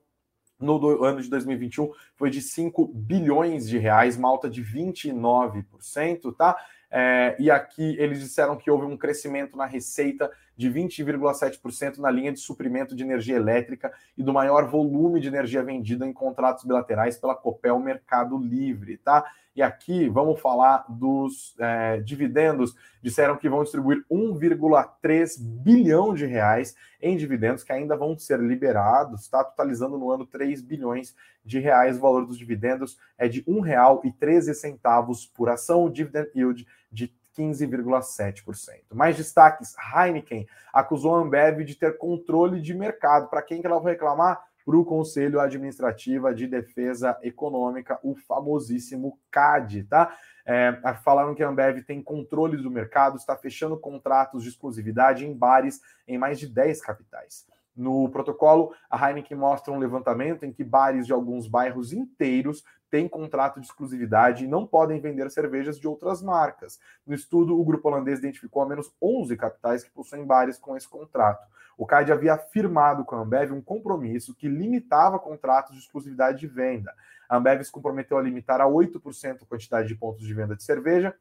no 0.61 1.03
ano 1.03 1.23
de 1.23 1.31
2021 1.31 1.91
foi 2.17 2.29
de 2.29 2.43
5 2.43 2.87
bilhões 2.87 3.67
de 3.67 3.79
reais, 3.79 4.19
uma 4.19 4.29
alta 4.29 4.51
de 4.51 4.63
29%, 4.63 6.37
tá? 6.37 6.55
É, 6.91 7.35
e 7.39 7.51
aqui 7.51 7.97
eles 7.99 8.21
disseram 8.21 8.59
que 8.59 8.71
houve 8.71 8.85
um 8.85 8.97
crescimento 8.97 9.57
na 9.57 9.65
receita 9.65 10.31
de 10.59 10.69
20,7% 10.69 11.99
na 11.99 12.11
linha 12.11 12.33
de 12.33 12.41
suprimento 12.41 12.97
de 12.97 13.05
energia 13.05 13.37
elétrica 13.37 13.93
e 14.17 14.25
do 14.25 14.33
maior 14.33 14.69
volume 14.69 15.21
de 15.21 15.29
energia 15.29 15.63
vendida 15.63 16.05
em 16.05 16.13
contratos 16.13 16.65
bilaterais 16.65 17.17
pela 17.17 17.37
Copel 17.37 17.79
Mercado 17.79 18.37
Livre, 18.37 18.97
tá? 18.97 19.25
E 19.55 19.63
aqui 19.63 20.09
vamos 20.09 20.41
falar 20.41 20.85
dos 20.89 21.55
é, 21.61 22.01
dividendos. 22.01 22.75
Disseram 23.01 23.37
que 23.37 23.49
vão 23.49 23.63
distribuir 23.63 24.05
1,3 24.11 25.41
bilhão 25.41 26.13
de 26.13 26.27
reais 26.27 26.75
em 27.01 27.17
dividendos 27.17 27.63
que 27.63 27.73
ainda 27.73 27.97
vão 27.97 28.19
ser 28.19 28.41
liberados, 28.41 29.23
está 29.23 29.45
totalizando 29.45 29.97
no 29.97 30.11
ano 30.11 30.27
3 30.27 30.61
bilhões 30.61 31.15
de 31.45 31.61
reais. 31.61 31.97
O 31.97 32.01
valor 32.01 32.27
dos 32.27 32.37
dividendos 32.37 32.99
é 33.17 33.29
de 33.29 33.45
R$ 33.47 33.53
1,13 33.53 35.31
por 35.33 35.49
ação, 35.49 35.85
o 35.85 35.91
dividend 35.91 36.31
yield 36.35 36.67
de 36.91 37.13
15,7%. 37.39 38.83
Mais 38.93 39.17
destaques: 39.17 39.77
Heineken 39.95 40.47
acusou 40.73 41.15
a 41.15 41.21
Ambev 41.21 41.65
de 41.65 41.77
ter 41.77 41.97
controle 41.97 42.61
de 42.61 42.75
mercado. 42.75 43.29
Para 43.29 43.43
quem 43.43 43.61
que 43.61 43.67
ela 43.67 43.79
vai 43.79 43.93
reclamar? 43.93 44.49
para 44.69 44.77
o 44.77 44.85
Conselho 44.85 45.41
Administrativo 45.41 46.31
de 46.35 46.47
Defesa 46.47 47.17
Econômica, 47.23 47.99
o 48.03 48.15
famosíssimo 48.15 49.19
CAD, 49.31 49.85
tá? 49.85 50.15
É, 50.45 50.79
falaram 51.03 51.35
que 51.35 51.43
a 51.43 51.49
Ambev 51.49 51.83
tem 51.85 52.03
controle 52.03 52.59
do 52.59 52.71
mercado, 52.71 53.17
está 53.17 53.35
fechando 53.35 53.79
contratos 53.79 54.43
de 54.43 54.51
exclusividade 54.51 55.27
em 55.27 55.33
bares 55.33 55.81
em 56.07 56.19
mais 56.19 56.39
de 56.39 56.47
10 56.47 56.83
capitais. 56.83 57.47
No 57.75 58.11
protocolo, 58.11 58.75
a 58.91 59.09
Heineken 59.09 59.39
mostra 59.39 59.73
um 59.73 59.79
levantamento 59.79 60.45
em 60.45 60.53
que 60.53 60.63
bares 60.63 61.07
de 61.07 61.15
alguns 61.15 61.47
bairros 61.47 61.95
inteiros 61.95 62.63
têm 62.91 63.09
contrato 63.09 63.61
de 63.61 63.67
exclusividade 63.67 64.45
e 64.45 64.49
não 64.49 64.67
podem 64.67 65.01
vender 65.01 65.31
cervejas 65.31 65.79
de 65.79 65.87
outras 65.87 66.23
marcas. 66.23 66.79
No 67.07 67.15
estudo, 67.15 67.59
o 67.59 67.65
grupo 67.65 67.89
holandês 67.89 68.19
identificou 68.19 68.63
ao 68.63 68.69
menos 68.69 68.93
11 69.01 69.37
capitais 69.37 69.85
que 69.85 69.91
possuem 69.91 70.25
bares 70.25 70.59
com 70.59 70.77
esse 70.77 70.89
contrato. 70.89 71.47
O 71.77 71.87
CAD 71.87 72.11
havia 72.11 72.37
firmado 72.37 73.05
com 73.05 73.15
a 73.15 73.21
Ambev 73.21 73.53
um 73.53 73.63
compromisso 73.63 74.35
que 74.35 74.49
limitava 74.49 75.19
contratos 75.19 75.75
de 75.75 75.79
exclusividade 75.79 76.41
de 76.41 76.47
venda. 76.49 76.93
A 77.29 77.37
Ambev 77.37 77.63
se 77.63 77.71
comprometeu 77.71 78.19
a 78.19 78.23
limitar 78.23 78.61
a 78.61 78.67
8% 78.67 79.43
a 79.43 79.47
quantidade 79.47 79.87
de 79.87 79.95
pontos 79.95 80.27
de 80.27 80.35
venda 80.35 80.57
de 80.57 80.65
cerveja, 80.65 81.15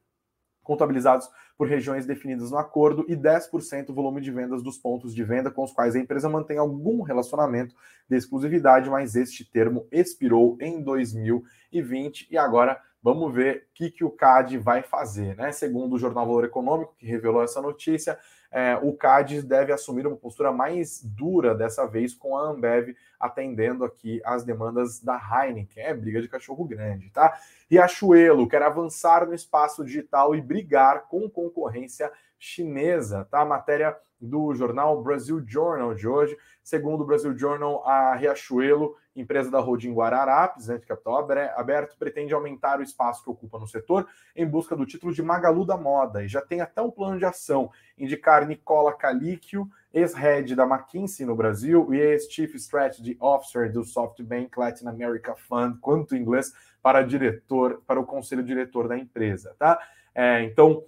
contabilizados 0.67 1.29
por 1.57 1.67
regiões 1.67 2.05
definidas 2.05 2.51
no 2.51 2.57
acordo, 2.57 3.05
e 3.07 3.15
10% 3.15 3.89
o 3.89 3.93
volume 3.93 4.19
de 4.19 4.29
vendas 4.29 4.61
dos 4.61 4.77
pontos 4.77 5.15
de 5.15 5.23
venda 5.23 5.49
com 5.49 5.63
os 5.63 5.71
quais 5.71 5.95
a 5.95 5.99
empresa 5.99 6.29
mantém 6.29 6.57
algum 6.57 7.01
relacionamento 7.01 7.73
de 8.07 8.17
exclusividade, 8.17 8.89
mas 8.89 9.15
este 9.15 9.49
termo 9.49 9.87
expirou 9.91 10.57
em 10.61 10.83
2020 10.83 12.27
e 12.29 12.37
agora 12.37 12.79
vamos 13.01 13.33
ver 13.33 13.67
o 13.69 13.73
que, 13.73 13.89
que 13.89 14.03
o 14.03 14.11
CAD 14.11 14.57
vai 14.57 14.83
fazer. 14.83 15.35
Né? 15.37 15.51
Segundo 15.53 15.93
o 15.93 15.99
Jornal 15.99 16.27
Valor 16.27 16.43
Econômico, 16.43 16.93
que 16.97 17.07
revelou 17.07 17.41
essa 17.41 17.61
notícia, 17.61 18.19
é, 18.51 18.77
o 18.81 18.93
CAD 18.93 19.41
deve 19.41 19.73
assumir 19.73 20.07
uma 20.07 20.15
postura 20.15 20.51
mais 20.51 21.01
dura 21.03 21.53
dessa 21.53 21.85
vez 21.85 22.13
com 22.13 22.37
a 22.37 22.49
Ambev 22.49 22.95
atendendo 23.19 23.83
aqui 23.83 24.21
as 24.23 24.43
demandas 24.43 25.01
da 25.01 25.17
Heineken. 25.17 25.83
É 25.83 25.93
briga 25.93 26.21
de 26.21 26.27
cachorro 26.27 26.63
grande, 26.65 27.09
tá? 27.09 27.37
Riachuelo 27.69 28.47
quer 28.47 28.61
avançar 28.61 29.25
no 29.25 29.33
espaço 29.33 29.83
digital 29.83 30.35
e 30.35 30.41
brigar 30.41 31.07
com 31.07 31.29
concorrência 31.29 32.11
chinesa, 32.39 33.27
tá? 33.29 33.43
Matéria 33.43 33.97
do 34.19 34.53
jornal 34.53 35.01
Brasil 35.01 35.43
Journal 35.45 35.93
de 35.93 36.07
hoje. 36.07 36.37
Segundo 36.63 37.01
o 37.01 37.05
Brasil 37.05 37.37
Journal, 37.37 37.87
a 37.87 38.15
Riachuelo, 38.15 38.95
empresa 39.15 39.49
da 39.49 39.59
holding 39.59 39.93
Guararapes, 39.93 40.67
né, 40.67 40.77
de 40.77 40.85
capital 40.85 41.27
aberto, 41.55 41.97
pretende 41.97 42.33
aumentar 42.33 42.79
o 42.79 42.83
espaço 42.83 43.23
que 43.23 43.29
ocupa 43.29 43.57
no 43.57 43.67
setor 43.67 44.07
em 44.35 44.45
busca 44.45 44.75
do 44.75 44.85
título 44.85 45.13
de 45.13 45.23
Magalu 45.23 45.65
da 45.65 45.77
Moda 45.77 46.23
e 46.23 46.27
já 46.27 46.41
tem 46.41 46.61
até 46.61 46.81
um 46.81 46.91
plano 46.91 47.17
de 47.17 47.25
ação, 47.25 47.71
indicar 47.97 48.45
Nicola 48.45 48.93
Calicchio, 48.93 49.67
ex-head 49.93 50.55
da 50.55 50.65
McKinsey 50.65 51.25
no 51.25 51.35
Brasil 51.35 51.93
e 51.93 51.99
ex-chief 51.99 52.55
strategy 52.55 53.17
officer 53.19 53.71
do 53.71 53.83
SoftBank 53.83 54.51
Latin 54.57 54.87
America 54.87 55.35
Fund, 55.35 55.79
quanto 55.79 56.15
inglês, 56.15 56.53
para 56.81 57.01
diretor, 57.01 57.81
para 57.87 57.99
o 57.99 58.05
conselho 58.05 58.43
diretor 58.43 58.87
da 58.87 58.97
empresa, 58.97 59.55
tá? 59.57 59.79
É, 60.13 60.43
então, 60.43 60.83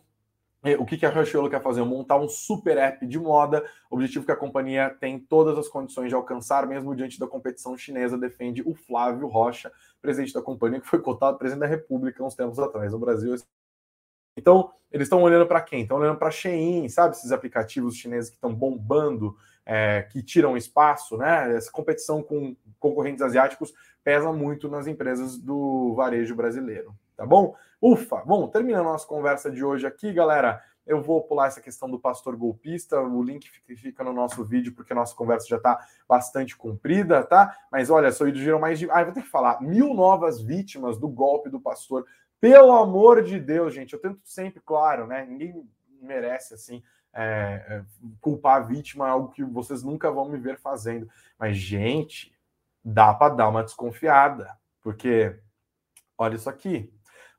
o 0.77 0.85
que 0.85 1.05
a 1.05 1.09
Riachuelo 1.09 1.49
quer 1.49 1.61
fazer? 1.61 1.83
Montar 1.83 2.17
um 2.17 2.27
super 2.27 2.77
app 2.77 3.05
de 3.05 3.17
moda, 3.17 3.63
objetivo 3.89 4.25
que 4.25 4.31
a 4.31 4.35
companhia 4.35 4.89
tem 4.99 5.17
todas 5.17 5.57
as 5.57 5.67
condições 5.67 6.09
de 6.09 6.15
alcançar, 6.15 6.67
mesmo 6.67 6.95
diante 6.95 7.19
da 7.19 7.27
competição 7.27 7.77
chinesa, 7.77 8.17
defende 8.17 8.61
o 8.65 8.73
Flávio 8.75 9.27
Rocha, 9.27 9.71
presidente 10.01 10.33
da 10.33 10.41
companhia, 10.41 10.81
que 10.81 10.87
foi 10.87 10.99
cotado 10.99 11.37
presidente 11.37 11.61
da 11.61 11.67
República 11.67 12.23
uns 12.23 12.35
tempos 12.35 12.59
atrás. 12.59 12.91
No 12.91 12.99
Brasil, 12.99 13.35
então, 14.39 14.71
eles 14.91 15.05
estão 15.05 15.21
olhando 15.21 15.45
para 15.45 15.61
quem? 15.61 15.81
Estão 15.81 15.97
olhando 15.97 16.17
para 16.17 16.31
Shein, 16.31 16.87
sabe? 16.87 17.15
Esses 17.15 17.31
aplicativos 17.31 17.95
chineses 17.95 18.29
que 18.29 18.37
estão 18.37 18.53
bombando, 18.53 19.35
é, 19.65 20.03
que 20.03 20.23
tiram 20.23 20.55
espaço, 20.55 21.17
né? 21.17 21.55
Essa 21.55 21.71
competição 21.71 22.23
com 22.23 22.55
concorrentes 22.79 23.21
asiáticos 23.21 23.73
pesa 24.03 24.31
muito 24.31 24.69
nas 24.69 24.87
empresas 24.87 25.37
do 25.37 25.93
varejo 25.93 26.35
brasileiro, 26.35 26.95
tá 27.19 27.25
bom? 27.25 27.53
Ufa! 27.81 28.23
Bom, 28.25 28.47
terminando 28.47 28.87
a 28.87 28.91
nossa 28.93 29.05
conversa 29.05 29.51
de 29.51 29.61
hoje 29.61 29.85
aqui, 29.85 30.13
galera, 30.13 30.63
eu 30.87 31.01
vou 31.01 31.21
pular 31.21 31.47
essa 31.47 31.59
questão 31.59 31.91
do 31.91 31.99
pastor 31.99 32.33
golpista, 32.37 32.97
o 32.97 33.21
link 33.21 33.49
fica 33.75 34.05
no 34.05 34.13
nosso 34.13 34.41
vídeo, 34.45 34.73
porque 34.73 34.93
a 34.93 34.95
nossa 34.95 35.13
conversa 35.13 35.45
já 35.45 35.57
está 35.57 35.85
bastante 36.07 36.55
comprida, 36.55 37.21
tá? 37.21 37.53
Mas 37.69 37.89
olha, 37.89 38.09
surgiram 38.09 38.57
mais 38.57 38.79
de. 38.79 38.89
Ah, 38.89 39.03
vou 39.03 39.13
ter 39.13 39.21
que 39.21 39.27
falar: 39.27 39.61
mil 39.61 39.93
novas 39.93 40.41
vítimas 40.41 40.97
do 40.97 41.09
golpe 41.09 41.49
do 41.49 41.59
pastor. 41.59 42.05
Pelo 42.39 42.71
amor 42.71 43.21
de 43.21 43.37
Deus, 43.37 43.73
gente, 43.73 43.91
eu 43.91 43.99
tento 43.99 44.21
sempre, 44.23 44.61
claro, 44.65 45.05
né? 45.05 45.25
Ninguém 45.25 45.69
merece 46.01 46.53
assim. 46.53 46.81
É, 47.11 47.65
é, 47.67 47.83
culpar 48.21 48.57
a 48.57 48.65
vítima 48.65 49.07
é 49.07 49.09
algo 49.09 49.29
que 49.29 49.43
vocês 49.43 49.83
nunca 49.83 50.09
vão 50.09 50.29
me 50.29 50.37
ver 50.37 50.57
fazendo. 50.57 51.09
Mas, 51.37 51.57
gente, 51.57 52.33
dá 52.81 53.13
para 53.13 53.35
dar 53.35 53.49
uma 53.49 53.63
desconfiada, 53.63 54.57
porque 54.81 55.37
olha 56.17 56.35
isso 56.35 56.49
aqui. 56.49 56.89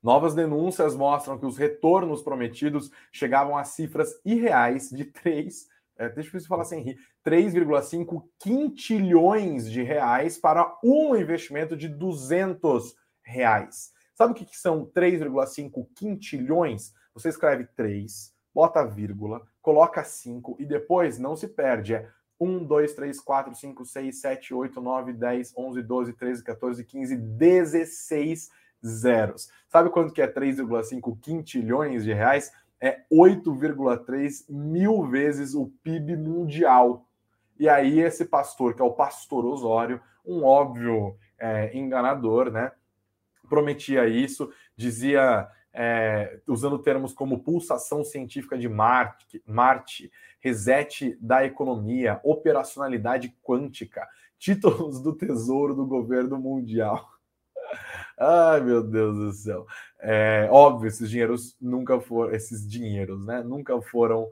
Novas 0.03 0.35
denúncias 0.35 0.97
mostram 0.97 1.39
que 1.39 1.45
os 1.45 1.59
retornos 1.59 2.23
prometidos 2.23 2.91
chegavam 3.13 3.57
a 3.57 3.65
cifras 3.65 4.19
irreais 4.25 4.89
de 4.89 5.05
3, 5.05 5.69
é, 5.99 6.09
deixa 6.09 6.35
eu 6.35 6.41
falar 6.45 6.65
sem 6.65 6.81
rir, 6.83 6.99
3,5 7.23 8.25
quintilhões 8.39 9.71
de 9.71 9.83
reais 9.83 10.39
para 10.39 10.75
um 10.83 11.15
investimento 11.15 11.77
de 11.77 11.87
200 11.87 12.97
reais. 13.23 13.93
Sabe 14.15 14.33
o 14.33 14.35
que, 14.35 14.47
que 14.47 14.57
são 14.57 14.87
3,5 14.87 15.87
quintilhões? 15.95 16.95
Você 17.13 17.29
escreve 17.29 17.67
3, 17.77 18.35
bota 18.55 18.83
vírgula, 18.83 19.43
coloca 19.61 20.03
5 20.03 20.57
e 20.59 20.65
depois 20.65 21.19
não 21.19 21.37
se 21.37 21.47
perde. 21.47 21.95
É 21.95 22.09
1, 22.41 22.65
2, 22.65 22.95
3, 22.95 23.21
4, 23.21 23.55
5, 23.55 23.85
6, 23.85 24.21
7, 24.21 24.55
8, 24.55 24.81
9, 24.81 25.13
10, 25.13 25.53
11, 25.55 25.83
12, 25.83 26.13
13, 26.15 26.43
14, 26.43 26.85
15, 26.85 27.17
16 27.17 28.51
zeros. 28.85 29.49
Sabe 29.69 29.91
quanto 29.91 30.13
que 30.13 30.23
é 30.23 30.27
3,5 30.27 31.19
quintilhões 31.21 32.05
de 32.05 32.13
reais? 32.13 32.53
É 32.81 33.01
8,3 33.13 34.47
mil 34.49 35.07
vezes 35.07 35.55
o 35.55 35.73
PIB 35.83 36.17
mundial. 36.17 37.07
E 37.59 37.69
aí 37.69 38.01
esse 38.01 38.25
pastor, 38.25 38.75
que 38.75 38.81
é 38.81 38.85
o 38.85 38.93
pastor 38.93 39.45
Osório, 39.45 40.01
um 40.25 40.45
óbvio 40.45 41.17
é, 41.39 41.77
enganador, 41.77 42.51
né? 42.51 42.73
Prometia 43.49 44.07
isso, 44.07 44.51
dizia, 44.77 45.49
é, 45.73 46.41
usando 46.47 46.79
termos 46.79 47.13
como 47.13 47.43
pulsação 47.43 48.05
científica 48.05 48.57
de 48.57 48.69
Marte, 48.69 49.43
Marte, 49.47 50.11
reset 50.41 51.19
da 51.21 51.45
economia, 51.45 52.21
operacionalidade 52.25 53.37
quântica, 53.43 54.09
títulos 54.39 55.03
do 55.03 55.15
tesouro 55.15 55.75
do 55.75 55.87
governo 55.87 56.39
mundial. 56.39 57.20
Ai, 58.23 58.61
meu 58.61 58.83
Deus 58.83 59.17
do 59.17 59.33
céu. 59.33 59.67
É, 59.99 60.47
óbvio, 60.53 60.89
esses 60.89 61.09
dinheiros 61.09 61.57
nunca 61.59 61.99
foram, 61.99 62.35
esses 62.35 62.69
dinheiros, 62.69 63.25
né? 63.25 63.43
Nunca 63.43 63.81
foram 63.81 64.29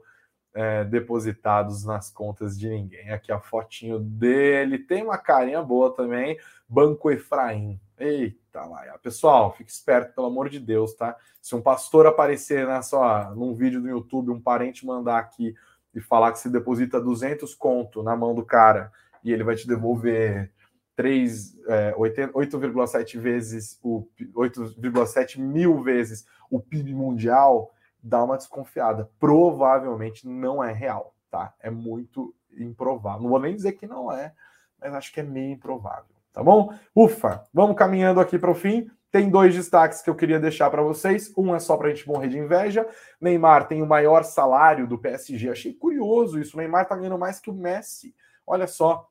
é, 0.53 0.83
depositados 0.83 1.83
nas 1.83 2.11
contas 2.11 2.55
de 2.57 2.69
ninguém. 2.69 3.09
Aqui 3.09 3.31
a 3.31 3.39
fotinho 3.39 3.97
dele, 3.97 4.77
tem 4.77 5.01
uma 5.03 5.17
carinha 5.17 5.63
boa 5.63 5.91
também, 5.91 6.37
Banco 6.67 7.09
Efraim. 7.09 7.81
Eita 7.97 8.63
lá, 8.63 8.83
pessoal, 9.01 9.55
fique 9.55 9.71
esperto, 9.71 10.13
pelo 10.13 10.27
amor 10.27 10.49
de 10.49 10.59
Deus, 10.59 10.93
tá? 10.93 11.17
Se 11.41 11.55
um 11.55 11.61
pastor 11.61 12.05
aparecer 12.05 12.67
na 12.67 12.83
sua, 12.83 13.33
num 13.35 13.55
vídeo 13.55 13.81
do 13.81 13.89
YouTube, 13.89 14.29
um 14.29 14.39
parente 14.39 14.85
mandar 14.85 15.17
aqui 15.17 15.55
e 15.95 15.99
falar 15.99 16.31
que 16.31 16.39
se 16.39 16.49
deposita 16.49 17.01
200 17.01 17.55
conto 17.55 18.03
na 18.03 18.15
mão 18.15 18.35
do 18.35 18.45
cara 18.45 18.91
e 19.23 19.33
ele 19.33 19.43
vai 19.43 19.55
te 19.55 19.67
devolver 19.67 20.51
3, 20.51 20.58
8,7 21.07 23.17
vezes 23.17 23.79
o 23.83 24.07
8,7 24.35 25.39
mil 25.39 25.81
vezes 25.81 26.25
o 26.49 26.59
PIB 26.59 26.93
mundial, 26.93 27.71
dá 28.01 28.23
uma 28.23 28.37
desconfiada. 28.37 29.09
Provavelmente 29.19 30.27
não 30.27 30.63
é 30.63 30.71
real, 30.71 31.13
tá? 31.29 31.53
É 31.61 31.69
muito 31.69 32.33
improvável. 32.57 33.21
Não 33.21 33.29
vou 33.29 33.39
nem 33.39 33.55
dizer 33.55 33.73
que 33.73 33.87
não 33.87 34.11
é, 34.11 34.33
mas 34.79 34.93
acho 34.93 35.13
que 35.13 35.19
é 35.19 35.23
meio 35.23 35.51
improvável, 35.51 36.15
tá 36.33 36.43
bom? 36.43 36.73
Ufa, 36.95 37.43
vamos 37.53 37.75
caminhando 37.75 38.19
aqui 38.19 38.39
para 38.39 38.51
o 38.51 38.55
fim. 38.55 38.89
Tem 39.11 39.29
dois 39.29 39.55
destaques 39.55 40.03
que 40.03 40.09
eu 40.09 40.15
queria 40.15 40.39
deixar 40.39 40.69
para 40.69 40.83
vocês. 40.83 41.33
Um 41.35 41.55
é 41.55 41.59
só 41.59 41.75
para 41.75 41.87
a 41.87 41.89
gente 41.89 42.07
morrer 42.07 42.27
de 42.27 42.37
inveja. 42.37 42.87
Neymar 43.19 43.67
tem 43.67 43.81
o 43.81 43.87
maior 43.87 44.23
salário 44.23 44.87
do 44.87 44.99
PSG. 44.99 45.49
Achei 45.49 45.73
curioso 45.73 46.39
isso. 46.39 46.55
Neymar 46.55 46.83
está 46.83 46.95
ganhando 46.95 47.17
mais 47.17 47.39
que 47.39 47.49
o 47.49 47.53
Messi. 47.53 48.13
Olha 48.45 48.67
só. 48.67 49.09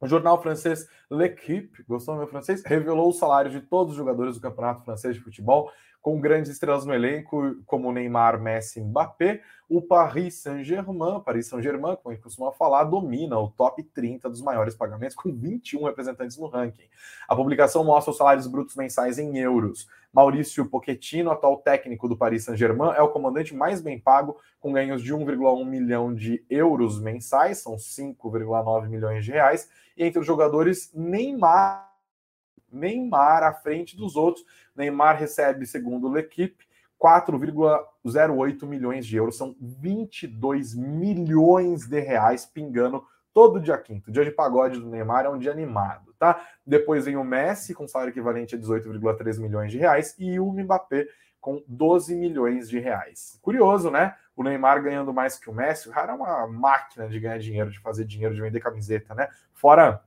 O 0.00 0.06
jornal 0.06 0.40
francês 0.42 0.86
L'Equipe, 1.10 1.82
gostou 1.88 2.14
do 2.14 2.18
meu 2.18 2.28
francês? 2.28 2.62
Revelou 2.64 3.08
os 3.08 3.18
salários 3.18 3.54
de 3.54 3.60
todos 3.60 3.92
os 3.92 3.96
jogadores 3.96 4.34
do 4.34 4.40
Campeonato 4.40 4.84
Francês 4.84 5.14
de 5.14 5.22
Futebol 5.22 5.70
com 6.06 6.20
grandes 6.20 6.52
estrelas 6.52 6.86
no 6.86 6.94
elenco, 6.94 7.56
como 7.66 7.90
Neymar, 7.90 8.40
Messi 8.40 8.78
e 8.78 8.82
Mbappé, 8.84 9.42
o 9.68 9.82
Paris 9.82 10.36
Saint-Germain, 10.36 11.18
Paris 11.18 11.48
Saint-Germain, 11.48 11.96
como 11.96 12.10
a 12.10 12.14
gente 12.14 12.22
costuma 12.22 12.52
falar, 12.52 12.84
domina 12.84 13.36
o 13.36 13.50
top 13.50 13.82
30 13.82 14.30
dos 14.30 14.40
maiores 14.40 14.76
pagamentos, 14.76 15.16
com 15.16 15.34
21 15.34 15.82
representantes 15.82 16.36
no 16.36 16.46
ranking. 16.46 16.88
A 17.26 17.34
publicação 17.34 17.82
mostra 17.82 18.12
os 18.12 18.16
salários 18.16 18.46
brutos 18.46 18.76
mensais 18.76 19.18
em 19.18 19.36
euros. 19.38 19.88
Maurício 20.12 20.64
Pochettino, 20.66 21.32
atual 21.32 21.56
técnico 21.56 22.08
do 22.08 22.16
Paris 22.16 22.44
Saint-Germain, 22.44 22.94
é 22.94 23.02
o 23.02 23.08
comandante 23.08 23.52
mais 23.52 23.80
bem 23.80 23.98
pago, 23.98 24.36
com 24.60 24.72
ganhos 24.72 25.02
de 25.02 25.12
1,1 25.12 25.64
milhão 25.66 26.14
de 26.14 26.44
euros 26.48 27.00
mensais, 27.00 27.58
são 27.58 27.74
5,9 27.74 28.88
milhões 28.88 29.24
de 29.24 29.32
reais, 29.32 29.68
e 29.96 30.04
entre 30.04 30.20
os 30.20 30.26
jogadores, 30.26 30.92
Neymar 30.94 31.86
Neymar 32.70 33.42
à 33.42 33.52
frente 33.52 33.96
dos 33.96 34.16
outros. 34.16 34.44
Neymar 34.74 35.16
recebe, 35.16 35.66
segundo 35.66 36.08
o 36.08 36.12
L'Equipe, 36.12 36.66
4,08 37.00 38.66
milhões 38.66 39.06
de 39.06 39.16
euros, 39.16 39.36
são 39.36 39.54
22 39.60 40.74
milhões 40.74 41.86
de 41.86 42.00
reais 42.00 42.46
pingando 42.46 43.04
todo 43.32 43.60
dia 43.60 43.76
quinto. 43.76 44.10
Dia 44.10 44.24
de 44.24 44.30
pagode 44.30 44.80
do 44.80 44.88
Neymar 44.88 45.26
é 45.26 45.28
um 45.28 45.38
dia 45.38 45.52
animado, 45.52 46.14
tá? 46.18 46.42
Depois 46.66 47.04
vem 47.04 47.16
o 47.16 47.24
Messi 47.24 47.74
com 47.74 47.86
salário 47.86 48.10
equivalente 48.10 48.54
a 48.54 48.58
18,3 48.58 49.38
milhões 49.38 49.70
de 49.70 49.78
reais 49.78 50.14
e 50.18 50.40
o 50.40 50.50
Mbappé 50.50 51.06
com 51.46 51.62
12 51.68 52.16
milhões 52.16 52.68
de 52.68 52.80
reais. 52.80 53.38
Curioso, 53.40 53.88
né? 53.88 54.16
O 54.34 54.42
Neymar 54.42 54.82
ganhando 54.82 55.14
mais 55.14 55.38
que 55.38 55.48
o 55.48 55.54
Messi, 55.54 55.88
o 55.88 55.92
cara 55.92 56.10
é 56.10 56.14
uma 56.16 56.44
máquina 56.48 57.08
de 57.08 57.20
ganhar 57.20 57.38
dinheiro, 57.38 57.70
de 57.70 57.78
fazer 57.78 58.04
dinheiro, 58.04 58.34
de 58.34 58.40
vender 58.40 58.58
camiseta, 58.58 59.14
né? 59.14 59.28
Fora 59.54 60.02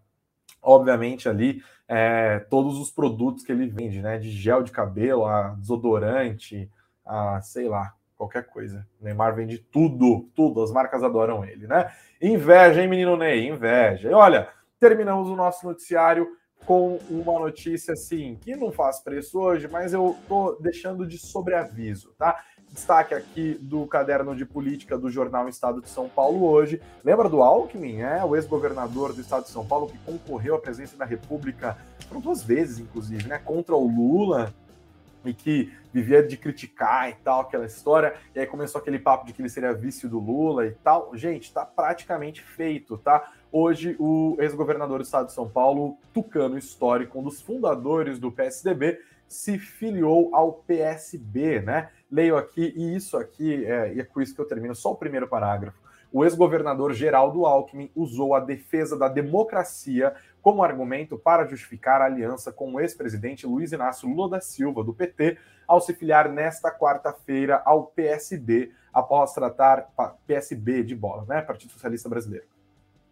obviamente 0.62 1.30
ali 1.30 1.64
é, 1.88 2.40
todos 2.50 2.78
os 2.78 2.92
produtos 2.92 3.46
que 3.46 3.54
ele 3.54 3.68
vende, 3.68 4.02
né? 4.02 4.18
De 4.18 4.30
gel 4.30 4.64
de 4.64 4.74
cabelo, 4.74 5.26
a 5.26 5.56
desodorante, 5.58 6.70
a 7.06 7.40
sei 7.40 7.70
lá, 7.70 7.96
qualquer 8.18 8.44
coisa. 8.44 8.86
O 9.00 9.06
Neymar 9.06 9.34
vende 9.34 9.60
tudo, 9.60 10.30
tudo. 10.36 10.62
As 10.62 10.74
marcas 10.74 11.02
adoram 11.04 11.46
ele, 11.46 11.68
né? 11.68 11.90
Inveja, 12.22 12.82
hein, 12.82 12.90
menino 12.90 13.16
Ney? 13.16 13.48
Inveja. 13.48 14.12
E 14.12 14.14
olha, 14.14 14.50
terminamos 14.78 15.30
o 15.30 15.38
nosso 15.38 15.66
noticiário 15.66 16.28
com 16.70 16.99
uma 17.09 17.39
notícia 17.39 17.95
assim 17.95 18.38
que 18.39 18.55
não 18.55 18.72
faz 18.72 18.99
preço 18.99 19.39
hoje, 19.39 19.67
mas 19.67 19.91
eu 19.91 20.15
tô 20.28 20.51
deixando 20.61 21.03
de 21.03 21.17
sobreaviso, 21.17 22.13
tá? 22.15 22.43
Destaque 22.72 23.15
aqui 23.15 23.57
do 23.59 23.88
caderno 23.88 24.36
de 24.36 24.45
política 24.45 24.95
do 24.95 25.09
jornal 25.09 25.49
Estado 25.49 25.82
de 25.82 25.89
São 25.89 26.07
Paulo 26.07 26.45
hoje. 26.45 26.80
Lembra 27.03 27.28
do 27.28 27.41
Alckmin, 27.41 28.01
é? 28.01 28.24
O 28.24 28.36
ex-governador 28.36 29.13
do 29.13 29.20
Estado 29.20 29.45
de 29.45 29.49
São 29.49 29.65
Paulo 29.65 29.88
que 29.88 29.97
concorreu 30.05 30.53
à 30.53 30.59
presidência 30.59 30.95
da 30.95 31.05
República, 31.05 31.76
foram 32.07 32.22
duas 32.22 32.43
vezes, 32.43 32.78
inclusive, 32.78 33.28
né? 33.28 33.39
Contra 33.39 33.76
o 33.76 33.88
Lula 33.88 34.53
e 35.26 35.34
que 35.34 35.74
vivia 35.91 36.22
de 36.22 36.38
criticar 36.38 37.09
e 37.09 37.13
tal, 37.13 37.41
aquela 37.41 37.65
história, 37.65 38.13
e 38.36 38.39
aí 38.39 38.45
começou 38.45 38.80
aquele 38.80 38.99
papo 38.99 39.26
de 39.26 39.34
que 39.34 39.41
ele 39.41 39.49
seria 39.49 39.74
vice 39.74 40.07
do 40.07 40.20
Lula 40.20 40.67
e 40.67 40.72
tal. 40.72 41.17
Gente, 41.17 41.51
tá 41.51 41.65
praticamente 41.65 42.43
feito, 42.43 42.95
tá? 42.95 43.34
Hoje, 43.52 43.95
o 44.00 44.38
ex-governador 44.39 45.00
do 45.00 45.04
estado 45.04 45.26
de 45.26 45.34
São 45.34 45.50
Paulo, 45.50 45.97
Tucano 46.14 46.56
Histórico, 46.56 47.18
um 47.18 47.24
dos 47.24 47.41
fundadores 47.41 48.20
do 48.20 48.32
PSDB, 48.32 49.00
se 49.28 49.58
filiou 49.58 50.30
ao 50.36 50.54
PSB, 50.54 51.60
né? 51.60 51.89
Leio 52.12 52.38
aqui, 52.38 52.72
e 52.76 52.95
isso 52.95 53.18
aqui, 53.18 53.66
é, 53.66 53.95
e 53.95 54.00
é 54.00 54.04
com 54.04 54.22
isso 54.22 54.36
que 54.36 54.41
eu 54.41 54.47
termino, 54.47 54.76
só 54.76 54.91
o 54.91 54.95
primeiro 54.95 55.28
parágrafo. 55.28 55.82
O 56.12 56.24
ex-governador 56.24 56.93
Geraldo 56.93 57.43
Alckmin 57.47 57.89
usou 57.95 58.36
a 58.36 58.39
defesa 58.39 58.95
da 58.95 59.08
democracia 59.08 60.14
como 60.43 60.64
argumento 60.64 61.18
para 61.18 61.47
justificar 61.47 62.02
a 62.02 62.06
aliança 62.06 62.52
com 62.52 62.74
o 62.74 62.80
ex-presidente 62.80 63.47
Luiz 63.47 63.72
Inácio 63.72 64.08
Lula 64.08 64.30
da 64.30 64.41
Silva, 64.41 64.84
do 64.84 64.93
PT, 64.93 65.39
ao 65.68 65.82
se 65.82 65.95
filiar 65.95 66.32
nesta 66.32 66.72
quarta-feira 66.72 67.64
ao 67.66 67.88
PSD, 67.88 68.72
após 68.93 69.34
tratar 69.34 69.89
PSB 70.28 70.84
de 70.84 70.95
bola, 70.95 71.26
né? 71.28 71.41
Partido 71.41 71.72
Socialista 71.72 72.08
Brasileiro. 72.08 72.59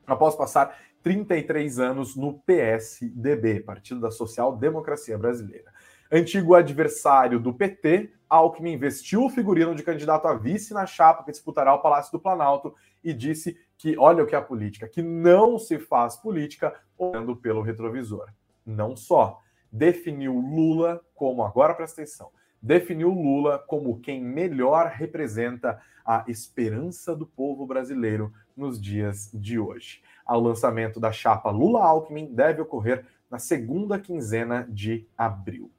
Após 0.07 0.35
passar 0.35 0.73
33 1.03 1.79
anos 1.79 2.15
no 2.15 2.39
PSDB, 2.39 3.59
Partido 3.59 3.99
da 3.99 4.09
Social 4.09 4.55
Democracia 4.55 5.17
Brasileira. 5.17 5.71
Antigo 6.09 6.55
adversário 6.55 7.37
do 7.39 7.53
PT, 7.53 8.13
Alckmin 8.29 8.77
vestiu 8.77 9.25
o 9.25 9.29
figurino 9.29 9.75
de 9.75 9.83
candidato 9.83 10.25
a 10.27 10.33
vice 10.33 10.73
na 10.73 10.85
chapa 10.85 11.25
que 11.25 11.31
disputará 11.31 11.73
o 11.73 11.81
Palácio 11.81 12.13
do 12.13 12.19
Planalto 12.21 12.73
e 13.03 13.13
disse 13.13 13.57
que, 13.77 13.97
olha 13.97 14.23
o 14.23 14.27
que 14.27 14.33
é 14.33 14.37
a 14.37 14.41
política, 14.41 14.87
que 14.87 15.01
não 15.01 15.59
se 15.59 15.77
faz 15.77 16.15
política 16.15 16.73
olhando 16.97 17.35
pelo 17.35 17.61
retrovisor. 17.61 18.29
Não 18.65 18.95
só. 18.95 19.41
Definiu 19.69 20.33
Lula 20.33 21.01
como, 21.13 21.43
agora 21.43 21.73
presta 21.73 22.01
atenção, 22.01 22.31
definiu 22.67 23.09
Lula 23.09 23.57
como 23.57 23.99
quem 24.01 24.21
melhor 24.21 24.87
representa 24.87 25.81
a 26.05 26.25
esperança 26.27 27.15
do 27.15 27.25
povo 27.25 27.65
brasileiro 27.65 28.33
nos 28.55 28.79
dias 28.79 29.31
de 29.33 29.57
hoje. 29.57 30.01
O 30.27 30.37
lançamento 30.37 30.99
da 30.99 31.11
chapa 31.11 31.49
Lula-Alckmin 31.49 32.33
deve 32.33 32.61
ocorrer 32.61 33.05
na 33.31 33.39
segunda 33.39 33.97
quinzena 33.97 34.67
de 34.69 35.07
abril. 35.17 35.71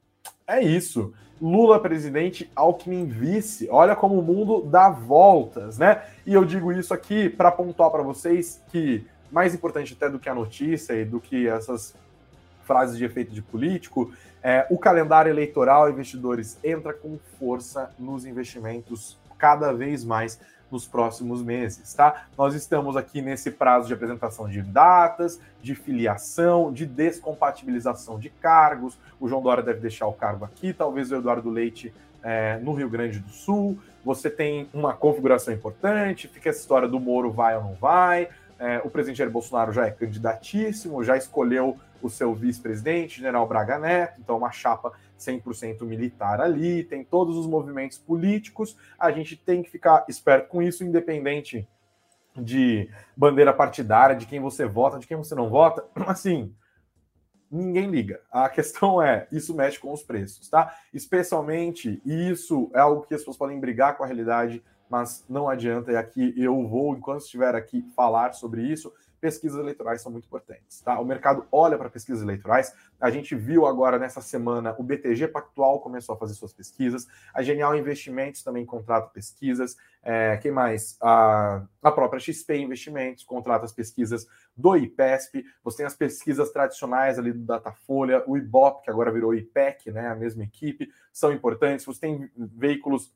É 0.47 0.59
isso. 0.59 1.13
Lula 1.39 1.79
presidente, 1.79 2.51
Alckmin 2.55 3.05
vice. 3.05 3.69
Olha 3.69 3.95
como 3.95 4.19
o 4.19 4.23
mundo 4.23 4.61
dá 4.61 4.89
voltas, 4.89 5.77
né? 5.77 6.03
E 6.25 6.33
eu 6.33 6.43
digo 6.43 6.71
isso 6.71 6.93
aqui 6.93 7.29
para 7.29 7.51
pontuar 7.51 7.91
para 7.91 8.01
vocês 8.01 8.63
que 8.69 9.05
mais 9.31 9.53
importante 9.53 9.93
até 9.93 10.09
do 10.09 10.19
que 10.19 10.27
a 10.27 10.33
notícia 10.33 10.93
e 10.93 11.05
do 11.05 11.19
que 11.19 11.47
essas 11.47 11.95
frases 12.63 12.97
de 12.97 13.05
efeito 13.05 13.31
de 13.31 13.41
político, 13.41 14.11
é, 14.43 14.65
o 14.69 14.77
calendário 14.77 15.29
eleitoral, 15.29 15.89
investidores, 15.89 16.57
entra 16.63 16.93
com 16.93 17.17
força 17.37 17.91
nos 17.99 18.25
investimentos 18.25 19.17
cada 19.37 19.71
vez 19.71 20.03
mais 20.03 20.39
nos 20.71 20.87
próximos 20.87 21.41
meses, 21.41 21.93
tá? 21.93 22.27
Nós 22.37 22.53
estamos 22.53 22.95
aqui 22.95 23.21
nesse 23.21 23.49
prazo 23.51 23.87
de 23.87 23.93
apresentação 23.93 24.47
de 24.47 24.61
datas, 24.61 25.39
de 25.61 25.73
filiação, 25.73 26.71
de 26.71 26.85
descompatibilização 26.85 28.19
de 28.19 28.29
cargos. 28.29 28.97
O 29.19 29.27
João 29.27 29.41
Dória 29.41 29.63
deve 29.63 29.79
deixar 29.79 30.05
o 30.07 30.13
cargo 30.13 30.45
aqui, 30.45 30.71
talvez 30.71 31.11
o 31.11 31.15
Eduardo 31.15 31.49
Leite 31.49 31.93
é, 32.21 32.57
no 32.57 32.73
Rio 32.73 32.89
Grande 32.89 33.19
do 33.19 33.29
Sul. 33.29 33.79
Você 34.05 34.29
tem 34.29 34.69
uma 34.73 34.93
configuração 34.93 35.53
importante, 35.53 36.27
fica 36.27 36.49
essa 36.49 36.59
história 36.59 36.87
do 36.87 36.99
Moro 36.99 37.31
vai 37.31 37.57
ou 37.57 37.63
não 37.63 37.73
vai. 37.73 38.29
É, 38.59 38.81
o 38.83 38.89
presidente 38.89 39.17
Jair 39.17 39.31
Bolsonaro 39.31 39.71
já 39.71 39.87
é 39.87 39.91
candidatíssimo, 39.91 41.03
já 41.03 41.15
escolheu 41.17 41.77
o 42.01 42.09
seu 42.09 42.33
vice-presidente, 42.33 43.17
general 43.17 43.47
Braga 43.47 43.77
Neto, 43.77 44.19
então 44.19 44.37
uma 44.37 44.51
chapa 44.51 44.91
100% 45.17 45.81
militar 45.83 46.41
ali, 46.41 46.83
tem 46.83 47.03
todos 47.03 47.35
os 47.35 47.45
movimentos 47.45 47.97
políticos, 47.97 48.77
a 48.97 49.11
gente 49.11 49.35
tem 49.35 49.61
que 49.61 49.69
ficar 49.69 50.05
esperto 50.07 50.47
com 50.47 50.61
isso, 50.61 50.83
independente 50.83 51.67
de 52.35 52.89
bandeira 53.15 53.53
partidária, 53.53 54.15
de 54.15 54.25
quem 54.25 54.39
você 54.39 54.65
vota, 54.65 54.99
de 54.99 55.07
quem 55.07 55.17
você 55.17 55.35
não 55.35 55.49
vota, 55.49 55.85
assim, 56.07 56.53
ninguém 57.51 57.89
liga. 57.89 58.21
A 58.31 58.47
questão 58.49 59.01
é, 59.01 59.27
isso 59.31 59.53
mexe 59.53 59.79
com 59.79 59.91
os 59.91 60.03
preços, 60.03 60.47
tá? 60.49 60.73
Especialmente, 60.93 62.01
e 62.05 62.29
isso 62.29 62.69
é 62.73 62.79
algo 62.79 63.01
que 63.01 63.13
as 63.13 63.21
pessoas 63.21 63.37
podem 63.37 63.59
brigar 63.59 63.97
com 63.97 64.03
a 64.03 64.07
realidade, 64.07 64.63
mas 64.89 65.25
não 65.29 65.49
adianta, 65.49 65.91
e 65.91 65.97
aqui 65.97 66.33
eu 66.37 66.67
vou, 66.67 66.95
enquanto 66.95 67.21
estiver 67.21 67.55
aqui, 67.55 67.85
falar 67.95 68.33
sobre 68.33 68.63
isso, 68.63 68.93
pesquisas 69.19 69.59
eleitorais 69.59 70.01
são 70.01 70.11
muito 70.11 70.25
importantes. 70.25 70.81
Tá? 70.81 70.99
O 70.99 71.05
mercado 71.05 71.45
olha 71.51 71.77
para 71.77 71.89
pesquisas 71.89 72.23
eleitorais. 72.23 72.73
A 72.99 73.09
gente 73.09 73.35
viu 73.35 73.65
agora 73.65 73.99
nessa 73.99 74.21
semana 74.21 74.75
o 74.77 74.83
BTG 74.83 75.27
Pactual 75.27 75.79
começou 75.79 76.15
a 76.15 76.17
fazer 76.17 76.33
suas 76.33 76.53
pesquisas. 76.53 77.07
A 77.33 77.41
Genial 77.41 77.75
Investimentos 77.75 78.43
também 78.43 78.65
contrata 78.65 79.07
pesquisas. 79.07 79.77
É, 80.01 80.37
quem 80.37 80.51
mais? 80.51 80.97
A, 81.01 81.63
a 81.81 81.91
própria 81.91 82.19
XP 82.19 82.57
Investimentos 82.57 83.23
contrata 83.23 83.65
as 83.65 83.71
pesquisas 83.71 84.27
do 84.55 84.75
IPESP. 84.75 85.43
Você 85.63 85.77
tem 85.77 85.85
as 85.85 85.95
pesquisas 85.95 86.51
tradicionais 86.51 87.19
ali 87.19 87.31
do 87.31 87.45
Datafolha, 87.45 88.23
o 88.25 88.37
IBOP, 88.37 88.83
que 88.83 88.89
agora 88.89 89.11
virou 89.11 89.35
IPEC, 89.35 89.91
né? 89.91 90.07
A 90.07 90.15
mesma 90.15 90.43
equipe, 90.43 90.89
são 91.11 91.31
importantes. 91.31 91.85
Você 91.85 91.99
tem 91.99 92.31
veículos 92.35 93.13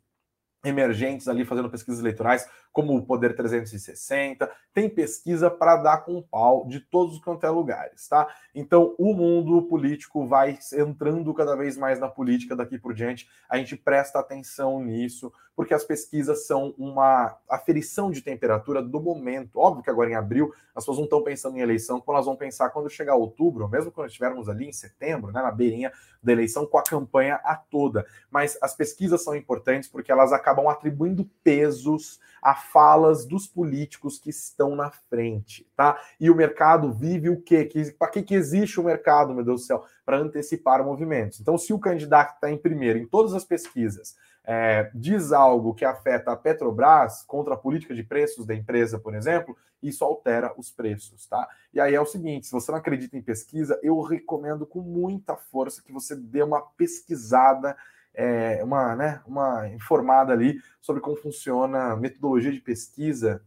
emergentes 0.64 1.28
ali 1.28 1.44
fazendo 1.44 1.70
pesquisas 1.70 2.00
eleitorais, 2.00 2.48
como 2.72 2.96
o 2.96 3.06
Poder 3.06 3.36
360, 3.36 4.50
tem 4.74 4.90
pesquisa 4.90 5.50
para 5.50 5.76
dar 5.78 5.98
com 5.98 6.22
pau 6.22 6.66
de 6.68 6.80
todos 6.80 7.16
os 7.16 7.24
quanto 7.24 7.46
é 7.46 7.50
lugares, 7.50 8.08
tá? 8.08 8.28
Então, 8.56 8.96
o 8.98 9.14
mundo 9.14 9.62
político 9.64 10.26
vai 10.26 10.58
entrando 10.74 11.34
cada 11.34 11.56
vez 11.56 11.78
mais 11.78 12.00
na 12.00 12.08
política 12.08 12.56
daqui 12.56 12.80
por 12.80 12.94
diante, 12.94 13.30
a 13.48 13.58
gente 13.58 13.76
presta 13.76 14.20
atenção 14.20 14.84
nisso, 14.84 15.32
porque 15.56 15.74
as 15.74 15.84
pesquisas 15.84 16.48
são 16.48 16.74
uma 16.78 17.38
aferição 17.48 18.10
de 18.10 18.22
temperatura 18.22 18.82
do 18.82 19.00
momento. 19.00 19.60
Óbvio 19.60 19.84
que 19.84 19.90
agora 19.90 20.10
em 20.10 20.16
abril 20.16 20.52
as 20.76 20.84
pessoas 20.84 20.98
não 20.98 21.04
estão 21.04 21.22
pensando 21.22 21.58
em 21.58 21.62
eleição, 21.62 22.02
como 22.02 22.16
elas 22.16 22.26
vão 22.26 22.36
pensar 22.36 22.72
quando 22.72 22.90
chegar 22.90 23.16
outubro, 23.16 23.70
mesmo 23.70 23.92
quando 23.92 24.08
estivermos 24.08 24.50
ali 24.50 24.68
em 24.68 24.74
setembro, 24.74 25.32
né, 25.32 25.42
na 25.42 25.52
beirinha 25.52 25.92
da 26.24 26.32
eleição 26.32 26.66
com 26.66 26.78
a 26.78 26.84
campanha 26.84 27.36
a 27.44 27.56
toda. 27.56 28.06
Mas 28.32 28.58
as 28.62 28.76
pesquisas 28.76 29.24
são 29.24 29.36
importantes 29.36 29.90
porque 29.90 30.12
elas 30.12 30.32
acabam 30.32 30.68
atribuindo 30.68 31.30
pesos 31.44 32.20
a 32.42 32.56
falas 32.56 33.26
dos 33.26 33.48
políticos 33.48 34.20
que 34.20 34.30
estão 34.30 34.76
na 34.76 34.92
frente, 34.92 35.66
tá? 35.76 36.00
E 36.20 36.30
o 36.30 36.36
mercado 36.36 36.92
vive 36.92 37.30
o 37.30 37.42
quê? 37.42 37.66
Que, 37.66 37.92
Para 37.92 38.10
que, 38.10 38.22
que 38.22 38.36
existe 38.36 38.80
o 38.80 38.84
mercado, 38.84 39.34
meu 39.34 39.44
Deus 39.44 39.62
do 39.62 39.68
céu? 39.68 39.86
Para 40.06 40.18
antecipar 40.18 40.84
movimentos. 40.84 41.40
Então, 41.40 41.58
se 41.58 41.72
o 41.74 41.80
candidato 41.80 42.36
está 42.36 42.52
em 42.52 42.58
primeiro 42.58 43.00
em 43.00 43.08
todas 43.08 43.34
as 43.34 43.46
pesquisas, 43.46 44.16
é, 44.46 44.92
diz 44.94 45.32
algo 45.32 45.74
que 45.74 45.86
afeta 45.86 46.32
a 46.32 46.36
Petrobras 46.36 47.24
contra 47.24 47.54
a 47.54 47.58
política 47.58 47.96
de 47.96 48.04
preços 48.04 48.46
da 48.46 48.54
empresa, 48.54 49.00
por 49.00 49.16
exemplo, 49.16 49.58
isso 49.82 50.04
altera 50.04 50.54
os 50.58 50.72
preços, 50.72 51.26
tá? 51.28 51.48
E 51.74 51.80
aí 51.80 51.94
é 51.94 52.02
o 52.02 52.06
seguinte: 52.06 52.48
se 52.48 52.52
você 52.52 52.72
não 52.72 52.80
acredita 52.80 53.18
em 53.18 53.22
pesquisa, 53.22 53.80
eu 53.84 54.00
recomendo 54.02 54.66
com 54.66 54.82
muita 54.82 55.36
força 55.36 55.82
que 55.82 55.92
você 55.92 56.16
dê 56.16 56.42
uma 56.44 56.62
pesquisada, 56.62 57.76
é, 58.14 58.64
uma, 58.64 58.96
né, 58.96 59.22
uma 59.26 59.68
informada 59.70 60.34
ali 60.34 60.60
sobre 60.82 61.02
como 61.02 61.16
funciona 61.16 61.92
a 61.92 61.96
metodologia 61.96 62.52
de 62.52 62.62
pesquisa 62.62 63.42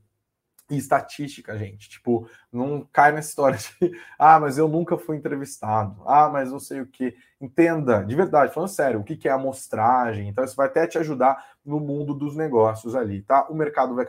e 0.70 0.76
estatística, 0.76 1.56
gente. 1.56 1.88
Tipo, 1.88 2.28
não 2.52 2.86
cai 2.92 3.12
nessa 3.12 3.28
história 3.28 3.58
de 3.58 3.68
ah, 4.18 4.38
mas 4.40 4.58
eu 4.58 4.68
nunca 4.68 4.98
fui 4.98 5.16
entrevistado, 5.16 6.02
ah, 6.06 6.28
mas 6.28 6.50
não 6.50 6.60
sei 6.60 6.80
o 6.80 6.86
que. 6.86 7.16
Entenda, 7.40 8.02
de 8.02 8.14
verdade, 8.14 8.52
falando 8.52 8.70
sério, 8.70 9.00
o 9.00 9.04
que 9.04 9.28
é 9.28 9.30
amostragem. 9.30 10.28
Então, 10.28 10.44
isso 10.44 10.56
vai 10.56 10.66
até 10.66 10.86
te 10.86 10.98
ajudar 10.98 11.44
no 11.64 11.78
mundo 11.80 12.14
dos 12.14 12.36
negócios 12.36 12.94
ali, 12.94 13.22
tá? 13.22 13.46
O 13.48 13.54
mercado 13.54 13.94
vai 13.94 14.06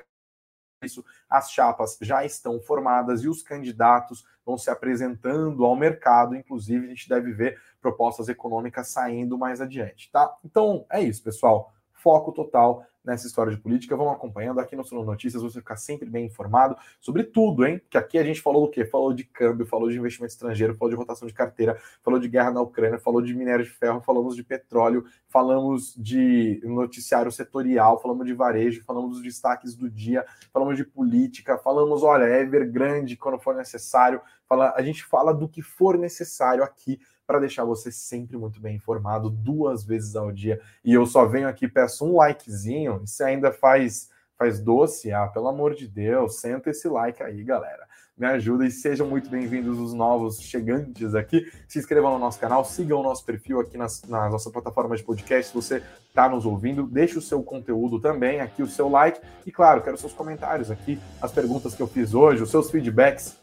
isso, 0.83 1.03
as 1.27 1.51
chapas 1.51 1.97
já 2.01 2.23
estão 2.23 2.61
formadas 2.61 3.23
e 3.23 3.27
os 3.27 3.41
candidatos 3.41 4.23
vão 4.45 4.59
se 4.59 4.69
apresentando 4.69 5.65
ao 5.65 5.75
mercado, 5.75 6.35
inclusive 6.35 6.85
a 6.85 6.89
gente 6.89 7.09
deve 7.09 7.33
ver 7.33 7.59
propostas 7.81 8.29
econômicas 8.29 8.87
saindo 8.89 9.37
mais 9.37 9.59
adiante, 9.59 10.11
tá? 10.11 10.31
Então 10.45 10.85
é 10.89 11.01
isso, 11.01 11.23
pessoal. 11.23 11.73
Foco 12.07 12.31
total 12.31 12.85
nessa 13.03 13.27
história 13.27 13.53
de 13.53 13.61
política. 13.61 13.93
Vamos 13.93 14.13
acompanhando 14.13 14.61
aqui 14.61 14.77
no 14.77 14.85
Sono 14.85 15.03
Notícias, 15.03 15.43
você 15.43 15.59
ficar 15.59 15.75
sempre 15.75 16.09
bem 16.09 16.25
informado 16.25 16.77
sobre 17.01 17.21
tudo, 17.21 17.65
hein? 17.65 17.81
Que 17.89 17.97
aqui 17.97 18.17
a 18.17 18.23
gente 18.23 18.41
falou 18.41 18.65
do 18.65 18.71
quê? 18.71 18.85
Falou 18.85 19.11
de 19.11 19.25
câmbio, 19.25 19.65
falou 19.65 19.89
de 19.89 19.97
investimento 19.99 20.31
estrangeiro, 20.31 20.73
falou 20.73 20.89
de 20.89 20.95
rotação 20.95 21.27
de 21.27 21.33
carteira, 21.33 21.77
falou 22.01 22.17
de 22.17 22.29
guerra 22.29 22.49
na 22.49 22.61
Ucrânia, 22.61 22.97
falou 22.97 23.21
de 23.21 23.35
minério 23.35 23.65
de 23.65 23.71
ferro, 23.71 23.99
falamos 23.99 24.37
de 24.37 24.43
petróleo, 24.45 25.03
falamos 25.27 25.93
de 25.97 26.61
noticiário 26.63 27.29
setorial, 27.29 27.99
falamos 27.99 28.25
de 28.25 28.33
varejo, 28.33 28.85
falamos 28.85 29.15
dos 29.15 29.21
destaques 29.21 29.75
do 29.75 29.89
dia, 29.89 30.25
falamos 30.53 30.77
de 30.77 30.85
política, 30.85 31.57
falamos, 31.57 32.03
olha, 32.03 32.23
Evergrande 32.23 33.17
quando 33.17 33.37
for 33.37 33.53
necessário, 33.53 34.21
fala, 34.47 34.73
a 34.77 34.81
gente 34.81 35.03
fala 35.03 35.33
do 35.33 35.49
que 35.49 35.61
for 35.61 35.97
necessário 35.97 36.63
aqui 36.63 37.01
para 37.27 37.39
deixar 37.39 37.65
você 37.65 37.91
sempre 37.91 38.37
muito 38.37 38.61
bem 38.61 38.77
informado 38.77 39.29
duas 39.29 39.83
vezes 39.83 40.15
ao 40.15 40.31
dia. 40.31 40.61
E 40.83 40.93
eu 40.93 41.05
só 41.05 41.25
venho 41.25 41.49
aqui, 41.49 41.67
peço 41.67 42.05
um 42.05 42.15
likezinho, 42.15 43.01
se 43.05 43.21
ainda 43.21 43.51
faz 43.51 44.09
faz 44.37 44.59
doce, 44.59 45.11
ah, 45.11 45.25
pelo 45.25 45.47
amor 45.47 45.73
de 45.73 45.87
Deus, 45.87 46.39
senta 46.39 46.69
esse 46.69 46.87
like 46.87 47.23
aí, 47.23 47.43
galera. 47.43 47.87
Me 48.15 48.25
ajuda 48.27 48.65
e 48.65 48.71
sejam 48.71 49.07
muito 49.07 49.29
bem-vindos 49.29 49.79
os 49.79 49.93
novos 49.93 50.39
chegantes 50.39 51.15
aqui. 51.15 51.51
Se 51.67 51.79
inscrevam 51.79 52.13
no 52.13 52.19
nosso 52.19 52.39
canal, 52.39 52.63
sigam 52.63 52.99
o 52.99 53.03
nosso 53.03 53.25
perfil 53.25 53.59
aqui 53.59 53.77
nas, 53.77 54.03
na 54.03 54.29
nossa 54.29 54.49
plataforma 54.51 54.95
de 54.95 55.03
podcast. 55.03 55.49
Se 55.49 55.55
você 55.55 55.83
está 56.07 56.29
nos 56.29 56.45
ouvindo, 56.45 56.83
deixe 56.83 57.17
o 57.17 57.21
seu 57.21 57.41
conteúdo 57.43 57.99
também, 57.99 58.39
aqui 58.39 58.61
o 58.61 58.67
seu 58.67 58.89
like. 58.89 59.19
E 59.45 59.51
claro, 59.51 59.81
quero 59.81 59.97
seus 59.97 60.13
comentários 60.13 60.69
aqui, 60.69 60.99
as 61.19 61.31
perguntas 61.31 61.73
que 61.73 61.81
eu 61.81 61.87
fiz 61.87 62.13
hoje, 62.13 62.43
os 62.43 62.49
seus 62.49 62.69
feedbacks 62.69 63.37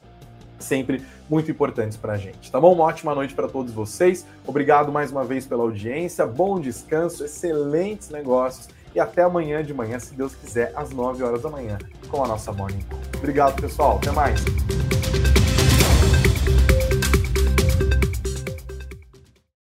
sempre 0.64 1.02
muito 1.28 1.50
importantes 1.50 1.96
para 1.96 2.14
a 2.14 2.16
gente, 2.16 2.50
tá 2.50 2.60
bom? 2.60 2.74
Uma 2.74 2.84
ótima 2.84 3.14
noite 3.14 3.34
para 3.34 3.48
todos 3.48 3.72
vocês. 3.72 4.26
Obrigado 4.46 4.90
mais 4.90 5.10
uma 5.10 5.24
vez 5.24 5.46
pela 5.46 5.62
audiência, 5.62 6.26
bom 6.26 6.58
descanso, 6.60 7.24
excelentes 7.24 8.10
negócios 8.10 8.68
e 8.94 9.00
até 9.00 9.22
amanhã 9.22 9.62
de 9.62 9.74
manhã, 9.74 9.98
se 9.98 10.14
Deus 10.14 10.34
quiser, 10.34 10.72
às 10.76 10.90
9 10.90 11.22
horas 11.22 11.42
da 11.42 11.50
manhã, 11.50 11.78
com 12.08 12.22
a 12.22 12.28
nossa 12.28 12.52
Morning 12.52 12.84
Call. 12.88 13.00
Obrigado, 13.18 13.60
pessoal. 13.60 13.96
Até 13.96 14.12
mais. 14.12 14.40